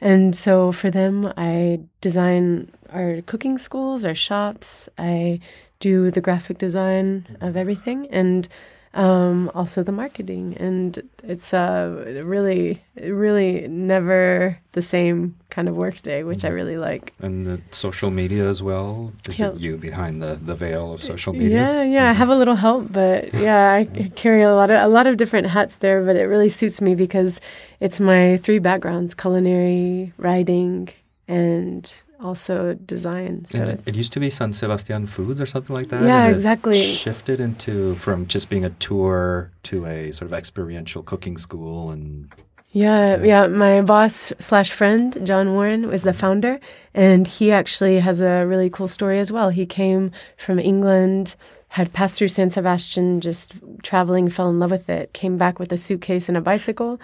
And 0.01 0.35
so 0.35 0.71
for 0.71 0.89
them, 0.89 1.31
I 1.38 1.81
design 2.01 2.71
our 2.91 3.21
cooking 3.27 3.59
schools, 3.59 4.03
our 4.03 4.15
shops. 4.15 4.89
I 4.97 5.41
do 5.79 6.09
the 6.09 6.21
graphic 6.21 6.57
design 6.57 7.38
of 7.39 7.55
everything, 7.55 8.07
and 8.09 8.47
um, 8.93 9.52
also 9.54 9.84
the 9.84 9.91
marketing. 9.91 10.56
And 10.60 11.02
it's 11.23 11.54
uh, 11.54 12.21
really, 12.23 12.82
really 12.95 13.67
never 13.67 14.58
the 14.71 14.82
same 14.82 15.36
kind 15.49 15.67
of 15.69 15.75
workday, 15.75 16.23
which 16.23 16.43
I 16.43 16.49
really 16.49 16.78
like. 16.78 17.13
And 17.21 17.45
the 17.45 17.62
social 17.71 18.10
media 18.10 18.47
as 18.49 18.62
well. 18.63 19.12
Is 19.30 19.39
Yeah. 19.39 19.49
it 19.52 19.60
you 19.60 19.78
behind 19.78 20.21
the, 20.21 20.36
the 20.36 20.56
veil 20.56 20.93
of 20.93 21.02
social 21.04 21.34
media? 21.34 21.58
Yeah, 21.58 21.84
yeah, 21.84 22.10
I 22.10 22.13
have 22.13 22.30
a 22.30 22.36
little 22.36 22.56
help, 22.56 22.91
but 22.91 23.34
yeah, 23.47 23.71
I 23.73 23.86
carry 24.15 24.41
a 24.41 24.54
lot 24.56 24.71
of 24.71 24.82
a 24.82 24.88
lot 24.88 25.08
of 25.08 25.17
different 25.17 25.47
hats 25.47 25.78
there. 25.78 26.04
But 26.04 26.15
it 26.15 26.25
really 26.25 26.49
suits 26.49 26.82
me 26.82 26.95
because 26.95 27.41
it's 27.80 27.99
my 27.99 28.38
three 28.38 28.60
backgrounds: 28.60 29.13
culinary, 29.15 30.13
writing, 30.17 30.89
and 31.28 31.91
also 32.21 32.73
design. 32.73 33.45
So 33.45 33.63
it, 33.63 33.88
it 33.88 33.95
used 33.95 34.13
to 34.13 34.19
be 34.19 34.29
San 34.29 34.53
Sebastian 34.53 35.08
Foods 35.08 35.39
or 35.39 35.45
something 35.45 35.75
like 35.75 35.88
that. 35.88 36.03
Yeah, 36.03 36.27
exactly. 36.27 36.82
Shifted 36.82 37.39
into 37.39 37.95
from 37.95 38.27
just 38.27 38.49
being 38.49 38.65
a 38.65 38.69
tour 38.71 39.49
to 39.63 39.86
a 39.86 40.12
sort 40.12 40.32
of 40.32 40.38
experiential 40.38 41.03
cooking 41.03 41.38
school, 41.38 41.91
and 41.91 42.29
Yeah, 42.71 43.23
yeah. 43.23 43.47
My 43.47 43.82
boss 43.82 44.32
slash 44.39 44.71
friend, 44.71 45.17
John 45.25 45.53
Warren, 45.53 45.88
was 45.88 46.03
the 46.03 46.12
mm-hmm. 46.12 46.19
founder, 46.19 46.60
and 46.93 47.27
he 47.27 47.51
actually 47.51 47.99
has 47.99 48.21
a 48.21 48.45
really 48.45 48.69
cool 48.69 48.88
story 48.88 49.19
as 49.19 49.32
well. 49.32 49.49
He 49.49 49.65
came 49.65 50.12
from 50.38 50.60
England, 50.60 51.36
had 51.69 51.93
passed 51.93 52.17
through 52.17 52.29
San 52.29 52.49
Sebastian, 52.49 53.21
just 53.21 53.53
traveling, 53.84 54.29
fell 54.29 54.49
in 54.49 54.60
love 54.60 54.71
with 54.71 54.89
it, 54.89 55.13
came 55.13 55.38
back 55.38 55.60
with 55.60 55.71
a 55.71 55.77
suitcase 55.77 56.27
and 56.27 56.36
a 56.38 56.41
bicycle, 56.41 56.99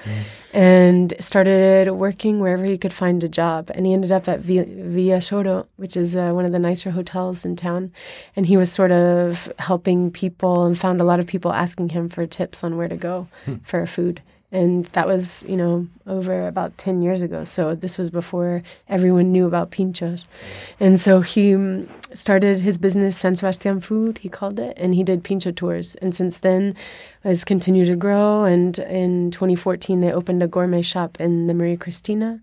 and 0.53 1.13
started 1.19 1.91
working 1.91 2.39
wherever 2.39 2.65
he 2.65 2.77
could 2.77 2.91
find 2.93 3.23
a 3.23 3.29
job. 3.29 3.69
And 3.75 3.85
he 3.85 3.93
ended 3.93 4.11
up 4.11 4.27
at 4.27 4.39
Vi- 4.39 4.63
Villa 4.63 5.17
Soro, 5.17 5.67
which 5.77 5.95
is 5.95 6.17
uh, 6.17 6.31
one 6.31 6.45
of 6.45 6.51
the 6.51 6.59
nicer 6.59 6.89
hotels 6.91 7.45
in 7.45 7.55
town. 7.55 7.91
And 8.35 8.47
he 8.47 8.57
was 8.57 8.71
sort 8.71 8.91
of 8.91 9.51
helping 9.59 10.09
people 10.09 10.65
and 10.65 10.77
found 10.77 10.99
a 10.99 11.03
lot 11.03 11.19
of 11.19 11.27
people 11.27 11.53
asking 11.53 11.89
him 11.89 12.09
for 12.09 12.25
tips 12.25 12.63
on 12.63 12.75
where 12.75 12.87
to 12.87 12.97
go 12.97 13.27
for 13.63 13.85
food. 13.85 14.19
And 14.51 14.85
that 14.93 15.05
was 15.05 15.43
you 15.49 15.57
know 15.57 15.87
over 16.07 16.47
about 16.47 16.77
10 16.77 17.01
years 17.01 17.21
ago. 17.21 17.43
So 17.43 17.75
this 17.75 17.97
was 17.97 18.09
before 18.09 18.63
everyone 18.87 19.31
knew 19.31 19.47
about 19.47 19.71
pinchos. 19.71 20.27
And 20.79 20.99
so 20.99 21.21
he 21.21 21.51
mm, 21.51 21.87
started 22.15 22.59
his 22.59 22.77
business 22.77 23.17
san 23.17 23.35
sebastian 23.35 23.79
food 23.79 24.17
he 24.19 24.29
called 24.29 24.59
it 24.59 24.73
and 24.77 24.95
he 24.95 25.03
did 25.03 25.23
pincho 25.23 25.51
tours. 25.51 25.95
And 25.95 26.15
since 26.15 26.39
then 26.39 26.75
has 27.23 27.43
continued 27.43 27.87
to 27.87 27.95
grow. 27.95 28.43
And 28.43 28.77
in 28.79 29.31
2014 29.31 30.01
they 30.01 30.11
opened 30.11 30.41
a 30.43 30.47
gourmet 30.47 30.81
shop 30.81 31.19
in 31.19 31.47
the 31.47 31.53
Maria 31.53 31.77
Cristina. 31.77 32.39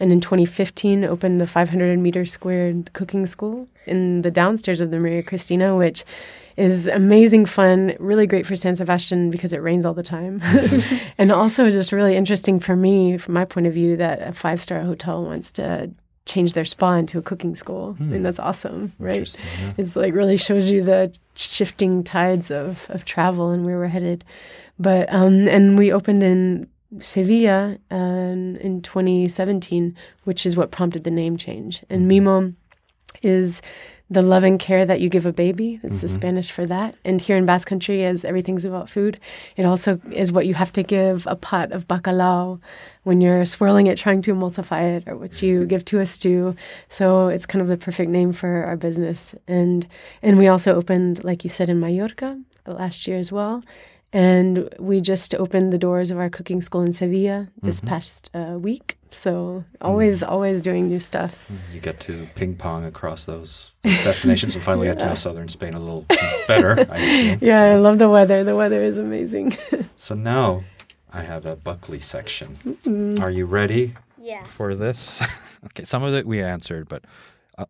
And 0.00 0.12
in 0.12 0.20
2015 0.20 1.04
opened 1.04 1.40
the 1.40 1.46
500 1.46 1.98
meter 1.98 2.24
squared 2.24 2.92
cooking 2.92 3.26
school 3.26 3.68
in 3.86 4.22
the 4.22 4.30
downstairs 4.30 4.80
of 4.80 4.90
the 4.90 4.98
Maria 4.98 5.22
Cristina 5.22 5.76
which 5.76 6.04
is 6.56 6.86
amazing 6.88 7.46
fun, 7.46 7.96
really 7.98 8.26
great 8.26 8.46
for 8.46 8.56
San 8.56 8.76
Sebastian 8.76 9.30
because 9.30 9.52
it 9.52 9.62
rains 9.62 9.86
all 9.86 9.94
the 9.94 10.02
time. 10.02 10.40
and 11.18 11.32
also 11.32 11.70
just 11.70 11.92
really 11.92 12.14
interesting 12.14 12.58
for 12.58 12.76
me, 12.76 13.16
from 13.16 13.34
my 13.34 13.44
point 13.44 13.66
of 13.66 13.72
view, 13.72 13.96
that 13.96 14.20
a 14.20 14.32
five 14.32 14.60
star 14.60 14.80
hotel 14.80 15.24
wants 15.24 15.52
to 15.52 15.90
changed 16.24 16.54
their 16.54 16.64
spa 16.64 16.92
into 16.94 17.18
a 17.18 17.22
cooking 17.22 17.54
school. 17.54 17.96
I 17.98 18.02
mean, 18.02 18.16
Hmm. 18.18 18.22
that's 18.22 18.38
awesome, 18.38 18.92
right? 18.98 19.36
Yeah. 19.60 19.72
It's 19.76 19.96
like 19.96 20.14
really 20.14 20.36
shows 20.36 20.70
you 20.70 20.82
the 20.82 21.12
shifting 21.34 22.04
tides 22.04 22.50
of, 22.50 22.86
of 22.90 23.04
travel 23.04 23.50
and 23.50 23.64
where 23.64 23.78
we're 23.78 23.88
headed. 23.88 24.24
But 24.78 25.12
um, 25.12 25.48
and 25.48 25.76
we 25.78 25.92
opened 25.92 26.22
in 26.22 26.68
Sevilla 26.98 27.78
uh, 27.90 27.96
in 27.96 28.80
2017, 28.82 29.96
which 30.24 30.46
is 30.46 30.56
what 30.56 30.70
prompted 30.70 31.04
the 31.04 31.10
name 31.10 31.36
change. 31.36 31.82
And 31.90 32.10
Mimo 32.10 32.54
is 33.22 33.62
the 34.12 34.22
love 34.22 34.44
and 34.44 34.60
care 34.60 34.84
that 34.84 35.00
you 35.00 35.08
give 35.08 35.26
a 35.26 35.32
baby. 35.32 35.80
It's 35.82 36.00
the 36.00 36.06
mm-hmm. 36.06 36.14
Spanish 36.14 36.50
for 36.50 36.66
that. 36.66 36.96
And 37.04 37.20
here 37.20 37.36
in 37.36 37.46
Basque 37.46 37.68
Country, 37.68 38.04
as 38.04 38.24
everything's 38.24 38.64
about 38.64 38.90
food, 38.90 39.18
it 39.56 39.64
also 39.64 40.00
is 40.12 40.30
what 40.30 40.46
you 40.46 40.54
have 40.54 40.72
to 40.72 40.82
give 40.82 41.26
a 41.26 41.36
pot 41.36 41.72
of 41.72 41.88
bacalao 41.88 42.60
when 43.04 43.20
you're 43.20 43.44
swirling 43.44 43.86
it, 43.86 43.96
trying 43.96 44.22
to 44.22 44.34
emulsify 44.34 44.96
it, 44.96 45.08
or 45.08 45.16
what 45.16 45.42
you 45.42 45.60
mm-hmm. 45.60 45.68
give 45.68 45.84
to 45.86 46.00
a 46.00 46.06
stew. 46.06 46.54
So 46.88 47.28
it's 47.28 47.46
kind 47.46 47.62
of 47.62 47.68
the 47.68 47.76
perfect 47.76 48.10
name 48.10 48.32
for 48.32 48.64
our 48.64 48.76
business. 48.76 49.34
And 49.48 49.86
and 50.20 50.38
we 50.38 50.48
also 50.48 50.74
opened, 50.74 51.24
like 51.24 51.44
you 51.44 51.50
said, 51.50 51.68
in 51.68 51.80
Mallorca 51.80 52.38
last 52.66 53.06
year 53.06 53.18
as 53.18 53.32
well. 53.32 53.64
And 54.12 54.68
we 54.78 55.00
just 55.00 55.34
opened 55.34 55.72
the 55.72 55.78
doors 55.78 56.10
of 56.10 56.18
our 56.18 56.28
cooking 56.28 56.60
school 56.60 56.82
in 56.82 56.92
Sevilla 56.92 57.48
this 57.62 57.80
past 57.80 58.30
uh, 58.34 58.58
week. 58.58 58.98
So 59.10 59.64
always, 59.80 60.22
always 60.22 60.60
doing 60.62 60.88
new 60.88 60.98
stuff. 61.00 61.50
You 61.72 61.80
get 61.80 61.98
to 62.00 62.26
ping 62.34 62.56
pong 62.56 62.84
across 62.84 63.24
those, 63.24 63.70
those 63.82 64.04
destinations 64.04 64.54
and 64.54 64.62
finally 64.64 64.86
get 64.86 64.98
to 65.00 65.06
know 65.06 65.14
southern 65.26 65.48
Spain 65.48 65.74
a 65.74 65.78
little 65.80 66.04
better, 66.46 66.86
I. 66.90 67.38
Yeah, 67.40 67.62
I 67.62 67.76
love 67.76 67.98
the 67.98 68.08
weather. 68.08 68.44
The 68.44 68.56
weather 68.56 68.82
is 68.82 68.98
amazing. 68.98 69.56
So 69.96 70.14
now 70.16 70.64
I 71.12 71.22
have 71.22 71.46
a 71.46 71.54
Buckley 71.54 72.00
section. 72.00 72.56
Are 73.20 73.30
you 73.30 73.46
ready 73.46 73.94
Yeah. 74.20 74.42
for 74.44 74.74
this? 74.74 75.22
okay, 75.66 75.84
some 75.84 76.02
of 76.02 76.12
it 76.12 76.26
we 76.26 76.42
answered, 76.42 76.88
but 76.88 77.04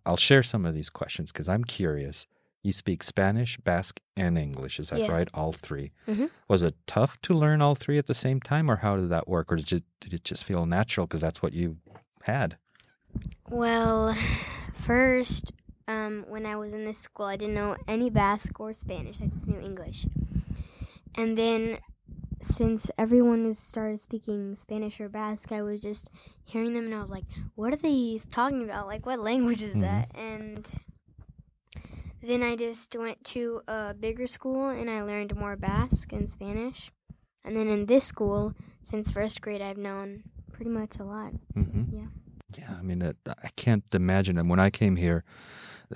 I'll 0.07 0.17
share 0.17 0.43
some 0.43 0.65
of 0.65 0.75
these 0.75 0.89
questions 0.91 1.31
because 1.31 1.49
I'm 1.49 1.63
curious. 1.65 2.27
You 2.63 2.71
speak 2.73 3.03
Spanish, 3.03 3.57
Basque, 3.59 4.01
and 4.17 4.39
English. 4.39 4.79
Is 4.79 4.91
that 4.91 5.01
Yeah. 5.01 5.13
right? 5.13 5.29
All 5.35 5.53
3 5.53 5.91
Mhm. 6.07 6.31
Was 6.49 6.63
it 6.63 6.77
tough 6.87 7.21
to 7.23 7.35
learn 7.35 7.61
all 7.61 7.75
three 7.75 7.99
at 7.99 8.07
the 8.07 8.15
same 8.15 8.39
time, 8.41 8.71
or 8.71 8.77
how 8.77 8.97
did 8.97 9.09
that 9.11 9.27
work? 9.27 9.51
Or 9.53 9.57
did, 9.57 9.71
you, 9.73 9.81
did 10.01 10.15
it 10.15 10.25
just 10.25 10.45
feel 10.45 10.65
natural 10.67 11.07
because 11.07 11.21
that's 11.23 11.43
what 11.43 11.55
you 11.55 11.79
had? 12.23 12.57
Well, 13.51 14.15
first, 14.75 15.53
um, 15.89 16.25
when 16.29 16.47
I 16.47 16.57
was 16.57 16.73
in 16.73 16.85
this 16.85 16.99
school, 16.99 17.27
I 17.27 17.37
didn't 17.37 17.55
know 17.55 17.77
any 17.89 18.11
Basque 18.11 18.59
or 18.61 18.73
Spanish. 18.73 19.17
I 19.21 19.27
just 19.27 19.49
knew 19.49 19.59
English. 19.59 20.07
And 21.17 21.37
then, 21.37 21.79
since 22.41 22.91
everyone 22.97 23.45
has 23.45 23.59
started 23.59 23.99
speaking 24.01 24.55
Spanish 24.55 25.01
or 25.01 25.09
Basque, 25.09 25.51
I 25.53 25.63
was 25.63 25.81
just 25.81 26.11
hearing 26.45 26.75
them 26.75 26.85
and 26.87 26.95
I 26.95 27.01
was 27.01 27.11
like, 27.11 27.25
what 27.57 27.73
are 27.73 27.77
they 27.77 28.19
talking 28.31 28.63
about? 28.63 28.87
Like, 28.87 29.05
what 29.05 29.19
language 29.19 29.63
is 29.63 29.75
Mhm. 29.77 29.81
that? 29.81 30.11
And 30.15 30.67
then 32.23 32.43
I 32.43 32.57
just 32.57 32.95
went 32.97 33.25
to 33.25 33.63
a 33.67 33.95
bigger 33.95 34.27
school 34.27 34.69
and 34.69 34.89
I 34.89 35.03
learned 35.03 35.37
more 35.37 35.57
Basque 35.57 36.13
and 36.13 36.31
Spanish. 36.31 36.91
And 37.45 37.57
then 37.57 37.69
in 37.69 37.87
this 37.87 38.05
school, 38.05 38.55
since 38.83 39.11
first 39.11 39.41
grade, 39.41 39.61
I've 39.61 39.77
known 39.77 40.23
pretty 40.53 40.71
much 40.71 40.99
a 40.99 41.05
lot. 41.05 41.33
Mm-hmm. 41.57 41.97
Yeah. 41.97 42.07
Yeah, 42.59 42.77
I 42.79 42.83
mean, 42.83 43.01
it, 43.03 43.17
I 43.27 43.49
can't 43.57 43.85
imagine. 43.95 44.37
And 44.39 44.51
when 44.51 44.61
I 44.61 44.69
came 44.69 44.97
here, 44.97 45.25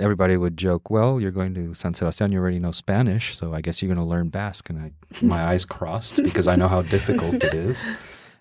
everybody 0.00 0.36
would 0.38 0.56
joke, 0.56 0.90
"Well, 0.90 1.20
you're 1.20 1.30
going 1.30 1.54
to 1.54 1.74
San 1.74 1.92
Sebastian. 1.92 2.32
You 2.32 2.38
already 2.38 2.58
know 2.58 2.72
Spanish, 2.72 3.36
so 3.36 3.52
I 3.52 3.60
guess 3.60 3.82
you're 3.82 3.92
going 3.92 4.02
to 4.02 4.08
learn 4.08 4.30
Basque." 4.30 4.70
And 4.70 4.78
I, 4.80 4.92
my 5.22 5.44
eyes 5.44 5.64
crossed 5.76 6.16
because 6.16 6.46
I 6.46 6.56
know 6.56 6.68
how 6.68 6.80
difficult 6.80 7.34
it 7.34 7.52
is. 7.52 7.84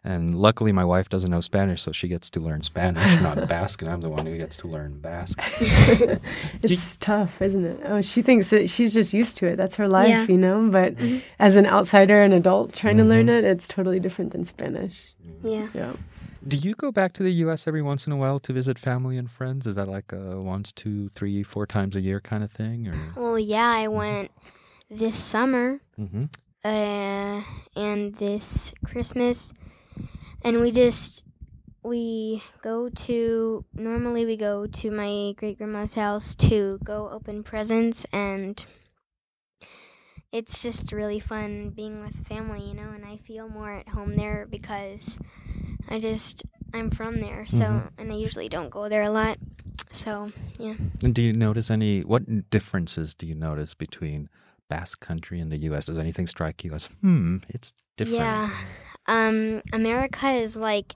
And 0.06 0.36
luckily, 0.36 0.72
my 0.72 0.86
wife 0.86 1.10
doesn't 1.10 1.32
know 1.32 1.42
Spanish, 1.42 1.82
so 1.82 1.92
she 1.92 2.08
gets 2.08 2.30
to 2.30 2.40
learn 2.40 2.62
Spanish, 2.62 3.22
not 3.22 3.48
Basque, 3.50 3.82
and 3.82 3.90
I'm 3.90 4.02
the 4.02 4.10
one 4.10 4.28
who 4.28 4.38
gets 4.38 4.56
to 4.58 4.68
learn 4.68 5.00
Basque. 5.00 5.42
It's 6.62 6.96
tough, 6.98 7.42
isn't 7.42 7.66
it? 7.66 7.80
Oh, 7.86 8.02
she 8.02 8.22
thinks 8.22 8.52
that 8.52 8.70
she's 8.70 8.94
just 8.94 9.14
used 9.14 9.38
to 9.38 9.48
it. 9.48 9.56
That's 9.56 9.76
her 9.78 9.88
life, 9.88 10.10
Yeah. 10.10 10.26
you 10.28 10.38
know. 10.38 10.70
But 10.70 10.94
as 11.40 11.58
an 11.58 11.66
outsider, 11.66 12.22
an 12.22 12.34
adult 12.34 12.74
trying 12.74 12.98
to 12.98 13.04
learn 13.04 13.30
it, 13.30 13.44
it's 13.44 13.68
totally 13.68 14.00
different 14.00 14.32
than 14.32 14.46
Spanish. 14.46 15.14
Yeah. 15.44 15.68
Yeah. 15.74 15.94
Do 16.48 16.58
you 16.58 16.76
go 16.76 16.92
back 16.92 17.14
to 17.14 17.24
the 17.24 17.32
U.S. 17.46 17.68
every 17.68 17.82
once 17.82 18.06
in 18.06 18.14
a 18.14 18.18
while 18.18 18.40
to 18.42 18.54
visit 18.54 18.78
family 18.78 19.18
and 19.18 19.30
friends? 19.30 19.66
Is 19.66 19.76
that 19.76 19.88
like 19.88 20.12
a 20.14 20.40
once, 20.40 20.72
two, 20.72 21.10
three, 21.10 21.42
four 21.42 21.66
times 21.66 21.96
a 21.96 22.02
year 22.02 22.20
kind 22.22 22.44
of 22.44 22.52
thing? 22.52 22.88
Or 22.88 22.96
Well, 23.16 23.40
yeah, 23.40 23.68
I 23.68 23.88
went 23.88 24.30
this 24.90 25.18
summer 25.18 25.80
mm-hmm. 26.00 26.26
uh, 26.64 27.42
and 27.76 28.14
this 28.18 28.72
Christmas, 28.86 29.54
and 30.46 30.62
we 30.62 30.72
just 30.72 31.26
we 31.84 32.42
go 32.62 32.88
to 32.90 33.66
normally 33.74 34.26
we 34.26 34.38
go 34.38 34.66
to 34.68 34.92
my 34.92 35.34
great 35.38 35.58
grandma's 35.58 35.96
house 35.96 36.36
to 36.36 36.80
go 36.84 37.10
open 37.10 37.44
presents 37.44 38.06
and 38.14 38.66
it's 40.32 40.62
just 40.62 40.92
really 40.92 41.20
fun 41.20 41.70
being 41.70 42.02
with 42.02 42.28
family, 42.28 42.68
you 42.68 42.74
know, 42.74 42.90
and 42.90 43.06
I 43.06 43.16
feel 43.18 43.48
more 43.48 43.72
at 43.72 43.90
home 43.90 44.16
there 44.16 44.46
because 44.50 45.20
I 45.90 46.00
just 46.00 46.44
I'm 46.74 46.90
from 46.90 47.22
there, 47.22 47.46
so 47.46 47.64
Mhm. 47.64 47.90
and 47.98 48.12
I 48.12 48.16
usually 48.16 48.50
don't 48.50 48.70
go 48.70 48.90
there 48.90 49.04
a 49.04 49.10
lot. 49.12 49.38
So, 49.92 50.32
yeah. 50.60 50.76
And 51.02 51.14
do 51.16 51.22
you 51.22 51.32
notice 51.32 51.72
any 51.72 52.02
what 52.02 52.50
differences 52.50 53.14
do 53.14 53.26
you 53.26 53.36
notice 53.36 53.74
between 53.76 54.28
Basque 54.70 55.00
Country 55.00 55.40
in 55.40 55.50
the 55.50 55.58
U.S.? 55.58 55.86
Does 55.86 55.98
anything 55.98 56.28
strike 56.28 56.64
you 56.64 56.74
as 56.74 56.86
hmm, 57.02 57.38
it's 57.50 57.74
different? 57.98 58.18
Yeah. 58.20 58.50
Um, 59.08 59.62
America 59.72 60.30
is 60.30 60.58
like, 60.58 60.96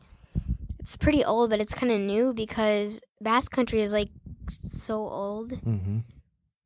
it's 0.80 0.98
pretty 0.98 1.24
old, 1.24 1.50
but 1.50 1.62
it's 1.62 1.74
kind 1.74 1.92
of 1.92 2.00
new 2.00 2.34
because 2.34 3.02
Basque 3.22 3.52
Country 3.52 3.82
is 3.82 3.94
like 3.94 4.10
so 4.50 4.96
old. 5.08 5.52
Mm-hmm. 5.52 6.00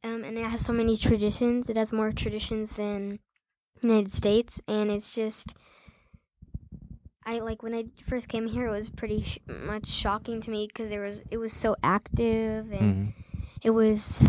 Um, 0.05 0.23
and 0.23 0.37
it 0.37 0.45
has 0.45 0.65
so 0.65 0.73
many 0.73 0.97
traditions. 0.97 1.69
It 1.69 1.77
has 1.77 1.93
more 1.93 2.11
traditions 2.11 2.73
than 2.73 3.19
United 3.81 4.13
States, 4.13 4.61
and 4.67 4.91
it's 4.91 5.13
just. 5.13 5.55
I 7.25 7.39
like 7.39 7.63
when 7.63 7.73
I 7.73 7.85
first 8.05 8.27
came 8.27 8.47
here. 8.47 8.67
It 8.67 8.71
was 8.71 8.89
pretty 8.89 9.23
sh- 9.23 9.39
much 9.47 9.87
shocking 9.87 10.41
to 10.41 10.51
me 10.51 10.67
because 10.67 10.89
there 10.89 11.01
was 11.01 11.23
it 11.31 11.37
was 11.37 11.53
so 11.53 11.77
active 11.81 12.71
and 12.71 12.81
hmm 12.81 13.09
it 13.63 13.69
was 13.69 14.21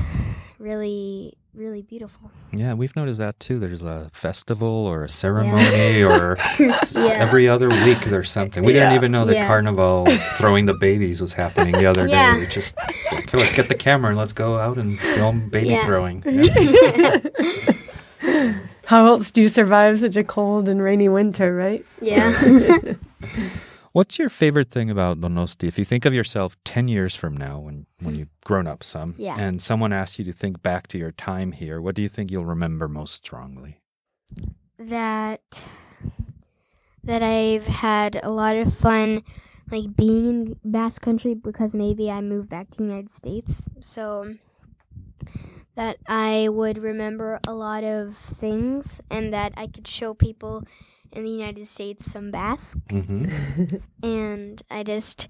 really 0.59 1.35
really 1.55 1.83
beautiful. 1.83 2.31
Yeah, 2.53 2.75
we've 2.75 2.95
noticed 2.97 3.19
that 3.21 3.39
too. 3.41 3.59
There's 3.59 3.83
a 3.83 4.11
festival 4.13 4.69
or 4.69 5.05
a 5.05 5.09
ceremony 5.09 6.03
or 6.05 6.37
Yeah. 6.59 6.77
every 7.13 7.49
other 7.49 7.69
week 7.69 8.01
there's 8.03 8.31
something. 8.31 8.65
We 8.65 8.73
didn't 8.73 8.95
even 8.95 9.13
know 9.13 9.25
the 9.25 9.35
Yeah. 9.35 9.47
carnival 9.47 10.07
throwing 10.39 10.67
the 10.67 10.75
babies 10.75 11.21
was 11.21 11.33
happening 11.33 11.73
the 11.73 11.87
other 11.87 12.07
Yeah. 12.07 12.35
day. 12.35 12.41
We 12.41 12.47
just 12.47 12.75
okay, 13.13 13.39
let's 13.39 13.53
get 13.55 13.69
the 13.69 13.75
camera 13.75 14.11
and 14.11 14.19
let's 14.19 14.33
go 14.33 14.59
out 14.59 14.79
and 14.79 14.99
film 14.99 15.49
baby 15.49 15.71
Yeah. 15.71 15.85
throwing. 15.87 16.23
Yeah. 16.27 17.21
How 18.87 19.07
else 19.07 19.31
do 19.31 19.41
you 19.43 19.49
survive 19.49 19.99
such 20.01 20.17
a 20.17 20.25
cold 20.25 20.69
and 20.69 20.83
rainy 20.83 21.09
winter, 21.09 21.55
right? 21.55 21.85
Yeah. 22.01 22.33
What's 23.95 24.19
your 24.19 24.29
favorite 24.29 24.71
thing 24.71 24.91
about 24.91 25.21
Donosti? 25.21 25.69
If 25.69 25.79
you 25.79 25.85
think 25.85 26.05
of 26.05 26.13
yourself 26.13 26.57
10 26.65 26.89
years 26.89 27.15
from 27.15 27.37
now 27.37 27.61
when, 27.61 27.87
when 28.03 28.15
you've 28.19 28.41
grown 28.45 28.67
up 28.67 28.83
some 28.83 29.15
Yeah. 29.17 29.37
and 29.39 29.63
someone 29.63 29.93
asks 29.93 30.19
you 30.19 30.25
to 30.25 30.33
think 30.33 30.61
back 30.63 30.89
to 30.89 30.99
your 30.99 31.13
time 31.13 31.53
here, 31.53 31.81
what 31.81 31.95
do 31.95 32.03
you 32.03 32.09
think 32.09 32.33
you'll 32.33 32.45
remember 32.45 32.89
most 32.89 33.15
strongly? 33.15 33.81
that 34.77 35.41
that 37.05 37.23
I've 37.23 37.67
had 37.67 38.19
a 38.25 38.31
lot 38.31 38.57
of 38.57 38.75
fun 38.75 39.23
like 39.71 39.95
being 39.95 40.27
in 40.27 40.57
Basque 40.65 41.01
Country 41.01 41.35
because 41.35 41.77
maybe 41.77 42.11
I 42.11 42.21
moved 42.21 42.51
back 42.51 42.71
to 42.71 42.79
the 42.79 42.85
United 42.85 43.11
States. 43.11 43.63
So 43.81 44.35
that 45.77 45.99
I 46.09 46.49
would 46.51 46.79
remember 46.79 47.39
a 47.47 47.55
lot 47.55 47.85
of 47.85 48.17
things 48.17 49.01
and 49.09 49.33
that 49.33 49.53
I 49.57 49.69
could 49.69 49.87
show 49.87 50.15
people 50.15 50.65
in 51.15 51.23
the 51.25 51.31
United 51.31 51.67
States 51.67 52.11
some 52.11 52.31
Basque 52.31 52.79
Mm-hmm. 52.89 53.77
and 54.07 54.63
I 54.71 54.83
just 54.83 55.29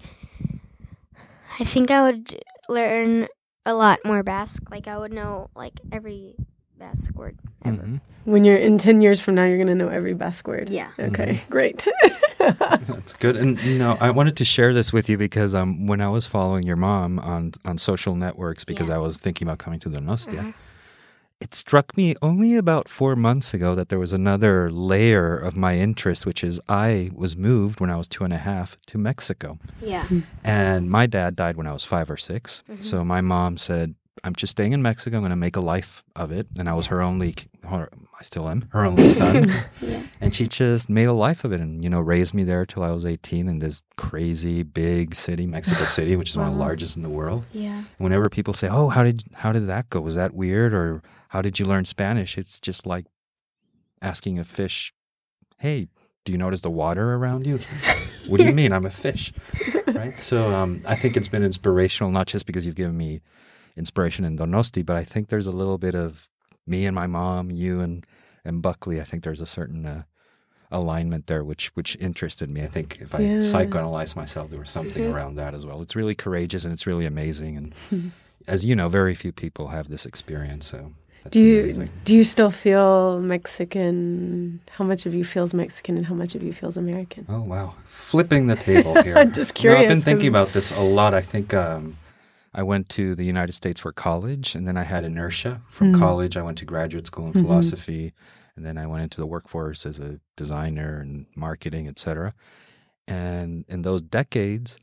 I 1.59 1.63
think 1.63 1.89
I 1.91 2.03
would 2.09 2.43
learn 2.67 3.27
a 3.65 3.73
lot 3.73 3.99
more 4.05 4.23
Basque. 4.23 4.69
Like 4.69 4.87
I 4.87 4.97
would 4.97 5.13
know 5.13 5.49
like 5.55 5.79
every 5.91 6.35
Basque 6.77 7.15
word 7.15 7.37
ever. 7.63 7.77
Mm-hmm. 7.77 7.97
When 8.31 8.43
you're 8.43 8.57
in 8.57 8.77
10 8.79 9.01
years 9.01 9.19
from 9.19 9.35
now, 9.35 9.45
you're 9.45 9.57
going 9.57 9.67
to 9.67 9.75
know 9.75 9.87
every 9.87 10.13
Basque 10.15 10.47
word. 10.47 10.69
Yeah. 10.69 10.89
Okay, 10.99 11.41
great. 11.49 11.87
That's 12.39 13.13
good. 13.13 13.35
And 13.35 13.61
you 13.63 13.77
know, 13.79 13.97
I 14.01 14.09
wanted 14.11 14.35
to 14.37 14.45
share 14.45 14.73
this 14.73 14.91
with 14.91 15.07
you 15.09 15.17
because 15.17 15.53
um, 15.53 15.85
when 15.87 16.01
I 16.01 16.09
was 16.09 16.25
following 16.27 16.63
your 16.63 16.75
mom 16.75 17.19
on 17.19 17.53
on 17.63 17.77
social 17.77 18.15
networks, 18.15 18.65
because 18.65 18.89
Yeah. 18.89 18.95
I 18.95 18.97
was 18.97 19.17
thinking 19.17 19.47
about 19.47 19.59
coming 19.59 19.79
to 19.81 19.89
Donostia, 19.89 20.39
Uh-huh. 20.39 20.51
It 21.41 21.53
struck 21.53 21.97
me 21.97 22.15
only 22.21 22.55
about 22.55 22.87
four 22.87 23.15
months 23.15 23.53
ago 23.53 23.75
that 23.75 23.89
there 23.89 23.99
was 23.99 24.13
another 24.13 24.71
layer 24.71 25.37
of 25.37 25.55
my 25.55 25.75
interest, 25.75 26.25
which 26.25 26.43
is 26.43 26.61
I 26.69 27.09
was 27.13 27.35
moved 27.35 27.79
when 27.79 27.89
I 27.89 27.97
was 27.97 28.07
two 28.07 28.23
and 28.23 28.33
a 28.33 28.37
half 28.37 28.77
to 28.87 28.97
Mexico. 28.97 29.59
Yeah. 29.81 30.07
And 30.43 30.89
my 30.89 31.07
dad 31.07 31.35
died 31.35 31.57
when 31.57 31.67
I 31.67 31.73
was 31.73 31.83
five 31.83 32.09
or 32.09 32.17
6 32.17 32.63
mm-hmm. 32.69 32.81
So 32.81 33.03
my 33.03 33.21
mom 33.21 33.57
said, 33.57 33.95
I'm 34.23 34.33
just 34.33 34.51
staying 34.51 34.71
in 34.71 34.81
Mexico. 34.81 35.17
I'm 35.17 35.21
going 35.21 35.29
to 35.31 35.35
make 35.35 35.55
a 35.55 35.61
life 35.61 36.03
of 36.15 36.31
it. 36.31 36.47
And 36.57 36.69
I 36.69 36.73
was 36.73 36.87
her 36.87 37.01
only, 37.01 37.35
her, 37.67 37.89
I 38.19 38.23
still 38.23 38.49
am, 38.49 38.67
her 38.71 38.85
only 38.85 39.07
son. 39.09 39.51
Yeah. 39.81 40.01
And 40.21 40.33
she 40.33 40.47
just 40.47 40.89
made 40.89 41.07
a 41.07 41.13
life 41.13 41.43
of 41.43 41.51
it 41.51 41.59
and, 41.59 41.83
you 41.83 41.89
know, 41.89 41.99
raised 41.99 42.33
me 42.33 42.43
there 42.43 42.65
till 42.65 42.81
I 42.81 42.89
was 42.89 43.05
18 43.05 43.47
in 43.47 43.59
this 43.59 43.83
crazy 43.97 44.63
big 44.63 45.13
city, 45.13 45.45
Mexico 45.45 45.85
City, 45.97 46.15
which 46.15 46.29
is 46.29 46.37
one 46.37 46.47
of 46.47 46.53
the 46.53 46.59
largest 46.59 46.95
in 46.95 47.03
the 47.03 47.09
world. 47.09 47.43
Yeah. 47.51 47.83
Whenever 47.99 48.29
people 48.29 48.53
say, 48.55 48.67
"Oh, 48.67 48.89
how 48.89 49.03
did 49.03 49.23
how 49.35 49.51
did 49.51 49.67
that 49.67 49.89
go? 49.89 50.01
Was 50.01 50.15
that 50.15 50.33
weird 50.33 50.73
or 50.73 51.01
how 51.35 51.41
did 51.41 51.59
you 51.59 51.65
learn 51.65 51.85
Spanish?" 51.85 52.37
It's 52.37 52.59
just 52.59 52.85
like 52.85 53.05
asking 54.01 54.39
a 54.39 54.45
fish, 54.45 54.93
"Hey, 55.57 55.87
do 56.23 56.31
you 56.31 56.37
notice 56.37 56.61
the 56.61 56.71
water 56.71 57.13
around 57.15 57.45
you?" 57.45 57.59
what 58.27 58.37
do 58.39 58.45
you 58.45 58.53
mean? 58.53 58.71
I'm 58.71 58.85
a 58.85 58.89
fish, 58.89 59.33
right? 59.93 60.17
So 60.19 60.47
um, 60.53 60.81
I 60.85 60.95
think 60.95 61.17
it's 61.17 61.27
been 61.27 61.43
inspirational, 61.43 62.11
not 62.11 62.27
just 62.27 62.45
because 62.45 62.65
you've 62.65 62.75
given 62.83 62.97
me 62.97 63.21
inspiration 63.75 64.23
in 64.25 64.37
Donosti, 64.37 64.85
but 64.85 64.95
I 64.95 65.03
think 65.03 65.27
there's 65.27 65.47
a 65.47 65.51
little 65.51 65.77
bit 65.77 65.95
of 65.95 66.29
me 66.65 66.85
and 66.85 66.95
my 66.95 67.07
mom, 67.07 67.51
you 67.51 67.81
and 67.81 68.05
and 68.45 68.61
Buckley. 68.61 69.01
I 69.01 69.03
think 69.03 69.23
there's 69.23 69.41
a 69.41 69.45
certain 69.45 69.85
uh, 69.85 70.03
alignment 70.71 71.27
there, 71.27 71.43
which 71.43 71.67
which 71.75 71.97
interested 71.99 72.49
me. 72.49 72.63
I 72.63 72.67
think 72.67 72.99
if 73.01 73.13
I 73.13 73.19
Yeah. 73.21 73.39
psychoanalyze 73.39 74.15
myself, 74.15 74.49
there 74.51 74.59
was 74.59 74.71
something 74.71 75.03
Mhm. 75.03 75.13
around 75.13 75.35
that 75.35 75.53
as 75.53 75.65
well. 75.65 75.81
It's 75.81 75.95
really 75.95 76.15
courageous 76.15 76.63
and 76.63 76.73
it's 76.73 76.87
really 76.87 77.05
amazing. 77.05 77.57
And 77.57 77.75
as 78.47 78.63
you 78.65 78.75
know, 78.75 78.89
very 78.89 79.15
few 79.15 79.31
people 79.31 79.67
have 79.67 79.89
this 79.89 80.05
experience. 80.05 80.67
So 80.67 80.93
that's 81.25 81.33
Do 81.33 81.43
you 81.43 81.59
amazing. 81.61 81.89
do 82.05 82.15
you 82.15 82.23
still 82.23 82.51
feel 82.51 83.19
Mexican? 83.19 84.61
How 84.69 84.85
much 84.85 85.05
of 85.07 85.13
you 85.13 85.25
feels 85.25 85.53
Mexican 85.53 85.97
and 85.97 86.05
how 86.05 86.13
much 86.15 86.35
of 86.35 86.43
you 86.43 86.53
feels 86.53 86.77
American? 86.77 87.25
Oh 87.27 87.41
wow, 87.41 87.73
flipping 87.83 88.45
the 88.47 88.55
table 88.55 88.93
here. 89.03 89.17
I'm 89.17 89.31
just 89.33 89.63
No, 89.63 89.75
I've 89.75 89.87
been 89.87 90.01
thinking 90.01 90.27
about 90.29 90.49
this 90.49 90.71
a 90.77 90.81
lot. 90.81 91.13
I 91.15 91.21
think 91.21 91.53
um, 91.53 91.95
I 92.53 92.61
went 92.63 92.89
to 92.89 93.15
the 93.15 93.23
United 93.25 93.53
States 93.53 93.79
for 93.81 93.91
college, 93.91 94.53
and 94.55 94.67
then 94.67 94.77
I 94.77 94.83
had 94.83 95.03
inertia 95.03 95.61
from 95.67 95.91
Mm. 95.91 95.99
college. 95.99 96.37
I 96.37 96.43
went 96.43 96.57
to 96.59 96.65
graduate 96.65 97.07
school 97.07 97.25
in 97.27 97.33
Mhm. 97.33 97.41
philosophy, 97.41 98.13
and 98.55 98.63
then 98.65 98.77
I 98.77 98.85
went 98.87 99.03
into 99.03 99.19
the 99.19 99.25
workforce 99.27 99.85
as 99.85 99.99
a 99.99 100.19
designer 100.37 100.99
and 100.99 101.25
marketing, 101.35 101.87
etc. 101.87 102.33
And 103.07 103.65
in 103.67 103.81
those 103.81 104.01
decades, 104.03 104.77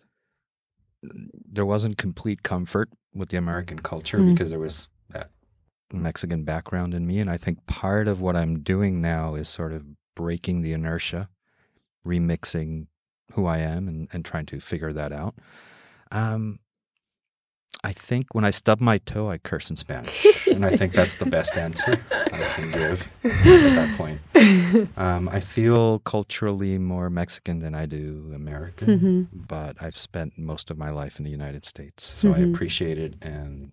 there 1.02 1.66
wasn't 1.66 1.96
complete 1.98 2.42
comfort 2.42 2.88
with 3.14 3.28
the 3.30 3.36
American 3.36 3.78
culture 3.78 4.18
Mm. 4.18 4.30
because 4.30 4.50
there 4.50 4.58
was 4.58 4.88
Mexican 5.92 6.44
background 6.44 6.94
in 6.94 7.06
me, 7.06 7.18
and 7.20 7.28
I 7.30 7.36
think 7.36 7.66
part 7.66 8.08
of 8.08 8.20
what 8.20 8.36
I'm 8.36 8.60
doing 8.60 9.00
now 9.00 9.34
is 9.34 9.48
sort 9.48 9.72
of 9.72 9.84
breaking 10.14 10.62
the 10.62 10.72
inertia, 10.72 11.28
remixing 12.06 12.86
who 13.32 13.46
I 13.46 13.58
am 13.58 13.88
and, 13.88 14.08
and 14.12 14.24
trying 14.24 14.46
to 14.46 14.60
figure 14.60 14.92
that 14.92 15.12
out. 15.12 15.34
Um, 16.10 16.58
I 17.84 17.92
think 17.92 18.32
when 18.32 18.44
I 18.44 18.50
stub 18.52 18.80
my 18.80 18.98
toe, 18.98 19.28
I 19.30 19.38
curse 19.38 19.68
in 19.68 19.74
Spanish. 19.76 20.24
and 20.46 20.64
I 20.64 20.70
think 20.76 20.92
that's 20.92 21.16
the 21.16 21.26
best 21.26 21.56
answer 21.56 21.98
I 22.32 22.44
can 22.54 22.70
give 22.70 23.08
at 23.24 23.74
that 23.74 23.96
point. 23.96 24.20
Um, 24.96 25.28
I 25.28 25.40
feel 25.40 25.98
culturally 26.00 26.78
more 26.78 27.10
Mexican 27.10 27.58
than 27.60 27.74
I 27.74 27.86
do 27.86 28.30
American, 28.34 29.28
Mhm. 29.32 29.46
but 29.48 29.76
I've 29.82 29.98
spent 29.98 30.38
most 30.38 30.70
of 30.70 30.78
my 30.78 30.90
life 30.90 31.18
in 31.18 31.24
the 31.24 31.30
United 31.30 31.64
States. 31.64 32.04
So 32.04 32.32
I 32.32 32.38
Mhm. 32.40 32.54
appreciate 32.54 32.98
it 32.98 33.14
and 33.22 33.72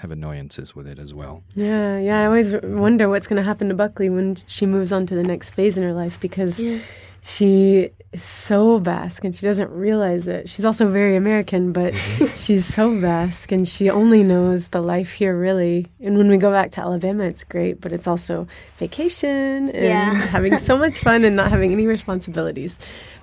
have 0.00 0.10
annoyances 0.10 0.74
with 0.74 0.86
it 0.86 0.98
as 0.98 1.12
well. 1.14 1.42
Yeah, 1.54 1.98
yeah. 1.98 2.22
I 2.22 2.26
always 2.26 2.52
wonder 2.62 3.08
what's 3.08 3.26
going 3.26 3.36
to 3.36 3.42
happen 3.42 3.68
to 3.68 3.74
Buckley 3.74 4.08
when 4.08 4.34
she 4.46 4.66
moves 4.66 4.92
on 4.92 5.06
to 5.06 5.14
the 5.14 5.22
next 5.22 5.50
phase 5.50 5.76
in 5.76 5.82
her 5.84 5.92
life 5.92 6.18
because 6.20 6.60
Yeah. 6.62 6.78
she 7.22 7.90
is 8.12 8.22
so 8.22 8.80
Basque 8.80 9.24
and 9.24 9.34
she 9.36 9.44
doesn't 9.44 9.70
realize 9.70 10.26
it. 10.26 10.48
She's 10.48 10.64
also 10.64 10.88
very 10.88 11.16
American, 11.16 11.72
but 11.72 11.94
she's 12.34 12.64
so 12.64 12.98
Basque 13.00 13.52
and 13.52 13.68
she 13.68 13.90
only 13.90 14.24
knows 14.24 14.68
the 14.68 14.80
life 14.80 15.12
here 15.12 15.38
really. 15.38 15.86
And 16.00 16.16
when 16.16 16.28
we 16.28 16.38
go 16.38 16.50
back 16.50 16.70
to 16.72 16.80
Alabama, 16.80 17.24
it's 17.24 17.44
great, 17.44 17.80
but 17.80 17.92
it's 17.92 18.06
also 18.08 18.48
vacation 18.78 19.68
and 19.70 19.84
Yeah. 19.84 20.14
having 20.36 20.56
so 20.58 20.78
much 20.78 20.98
fun 20.98 21.24
and 21.24 21.36
not 21.36 21.50
having 21.50 21.72
any 21.72 21.86
responsibilities. 21.86 22.78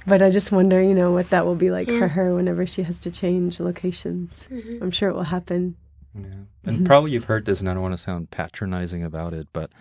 But 0.05 0.21
I 0.21 0.29
just 0.29 0.51
wonder, 0.53 0.81
you 0.81 0.93
know, 0.93 1.11
what 1.11 1.31
that 1.31 1.45
will 1.45 1.55
be 1.55 1.69
like 1.71 1.89
for 1.89 2.07
her 2.07 2.33
whenever 2.33 2.65
she 2.65 2.83
has 2.83 2.97
to 3.01 3.11
change 3.11 3.59
locations. 3.59 4.47
Mhm. 4.49 4.81
I'm 4.81 4.91
sure 4.91 5.09
it 5.09 5.15
will 5.15 5.23
happen. 5.23 5.75
Yeah. 6.17 6.69
And 6.69 6.85
probably 6.85 7.11
you've 7.11 7.25
heard 7.25 7.45
this, 7.45 7.59
and 7.59 7.69
I 7.69 7.73
don't 7.73 7.83
want 7.83 7.93
to 7.93 7.97
sound 7.97 8.29
patronizing 8.31 9.03
about 9.03 9.33
it, 9.33 9.47
but 9.53 9.71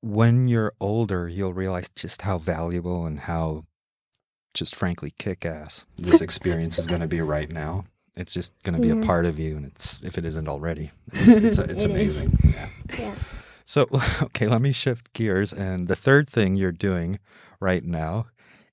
when 0.00 0.48
you're 0.48 0.72
older, 0.80 1.28
you'll 1.28 1.52
realize 1.52 1.90
just 1.90 2.22
how 2.22 2.38
valuable 2.38 3.04
and 3.04 3.20
how 3.20 3.62
just 4.54 4.74
frankly 4.74 5.12
kick 5.18 5.44
ass 5.44 5.84
this 5.98 6.20
experience 6.20 6.78
is 6.78 6.86
going 6.86 7.00
to 7.00 7.06
be 7.06 7.20
right 7.20 7.50
now. 7.50 7.84
It's 8.16 8.34
just 8.34 8.52
going 8.64 8.74
to 8.74 8.82
be 8.82 8.90
a 8.90 9.06
part 9.06 9.26
of 9.26 9.38
you, 9.38 9.56
and 9.56 9.66
it's 9.66 10.02
if 10.02 10.18
it 10.18 10.24
isn't 10.24 10.48
already, 10.48 10.90
it's, 11.12 11.58
it's, 11.58 11.58
it's 11.58 11.84
It 11.84 11.90
amazing. 11.90 12.38
Yeah. 12.44 12.68
Yeah. 12.98 13.14
So, 13.64 13.86
okay, 14.22 14.46
let 14.48 14.62
me 14.62 14.72
shift 14.72 15.12
gears. 15.12 15.52
And 15.52 15.88
the 15.88 15.94
third 15.94 16.28
thing 16.28 16.56
you're 16.56 16.72
doing 16.72 17.20
right 17.60 17.84
now 17.84 18.26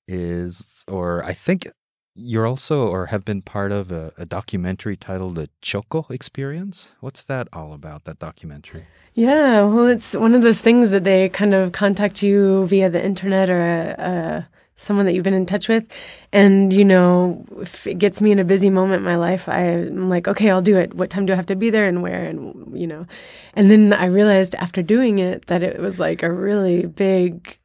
is, 0.08 0.84
or 0.88 1.22
I 1.22 1.34
think 1.34 1.68
you're 2.16 2.46
also, 2.46 2.88
or 2.88 3.06
have 3.06 3.24
been 3.24 3.42
part 3.42 3.72
of 3.72 3.92
a, 3.92 4.12
a 4.16 4.24
documentary 4.24 4.96
titled 4.96 5.36
The 5.36 5.50
Txoko 5.62 6.10
Experience. 6.10 6.92
What's 7.00 7.22
that 7.24 7.48
all 7.52 7.72
about, 7.72 8.04
that 8.04 8.18
documentary? 8.18 8.84
Yeah, 9.14 9.64
well, 9.64 9.86
it's 9.86 10.14
one 10.14 10.34
of 10.34 10.42
those 10.42 10.60
things 10.60 10.90
that 10.90 11.04
they 11.04 11.28
kind 11.28 11.54
of 11.54 11.72
contact 11.72 12.22
you 12.22 12.66
via 12.66 12.90
the 12.90 13.02
internet 13.04 13.48
or 13.48 13.94
uh, 13.98 14.42
someone 14.74 15.06
that 15.06 15.14
you've 15.14 15.24
been 15.24 15.34
in 15.34 15.46
touch 15.46 15.68
with. 15.68 15.90
And, 16.32 16.72
you 16.72 16.84
know, 16.84 17.44
if 17.60 17.86
it 17.86 17.98
gets 17.98 18.20
me 18.20 18.30
in 18.30 18.38
a 18.38 18.44
busy 18.44 18.68
moment 18.68 18.98
in 19.00 19.04
my 19.04 19.16
life, 19.16 19.48
I'm 19.48 20.08
like, 20.08 20.28
okay, 20.28 20.50
I'll 20.50 20.62
do 20.62 20.76
it. 20.76 20.94
What 20.94 21.08
time 21.08 21.24
do 21.26 21.32
I 21.32 21.36
have 21.36 21.46
to 21.46 21.56
be 21.56 21.70
there 21.70 21.88
and 21.88 22.02
where? 22.02 22.24
And, 22.24 22.78
you 22.78 22.86
know, 22.86 23.06
and 23.54 23.70
then 23.70 23.92
I 23.92 24.06
realized 24.06 24.54
after 24.56 24.82
doing 24.82 25.18
it 25.18 25.46
that 25.46 25.62
it 25.62 25.80
was 25.80 25.98
like 25.98 26.22
a 26.22 26.30
really 26.30 26.86
big 26.86 27.58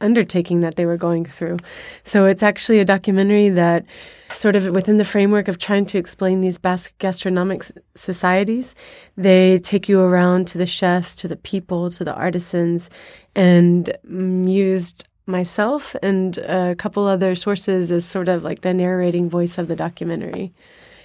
undertaking 0.00 0.60
that 0.60 0.76
they 0.76 0.86
were 0.86 0.96
going 0.96 1.24
through. 1.24 1.58
So 2.04 2.26
it's 2.26 2.42
actually 2.42 2.78
a 2.78 2.84
documentary 2.84 3.48
that 3.50 3.84
sort 4.30 4.56
of 4.56 4.66
within 4.68 4.96
the 4.96 5.04
framework 5.04 5.48
of 5.48 5.58
trying 5.58 5.86
to 5.86 5.98
explain 5.98 6.40
these 6.40 6.58
Basque 6.58 6.96
gastronomic 6.98 7.64
societies, 7.94 8.74
they 9.16 9.58
take 9.58 9.88
you 9.88 10.00
around 10.00 10.46
to 10.48 10.58
the 10.58 10.66
chefs, 10.66 11.14
to 11.16 11.28
the 11.28 11.36
people, 11.36 11.90
to 11.90 12.04
the 12.04 12.14
artisans, 12.14 12.90
and 13.34 13.96
mm, 14.08 14.50
used 14.50 15.06
myself 15.26 15.94
and 16.02 16.38
a 16.38 16.74
couple 16.74 17.06
other 17.06 17.34
sources 17.34 17.92
as 17.92 18.04
sort 18.04 18.28
of 18.28 18.42
like 18.42 18.62
the 18.62 18.74
narrating 18.74 19.30
voice 19.30 19.58
of 19.58 19.68
the 19.68 19.76
documentary. 19.76 20.52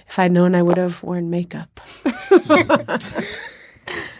If 0.08 0.18
I'd 0.18 0.32
known, 0.32 0.54
I 0.54 0.62
would 0.62 0.76
have 0.76 1.02
worn 1.02 1.30
makeup. 1.30 1.80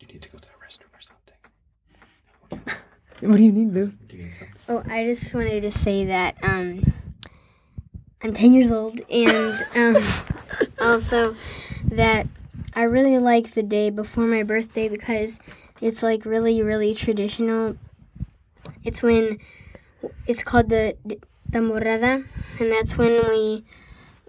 You 0.00 0.06
need 0.08 0.22
to 0.22 0.28
go 0.28 0.38
to 0.38 0.48
the 0.48 0.56
restroom 0.64 0.92
or 0.92 1.00
something. 1.00 2.74
What 3.26 3.36
do 3.36 3.44
you 3.44 3.52
need, 3.52 3.72
Boo? 3.72 3.92
Do 4.08 4.16
you 4.16 4.24
need 4.24 4.32
something? 4.32 4.56
Oh, 4.68 4.82
I 4.90 5.04
just 5.04 5.32
wanted 5.32 5.60
to 5.60 5.70
say 5.70 6.06
that 6.06 6.34
um, 6.42 6.82
I'm 8.20 8.32
10 8.32 8.52
years 8.52 8.72
old, 8.72 9.00
and 9.08 9.64
um, 9.76 10.02
also 10.80 11.36
that 11.84 12.26
I 12.74 12.82
really 12.82 13.18
like 13.18 13.52
the 13.52 13.62
day 13.62 13.90
before 13.90 14.24
my 14.24 14.42
birthday 14.42 14.88
because 14.88 15.38
it's 15.80 16.02
like 16.02 16.24
really, 16.24 16.62
really 16.62 16.96
traditional. 16.96 17.76
It's 18.82 19.04
when 19.04 19.38
it's 20.26 20.42
called 20.42 20.68
the 20.68 20.96
tamborrada, 21.52 22.26
and 22.58 22.72
that's 22.72 22.98
when 22.98 23.12
we 23.28 23.64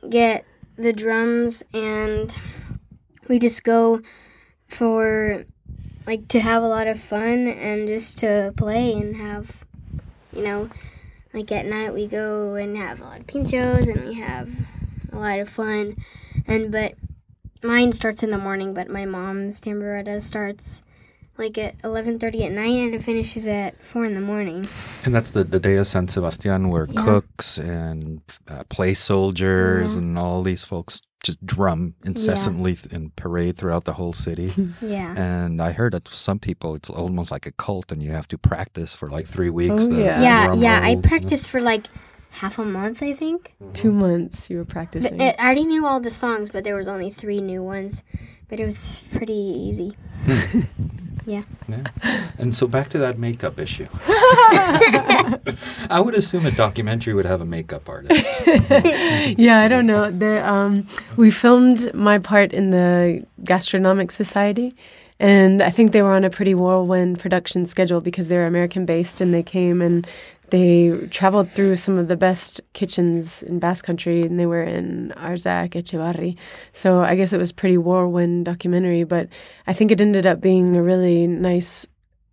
get 0.08 0.46
the 0.78 0.94
drums 0.94 1.64
and 1.74 2.36
we 3.28 3.40
just 3.40 3.64
go 3.64 4.02
for 4.68 5.46
like 6.06 6.28
to 6.30 6.40
have 6.40 6.64
a 6.64 6.68
lot 6.68 6.88
of 6.88 7.00
fun 7.00 7.48
and 7.48 7.88
just 7.88 8.20
to 8.20 8.54
play 8.56 8.94
and 8.94 9.16
have 9.18 9.64
you 10.36 10.44
know, 10.44 10.70
like 11.34 11.52
at 11.52 11.66
night 11.66 11.94
we 11.94 12.08
go 12.08 12.56
and 12.56 12.76
have 12.78 13.02
a 13.02 13.04
lot 13.04 13.20
of 13.20 13.28
pinchos 13.28 13.88
and 13.88 14.08
we 14.08 14.16
have 14.16 14.50
a 15.12 15.18
lot 15.18 15.40
of 15.40 15.50
fun. 15.50 15.98
And 16.48 16.72
but 16.72 16.96
mine 17.64 17.94
starts 17.94 18.24
in 18.24 18.32
the 18.32 18.38
morning, 18.38 18.74
but 18.74 18.90
my 18.90 19.06
mom's 19.06 19.62
tamborrada 19.62 20.22
starts 20.22 20.84
like 21.38 21.58
at 21.58 21.78
11:30 21.82 22.46
at 22.46 22.52
night 22.52 22.78
and 22.78 22.94
it 22.96 23.04
finishes 23.04 23.48
at 23.48 23.84
4 23.84 24.06
in 24.06 24.14
the 24.14 24.22
morning. 24.22 24.68
And 25.06 25.14
that's 25.16 25.32
the, 25.32 25.44
the 25.44 25.60
Day 25.60 25.78
of 25.78 25.88
San 25.88 26.08
Sebastian 26.08 26.70
where 26.70 26.88
Yeah. 26.90 27.04
cooks 27.04 27.58
and 27.58 28.22
uh, 28.48 28.64
play 28.70 28.94
soldiers 28.94 29.94
Yeah. 29.94 30.00
and 30.00 30.18
all 30.20 30.44
these 30.44 30.64
folks 30.64 31.02
just 31.24 31.44
drum 31.46 31.96
incessantly 32.06 32.76
th- 32.76 32.94
and 32.94 33.16
parade 33.16 33.58
throughout 33.58 33.86
the 33.86 33.94
whole 33.94 34.14
city. 34.14 34.52
Yeah. 34.82 35.14
And 35.18 35.62
I 35.62 35.72
heard 35.72 35.94
that 35.94 36.08
some 36.10 36.38
people, 36.38 36.76
it's 36.76 36.90
almost 36.90 37.32
like 37.32 37.46
a 37.46 37.52
cult, 37.54 37.92
and 37.92 38.04
you 38.04 38.12
have 38.12 38.28
to 38.28 38.38
practice 38.38 38.94
for 38.94 39.10
like 39.10 39.26
three 39.26 39.50
weeks. 39.50 39.88
Oh, 39.90 39.98
yeah. 39.98 40.22
Yeah, 40.22 40.54
yeah, 40.54 40.80
I 40.84 40.88
rolls, 40.88 40.90
you 40.90 40.96
know? 40.96 41.02
practiced 41.10 41.50
for 41.50 41.62
like 41.62 41.88
half 42.32 42.60
a 42.60 42.66
month, 42.66 43.02
I 43.02 43.14
think. 43.14 43.56
Two 43.74 43.92
months 43.94 44.50
you 44.50 44.58
were 44.58 44.66
practicing. 44.66 45.20
it, 45.22 45.36
I 45.40 45.46
already 45.46 45.66
knew 45.66 45.86
all 45.88 46.00
the 46.02 46.12
songs, 46.12 46.50
but 46.52 46.64
there 46.66 46.76
was 46.76 46.88
only 46.88 47.10
3 47.10 47.42
new 47.42 47.64
ones. 47.64 48.04
But 48.50 48.60
it 48.60 48.66
was 48.66 49.02
pretty 49.14 49.34
easy. 49.34 49.98
Yeah. 51.26 51.44
Yeah. 51.68 51.84
And 52.38 52.54
so 52.54 52.68
back 52.68 52.90
to 52.90 52.98
that 53.00 53.18
makeup 53.18 53.60
issue. 53.60 53.88
I 55.90 56.02
would 56.04 56.16
assume 56.16 56.46
a 56.46 56.52
documentary 56.52 57.14
would 57.14 57.26
have 57.26 57.42
a 57.42 57.46
makeup 57.46 57.88
artist. 57.88 58.46
yeah, 59.38 59.60
I 59.60 59.68
don't 59.68 59.86
know. 59.86 60.12
The, 60.12 60.48
um, 60.48 60.88
we 61.16 61.32
filmed 61.32 61.94
my 61.94 62.20
part 62.20 62.54
in 62.54 62.72
the 62.72 63.26
Gastronomic 63.44 64.12
Society, 64.12 64.76
and 65.20 65.62
I 65.62 65.70
think 65.70 65.92
they 65.92 66.02
were 66.02 66.14
on 66.14 66.24
a 66.24 66.30
pretty 66.30 66.54
whirlwind 66.54 67.20
production 67.20 67.66
schedule 67.66 68.02
because 68.02 68.28
they're 68.28 68.46
American 68.46 68.86
based 68.86 69.22
and 69.22 69.34
they 69.34 69.44
came 69.44 69.82
and 69.82 70.08
they 70.54 70.96
traveled 71.08 71.50
through 71.50 71.76
some 71.76 71.98
of 71.98 72.08
the 72.08 72.16
best 72.16 72.62
kitchens 72.74 73.42
in 73.42 73.58
Basque 73.58 73.84
Country 73.84 74.22
and 74.22 74.40
they 74.40 74.46
were 74.46 74.62
in 74.62 75.12
Arzak, 75.18 75.72
Etxebarri. 75.72 76.38
So 76.74 77.02
I 77.02 77.16
guess 77.16 77.34
it 77.34 77.40
was 77.40 77.52
pretty 77.52 77.76
whirlwind 77.80 78.46
documentary, 78.46 79.04
but 79.04 79.30
I 79.66 79.74
think 79.74 79.90
it 79.90 80.00
ended 80.00 80.28
up 80.28 80.42
being 80.42 80.76
a 80.76 80.84
really 80.84 81.26
nice 81.26 81.88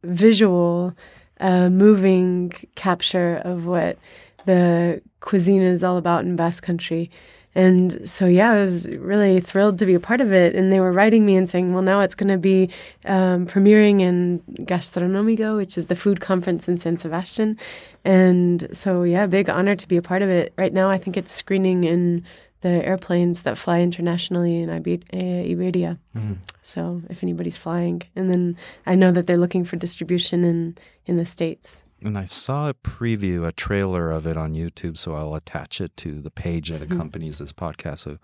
visual, 0.04 0.94
uh, 1.40 1.70
moving 1.70 2.52
capture 2.74 3.36
of 3.36 3.64
what 3.64 3.96
the 4.44 5.00
cuisine 5.20 5.62
is 5.62 5.82
all 5.82 5.96
about 5.96 6.26
in 6.26 6.36
Basque 6.36 6.62
Country. 6.62 7.10
And 7.54 8.08
so, 8.08 8.26
yeah, 8.26 8.52
I 8.52 8.60
was 8.60 8.88
really 8.88 9.40
thrilled 9.40 9.78
to 9.80 9.86
be 9.86 9.94
a 9.94 10.00
part 10.00 10.20
of 10.20 10.32
it. 10.32 10.54
And 10.54 10.72
they 10.72 10.78
were 10.78 10.92
writing 10.92 11.26
me 11.26 11.36
and 11.36 11.50
saying, 11.50 11.72
well, 11.72 11.82
now 11.82 12.00
it's 12.00 12.14
going 12.14 12.28
to 12.28 12.38
be 12.38 12.70
um, 13.06 13.46
premiering 13.46 14.00
in 14.00 14.40
Gastronomika, 14.64 15.56
which 15.56 15.76
is 15.76 15.88
the 15.88 15.96
food 15.96 16.20
conference 16.20 16.68
in 16.68 16.76
San 16.78 16.96
Sebastian. 16.96 17.58
And 18.04 18.68
so, 18.72 19.02
yeah, 19.02 19.26
big 19.26 19.50
honor 19.50 19.74
to 19.74 19.88
be 19.88 19.96
a 19.96 20.02
part 20.02 20.22
of 20.22 20.28
it. 20.28 20.52
Right 20.56 20.72
now, 20.72 20.90
I 20.90 20.98
think 20.98 21.16
it's 21.16 21.32
screening 21.32 21.84
in 21.84 22.24
the 22.60 22.86
airplanes 22.86 23.42
that 23.42 23.58
fly 23.58 23.80
internationally 23.80 24.58
in 24.58 24.68
Iber- 24.68 25.50
Iberia. 25.50 25.98
Mm. 26.16 26.36
So, 26.62 27.02
if 27.08 27.22
anybody's 27.22 27.56
flying, 27.56 28.02
and 28.14 28.30
then 28.30 28.56
I 28.86 28.94
know 28.94 29.12
that 29.12 29.26
they're 29.26 29.38
looking 29.38 29.64
for 29.64 29.76
distribution 29.76 30.44
in 30.44 30.76
in 31.06 31.16
the 31.16 31.24
states. 31.24 31.82
And 32.02 32.16
I 32.16 32.24
saw 32.24 32.68
a 32.68 32.74
preview, 32.74 33.46
a 33.46 33.52
trailer 33.52 34.10
of 34.10 34.26
it 34.26 34.36
on 34.36 34.54
YouTube, 34.54 34.96
so 34.96 35.14
I'll 35.14 35.34
attach 35.34 35.80
it 35.80 35.96
to 35.98 36.20
the 36.20 36.30
page 36.30 36.70
that 36.70 36.80
accompanies 36.82 37.38
this 37.38 37.52
podcast, 37.52 37.98
so 38.00 38.18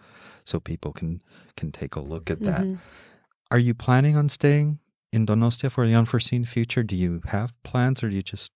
so 0.44 0.60
people 0.60 0.92
can 0.92 1.20
can 1.56 1.72
take 1.72 1.94
a 1.94 2.00
look 2.00 2.30
at 2.30 2.40
that. 2.40 2.62
Mhm. 2.62 2.78
Are 3.50 3.58
you 3.58 3.74
planning 3.74 4.16
on 4.16 4.28
staying 4.28 4.78
in 5.12 5.26
Donostia 5.26 5.70
for 5.70 5.86
the 5.86 5.94
unforeseen 5.94 6.44
future? 6.44 6.82
Do 6.82 6.96
you 6.96 7.20
have 7.26 7.52
plans, 7.62 8.02
or 8.02 8.08
do 8.10 8.16
you 8.16 8.22
just 8.22 8.52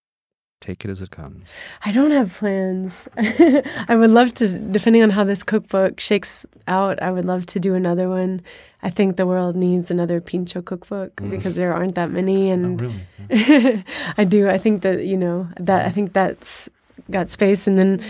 take 0.61 0.85
it 0.85 0.91
as 0.91 1.01
it 1.01 1.11
comes? 1.11 1.49
I 1.85 1.93
don't 1.93 2.11
have 2.11 2.33
plans. 2.35 3.09
I 3.17 3.97
would 3.97 4.11
love 4.11 4.35
to, 4.35 4.49
depending 4.59 5.03
on 5.03 5.11
how 5.11 5.25
this 5.25 5.43
cookbook 5.43 6.01
shakes 6.01 6.45
out, 6.69 7.03
I 7.03 7.11
would 7.11 7.25
love 7.25 7.47
to 7.47 7.61
do 7.61 7.75
another 7.75 8.09
one. 8.09 8.43
I 8.83 8.91
think 8.91 9.17
the 9.17 9.27
world 9.27 9.57
needs 9.57 9.91
another 9.91 10.21
Pincho 10.21 10.63
cookbook 10.63 11.17
Mm. 11.17 11.31
because 11.31 11.57
there 11.57 11.75
aren't 11.75 11.95
that 11.97 12.11
many, 12.11 12.51
and 12.51 12.81
really? 12.81 13.85
I 14.19 14.25
do. 14.25 14.49
I 14.49 14.59
think 14.59 14.83
that 14.83 15.05
you 15.07 15.17
know 15.17 15.49
that 15.59 15.87
I 15.87 15.91
think 15.91 16.13
that's 16.13 16.69
got 17.11 17.29
space, 17.31 17.67
and 17.67 17.79
then 17.79 18.01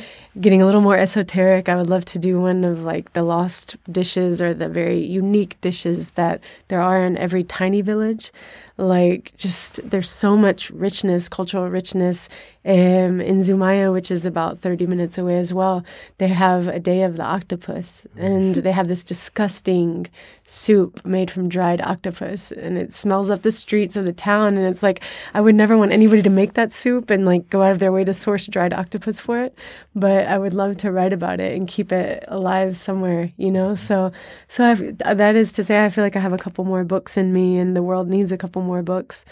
getting 0.40 0.62
a 0.62 0.66
little 0.66 0.80
more 0.80 0.96
esoteric. 0.96 1.68
I 1.68 1.76
would 1.76 1.88
love 1.88 2.04
to 2.06 2.18
do 2.18 2.40
one 2.40 2.64
of 2.64 2.82
like 2.82 3.12
the 3.12 3.22
lost 3.22 3.76
dishes 3.90 4.40
or 4.40 4.54
the 4.54 4.68
very 4.68 4.98
unique 4.98 5.60
dishes 5.60 6.12
that 6.12 6.40
there 6.68 6.80
are 6.80 7.04
in 7.04 7.16
every 7.18 7.44
tiny 7.44 7.82
village. 7.82 8.32
Like 8.76 9.34
just 9.36 9.90
there's 9.90 10.08
so 10.08 10.38
much 10.38 10.70
richness, 10.70 11.28
cultural 11.28 11.68
richness. 11.68 12.30
Um, 12.62 13.22
in 13.22 13.40
Zumaya, 13.40 13.90
which 13.90 14.10
is 14.10 14.26
about 14.26 14.58
30 14.58 14.86
minutes 14.86 15.16
away 15.16 15.38
as 15.38 15.52
well, 15.52 15.82
they 16.18 16.28
have 16.28 16.68
a 16.68 16.78
day 16.78 17.02
of 17.02 17.16
the 17.16 17.22
octopus, 17.22 18.06
and 18.18 18.54
they 18.54 18.72
have 18.72 18.86
this 18.86 19.02
disgusting 19.02 20.08
soup 20.44 21.02
made 21.04 21.30
from 21.30 21.48
dried 21.48 21.80
octopus, 21.80 22.52
and 22.52 22.76
it 22.76 22.92
smells 22.92 23.30
up 23.30 23.42
the 23.42 23.50
streets 23.50 23.96
of 23.96 24.04
the 24.04 24.12
town. 24.12 24.58
And 24.58 24.66
it's 24.66 24.82
like 24.82 25.02
I 25.32 25.40
would 25.40 25.54
never 25.54 25.76
want 25.78 25.92
anybody 25.92 26.20
to 26.22 26.30
make 26.30 26.52
that 26.54 26.70
soup 26.70 27.08
and 27.08 27.24
like 27.24 27.48
go 27.48 27.62
out 27.62 27.70
of 27.70 27.78
their 27.78 27.92
way 27.92 28.04
to 28.04 28.12
source 28.12 28.46
dried 28.46 28.74
octopus 28.74 29.20
for 29.20 29.42
it, 29.42 29.54
but 29.94 30.26
I 30.30 30.38
would 30.38 30.54
love 30.54 30.76
to 30.78 30.92
write 30.92 31.12
about 31.12 31.40
it 31.40 31.56
and 31.56 31.66
keep 31.66 31.92
it 31.92 32.24
alive 32.28 32.76
somewhere, 32.76 33.32
you 33.36 33.50
know. 33.50 33.74
So, 33.74 34.12
so 34.48 34.64
I've, 34.64 34.98
that 34.98 35.34
is 35.34 35.52
to 35.52 35.64
say, 35.64 35.84
I 35.84 35.88
feel 35.88 36.04
like 36.04 36.16
I 36.16 36.20
have 36.20 36.32
a 36.32 36.38
couple 36.38 36.64
more 36.64 36.84
books 36.84 37.16
in 37.16 37.32
me, 37.32 37.58
and 37.58 37.76
the 37.76 37.82
world 37.82 38.08
needs 38.08 38.30
a 38.30 38.38
couple 38.38 38.62
more 38.62 38.82
books. 38.82 39.24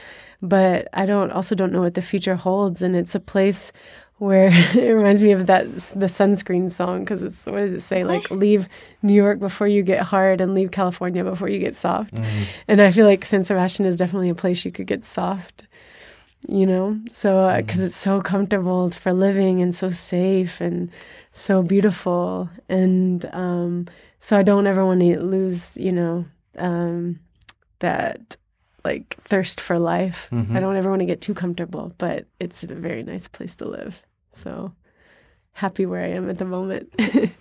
But 0.42 0.88
I 0.92 1.06
don't 1.06 1.30
also 1.30 1.54
don't 1.54 1.72
know 1.72 1.82
what 1.82 1.94
the 1.94 2.02
future 2.02 2.34
holds, 2.34 2.82
and 2.82 2.96
it's 2.96 3.14
a 3.14 3.20
place 3.20 3.72
where 4.18 4.48
it 4.74 4.92
reminds 4.92 5.22
me 5.22 5.32
of 5.32 5.46
that 5.46 5.72
the 5.72 6.06
sunscreen 6.06 6.70
song. 6.70 7.00
Because 7.00 7.22
it's 7.22 7.46
what 7.46 7.58
does 7.58 7.72
it 7.72 7.80
say? 7.80 8.04
Like 8.04 8.30
leave 8.32 8.68
New 9.02 9.14
York 9.14 9.38
before 9.38 9.68
you 9.68 9.82
get 9.82 10.02
hard 10.02 10.40
and 10.40 10.54
leave 10.54 10.70
California 10.72 11.22
before 11.22 11.48
you 11.48 11.60
get 11.60 11.74
soft, 11.74 12.14
mm-hmm. 12.14 12.42
and 12.66 12.82
I 12.82 12.90
feel 12.90 13.06
like 13.06 13.24
San 13.24 13.44
Sebastian 13.44 13.86
is 13.86 13.96
definitely 13.96 14.30
a 14.30 14.34
place 14.34 14.64
you 14.64 14.72
could 14.72 14.86
get 14.86 15.04
soft, 15.04 15.66
you 16.46 16.66
know, 16.66 16.98
so 17.10 17.52
because 17.56 17.80
it's 17.80 17.96
so 17.96 18.20
comfortable 18.20 18.90
for 18.90 19.12
living 19.12 19.60
and 19.62 19.74
so 19.74 19.88
safe 19.90 20.60
and 20.60 20.90
so 21.32 21.62
beautiful, 21.62 22.48
and 22.68 23.28
um, 23.32 23.86
so 24.20 24.36
I 24.36 24.42
don't 24.42 24.66
ever 24.66 24.84
want 24.84 25.00
to 25.00 25.20
lose, 25.20 25.76
you 25.76 25.92
know, 25.92 26.26
um, 26.56 27.18
that 27.80 28.36
like 28.84 29.16
thirst 29.24 29.60
for 29.60 29.78
life. 29.78 30.28
Mhm. 30.30 30.54
I 30.56 30.60
don't 30.60 30.76
ever 30.76 30.88
want 30.90 31.00
to 31.00 31.06
get 31.06 31.20
too 31.20 31.34
comfortable, 31.34 31.92
but 31.98 32.26
it's 32.40 32.62
a 32.64 32.74
very 32.74 33.02
nice 33.02 33.26
place 33.28 33.56
to 33.56 33.68
live. 33.68 34.02
So 34.32 34.72
happy 35.52 35.84
where 35.86 36.02
I 36.04 36.08
am 36.08 36.30
at 36.30 36.38
the 36.38 36.44
moment. 36.44 36.94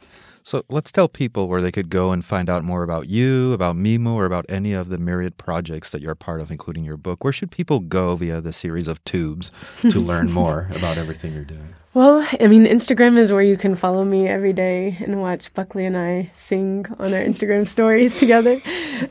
So 0.47 0.63
let's 0.69 0.93
tell 0.93 1.09
people 1.09 1.49
where 1.49 1.61
they 1.61 1.73
could 1.73 1.89
go 1.89 2.13
and 2.13 2.23
find 2.23 2.49
out 2.49 2.63
more 2.63 2.81
about 2.81 3.09
you, 3.09 3.51
about 3.51 3.75
Mimo, 3.75 4.13
or 4.13 4.23
about 4.23 4.45
any 4.47 4.71
of 4.71 4.87
the 4.87 4.97
myriad 4.97 5.35
projects 5.35 5.91
that 5.91 6.01
you're 6.01 6.13
a 6.13 6.15
part 6.15 6.39
of, 6.39 6.49
including 6.49 6.85
your 6.85 6.95
book. 6.95 7.25
Where 7.25 7.33
should 7.33 7.51
people 7.51 7.81
go 7.81 8.15
via 8.15 8.39
the 8.39 8.53
series 8.53 8.87
of 8.87 9.03
tubes 9.03 9.51
to 9.81 9.99
learn 9.99 10.31
more 10.31 10.69
about 10.73 10.97
everything 10.97 11.33
you're 11.33 11.43
doing? 11.43 11.75
well, 11.93 12.25
I 12.39 12.47
mean, 12.47 12.65
Instagram 12.65 13.17
is 13.17 13.29
where 13.33 13.41
you 13.41 13.57
can 13.57 13.75
follow 13.75 14.05
me 14.05 14.29
every 14.29 14.53
day 14.53 14.95
and 15.01 15.19
watch 15.19 15.53
Buckley 15.53 15.83
and 15.83 15.97
I 15.97 16.31
sing 16.31 16.85
on 16.97 17.13
our 17.13 17.19
Instagram 17.19 17.67
stories 17.67 18.15
together. 18.15 18.61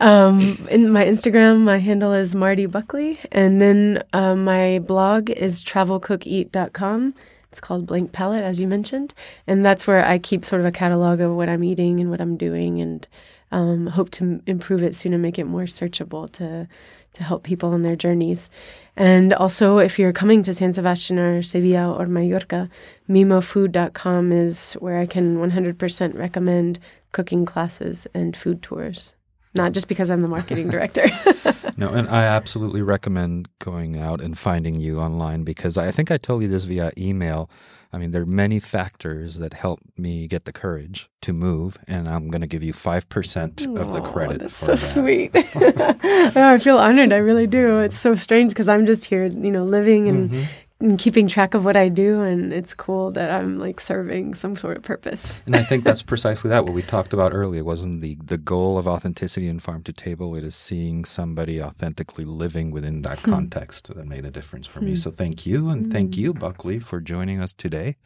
Um, 0.00 0.66
in 0.70 0.90
my 0.90 1.04
Instagram, 1.04 1.64
my 1.64 1.76
handle 1.76 2.14
is 2.14 2.34
Marti 2.34 2.64
Buckley, 2.64 3.20
and 3.30 3.60
then 3.60 4.02
um, 4.14 4.44
my 4.44 4.78
blog 4.78 5.28
is 5.28 5.62
travelcookeat.com. 5.62 7.12
It's 7.56 7.60
called 7.62 7.86
Blank 7.86 8.12
Palette, 8.12 8.44
as 8.44 8.60
you 8.60 8.66
mentioned, 8.66 9.14
and 9.46 9.64
that's 9.64 9.86
where 9.86 10.04
I 10.04 10.18
keep 10.18 10.44
sort 10.44 10.60
of 10.60 10.66
a 10.66 10.70
catalog 10.70 11.20
of 11.20 11.34
what 11.34 11.48
I'm 11.48 11.64
eating 11.64 12.00
and 12.00 12.10
what 12.10 12.20
I'm 12.20 12.36
doing, 12.36 12.82
and 12.82 13.08
um, 13.50 13.86
hope 13.86 14.10
to 14.10 14.42
improve 14.46 14.82
it 14.82 14.94
soon 14.94 15.14
and 15.14 15.22
make 15.22 15.38
it 15.38 15.44
more 15.44 15.62
searchable 15.62 16.30
to 16.32 16.68
to 17.14 17.24
help 17.24 17.44
people 17.44 17.70
on 17.70 17.80
their 17.80 17.96
journeys. 17.96 18.50
And 18.94 19.32
also, 19.32 19.78
if 19.78 19.98
you're 19.98 20.12
coming 20.12 20.42
to 20.42 20.52
San 20.52 20.74
Sebastian 20.74 21.18
or 21.18 21.40
Sevilla 21.40 21.94
or 21.94 22.04
Mallorca, 22.04 22.68
mimofood.com 23.08 24.32
is 24.32 24.74
where 24.74 24.98
I 24.98 25.06
can 25.06 25.38
100% 25.38 26.14
recommend 26.14 26.78
cooking 27.12 27.46
classes 27.46 28.06
and 28.12 28.36
food 28.36 28.60
tours. 28.60 29.14
Not 29.56 29.72
just 29.72 29.88
because 29.88 30.10
I'm 30.10 30.20
the 30.20 30.28
marketing 30.28 30.68
director. 30.68 31.06
No, 31.78 31.90
and 31.90 32.08
I 32.08 32.24
absolutely 32.24 32.80
recommend 32.80 33.50
going 33.58 33.98
out 33.98 34.22
and 34.22 34.38
finding 34.38 34.76
you 34.80 34.98
online 34.98 35.44
because 35.44 35.76
I 35.76 35.90
think 35.90 36.10
I 36.10 36.16
told 36.16 36.40
you 36.42 36.48
this 36.48 36.64
via 36.64 36.90
email. 36.96 37.50
I 37.92 37.98
mean, 37.98 38.12
there 38.12 38.22
are 38.22 38.26
many 38.26 38.60
factors 38.60 39.36
that 39.40 39.52
help 39.52 39.80
me 39.98 40.26
get 40.26 40.46
the 40.46 40.52
courage 40.54 41.06
to 41.20 41.34
move, 41.34 41.76
and 41.86 42.08
I'm 42.08 42.28
going 42.28 42.40
to 42.40 42.46
give 42.46 42.62
you 42.62 42.72
5% 42.72 43.78
of 43.78 43.92
the 43.92 44.00
credit 44.00 44.38
that's 44.40 44.54
for 44.58 44.64
so 44.64 44.72
that. 44.74 44.78
sweet. 44.94 45.30
I 46.36 46.58
feel 46.58 46.78
honored. 46.78 47.12
I 47.12 47.18
really 47.18 47.46
do. 47.46 47.80
It's 47.80 47.98
so 47.98 48.14
strange 48.14 48.52
because 48.52 48.70
I'm 48.70 48.86
just 48.86 49.04
here, 49.04 49.26
you 49.26 49.50
know, 49.52 49.64
living 49.64 50.08
and, 50.08 50.30
Mhm. 50.30 50.44
And 50.80 50.98
keeping 50.98 51.26
track 51.26 51.54
of 51.54 51.64
what 51.64 51.76
I 51.76 51.88
do, 51.88 52.22
and 52.22 52.52
it's 52.52 52.74
cool 52.74 53.10
that 53.12 53.30
I'm 53.30 53.58
like 53.58 53.80
serving 53.80 54.34
some 54.34 54.56
sort 54.56 54.76
of 54.76 54.82
purpose. 54.82 55.42
And 55.46 55.56
I 55.56 55.62
think 55.62 55.84
that's 55.84 56.02
precisely 56.12 56.50
that 56.50 56.64
what 56.64 56.74
we 56.74 56.82
talked 56.82 57.12
about 57.12 57.32
earlier 57.32 57.64
wasn't 57.64 58.02
the 58.02 58.16
the 58.24 58.38
goal 58.38 58.76
of 58.78 58.86
authenticity 58.86 59.48
in 59.48 59.58
farm 59.60 59.82
to 59.84 59.92
table. 59.92 60.36
It 60.36 60.44
is 60.44 60.54
seeing 60.54 61.04
somebody 61.04 61.62
authentically 61.62 62.24
living 62.24 62.70
within 62.70 63.02
that 63.02 63.20
Hmm. 63.20 63.30
context 63.30 63.94
that 63.94 64.06
made 64.06 64.24
a 64.26 64.30
difference 64.30 64.66
for 64.66 64.80
me. 64.80 64.96
So 64.96 65.10
thank 65.10 65.46
you, 65.46 65.68
and 65.68 65.90
thank 65.92 66.14
Hmm. 66.14 66.20
you, 66.20 66.34
Buckley, 66.34 66.78
for 66.78 67.00
joining 67.00 67.40
us 67.40 67.52
today. 67.52 67.96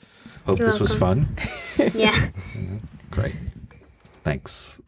Hope 0.47 0.59
You're 0.59 0.68
this 0.68 0.81
was 0.81 0.95
fun. 0.95 1.27
Yeah. 1.95 2.29
Great. 3.11 3.35
Thanks. 4.23 4.81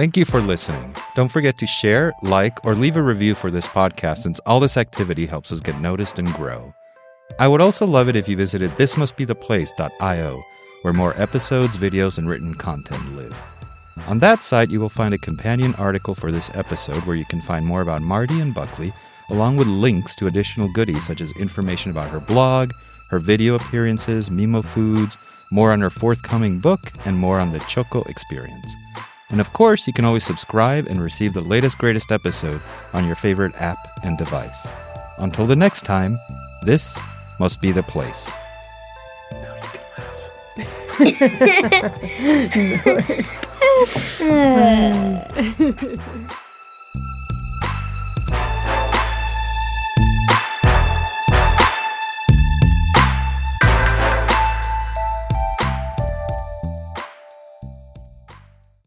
Thank 0.00 0.16
you 0.16 0.24
for 0.24 0.40
listening. 0.40 0.96
Don't 1.14 1.30
forget 1.30 1.58
to 1.58 1.66
share, 1.66 2.14
like, 2.22 2.64
or 2.64 2.74
leave 2.74 2.96
a 2.96 3.02
review 3.02 3.34
for 3.34 3.50
this 3.50 3.66
podcast 3.66 4.20
since 4.20 4.40
all 4.46 4.58
this 4.58 4.78
activity 4.78 5.26
helps 5.26 5.52
us 5.52 5.60
get 5.60 5.78
noticed 5.78 6.18
and 6.18 6.32
grow. 6.32 6.72
I 7.38 7.46
would 7.46 7.60
also 7.60 7.86
love 7.86 8.08
it 8.08 8.16
if 8.16 8.26
you 8.26 8.34
visited 8.34 8.70
thismustbetheplace.io, 8.78 10.40
where 10.80 10.94
more 10.94 11.12
episodes, 11.20 11.76
videos, 11.76 12.16
and 12.16 12.30
written 12.30 12.54
content 12.54 13.14
live. 13.14 13.36
On 14.08 14.18
that 14.20 14.42
site, 14.42 14.70
you 14.70 14.80
will 14.80 14.88
find 14.88 15.12
a 15.12 15.18
companion 15.18 15.74
article 15.74 16.14
for 16.14 16.32
this 16.32 16.50
episode 16.54 17.04
where 17.04 17.16
you 17.16 17.26
can 17.26 17.42
find 17.42 17.66
more 17.66 17.82
about 17.82 18.00
Marti 18.00 18.40
and 18.40 18.54
Buckley, 18.54 18.94
along 19.28 19.58
with 19.58 19.66
links 19.66 20.14
to 20.14 20.28
additional 20.28 20.72
goodies 20.72 21.06
such 21.06 21.20
as 21.20 21.30
information 21.32 21.90
about 21.90 22.08
her 22.08 22.20
blog, 22.20 22.72
her 23.10 23.18
video 23.18 23.54
appearances, 23.54 24.30
Mimo 24.30 24.64
Foods, 24.64 25.18
more 25.52 25.72
on 25.72 25.82
her 25.82 25.90
forthcoming 25.90 26.58
book, 26.58 26.80
and 27.04 27.18
more 27.18 27.38
on 27.38 27.52
the 27.52 27.58
Txoko 27.58 28.08
experience. 28.08 28.74
And 29.30 29.40
of 29.40 29.52
course, 29.52 29.86
you 29.86 29.92
can 29.92 30.04
always 30.04 30.24
subscribe 30.24 30.86
and 30.88 31.00
receive 31.00 31.32
the 31.32 31.40
latest, 31.40 31.78
greatest 31.78 32.10
episode 32.10 32.60
on 32.92 33.06
your 33.06 33.14
favorite 33.14 33.54
app 33.56 33.78
and 34.02 34.18
device. 34.18 34.66
Until 35.18 35.46
the 35.46 35.56
next 35.56 35.82
time, 35.82 36.18
this 36.62 36.98
must 37.38 37.60
be 37.60 37.72
the 37.72 37.82
place. 37.82 38.32
Uh, 44.20 45.26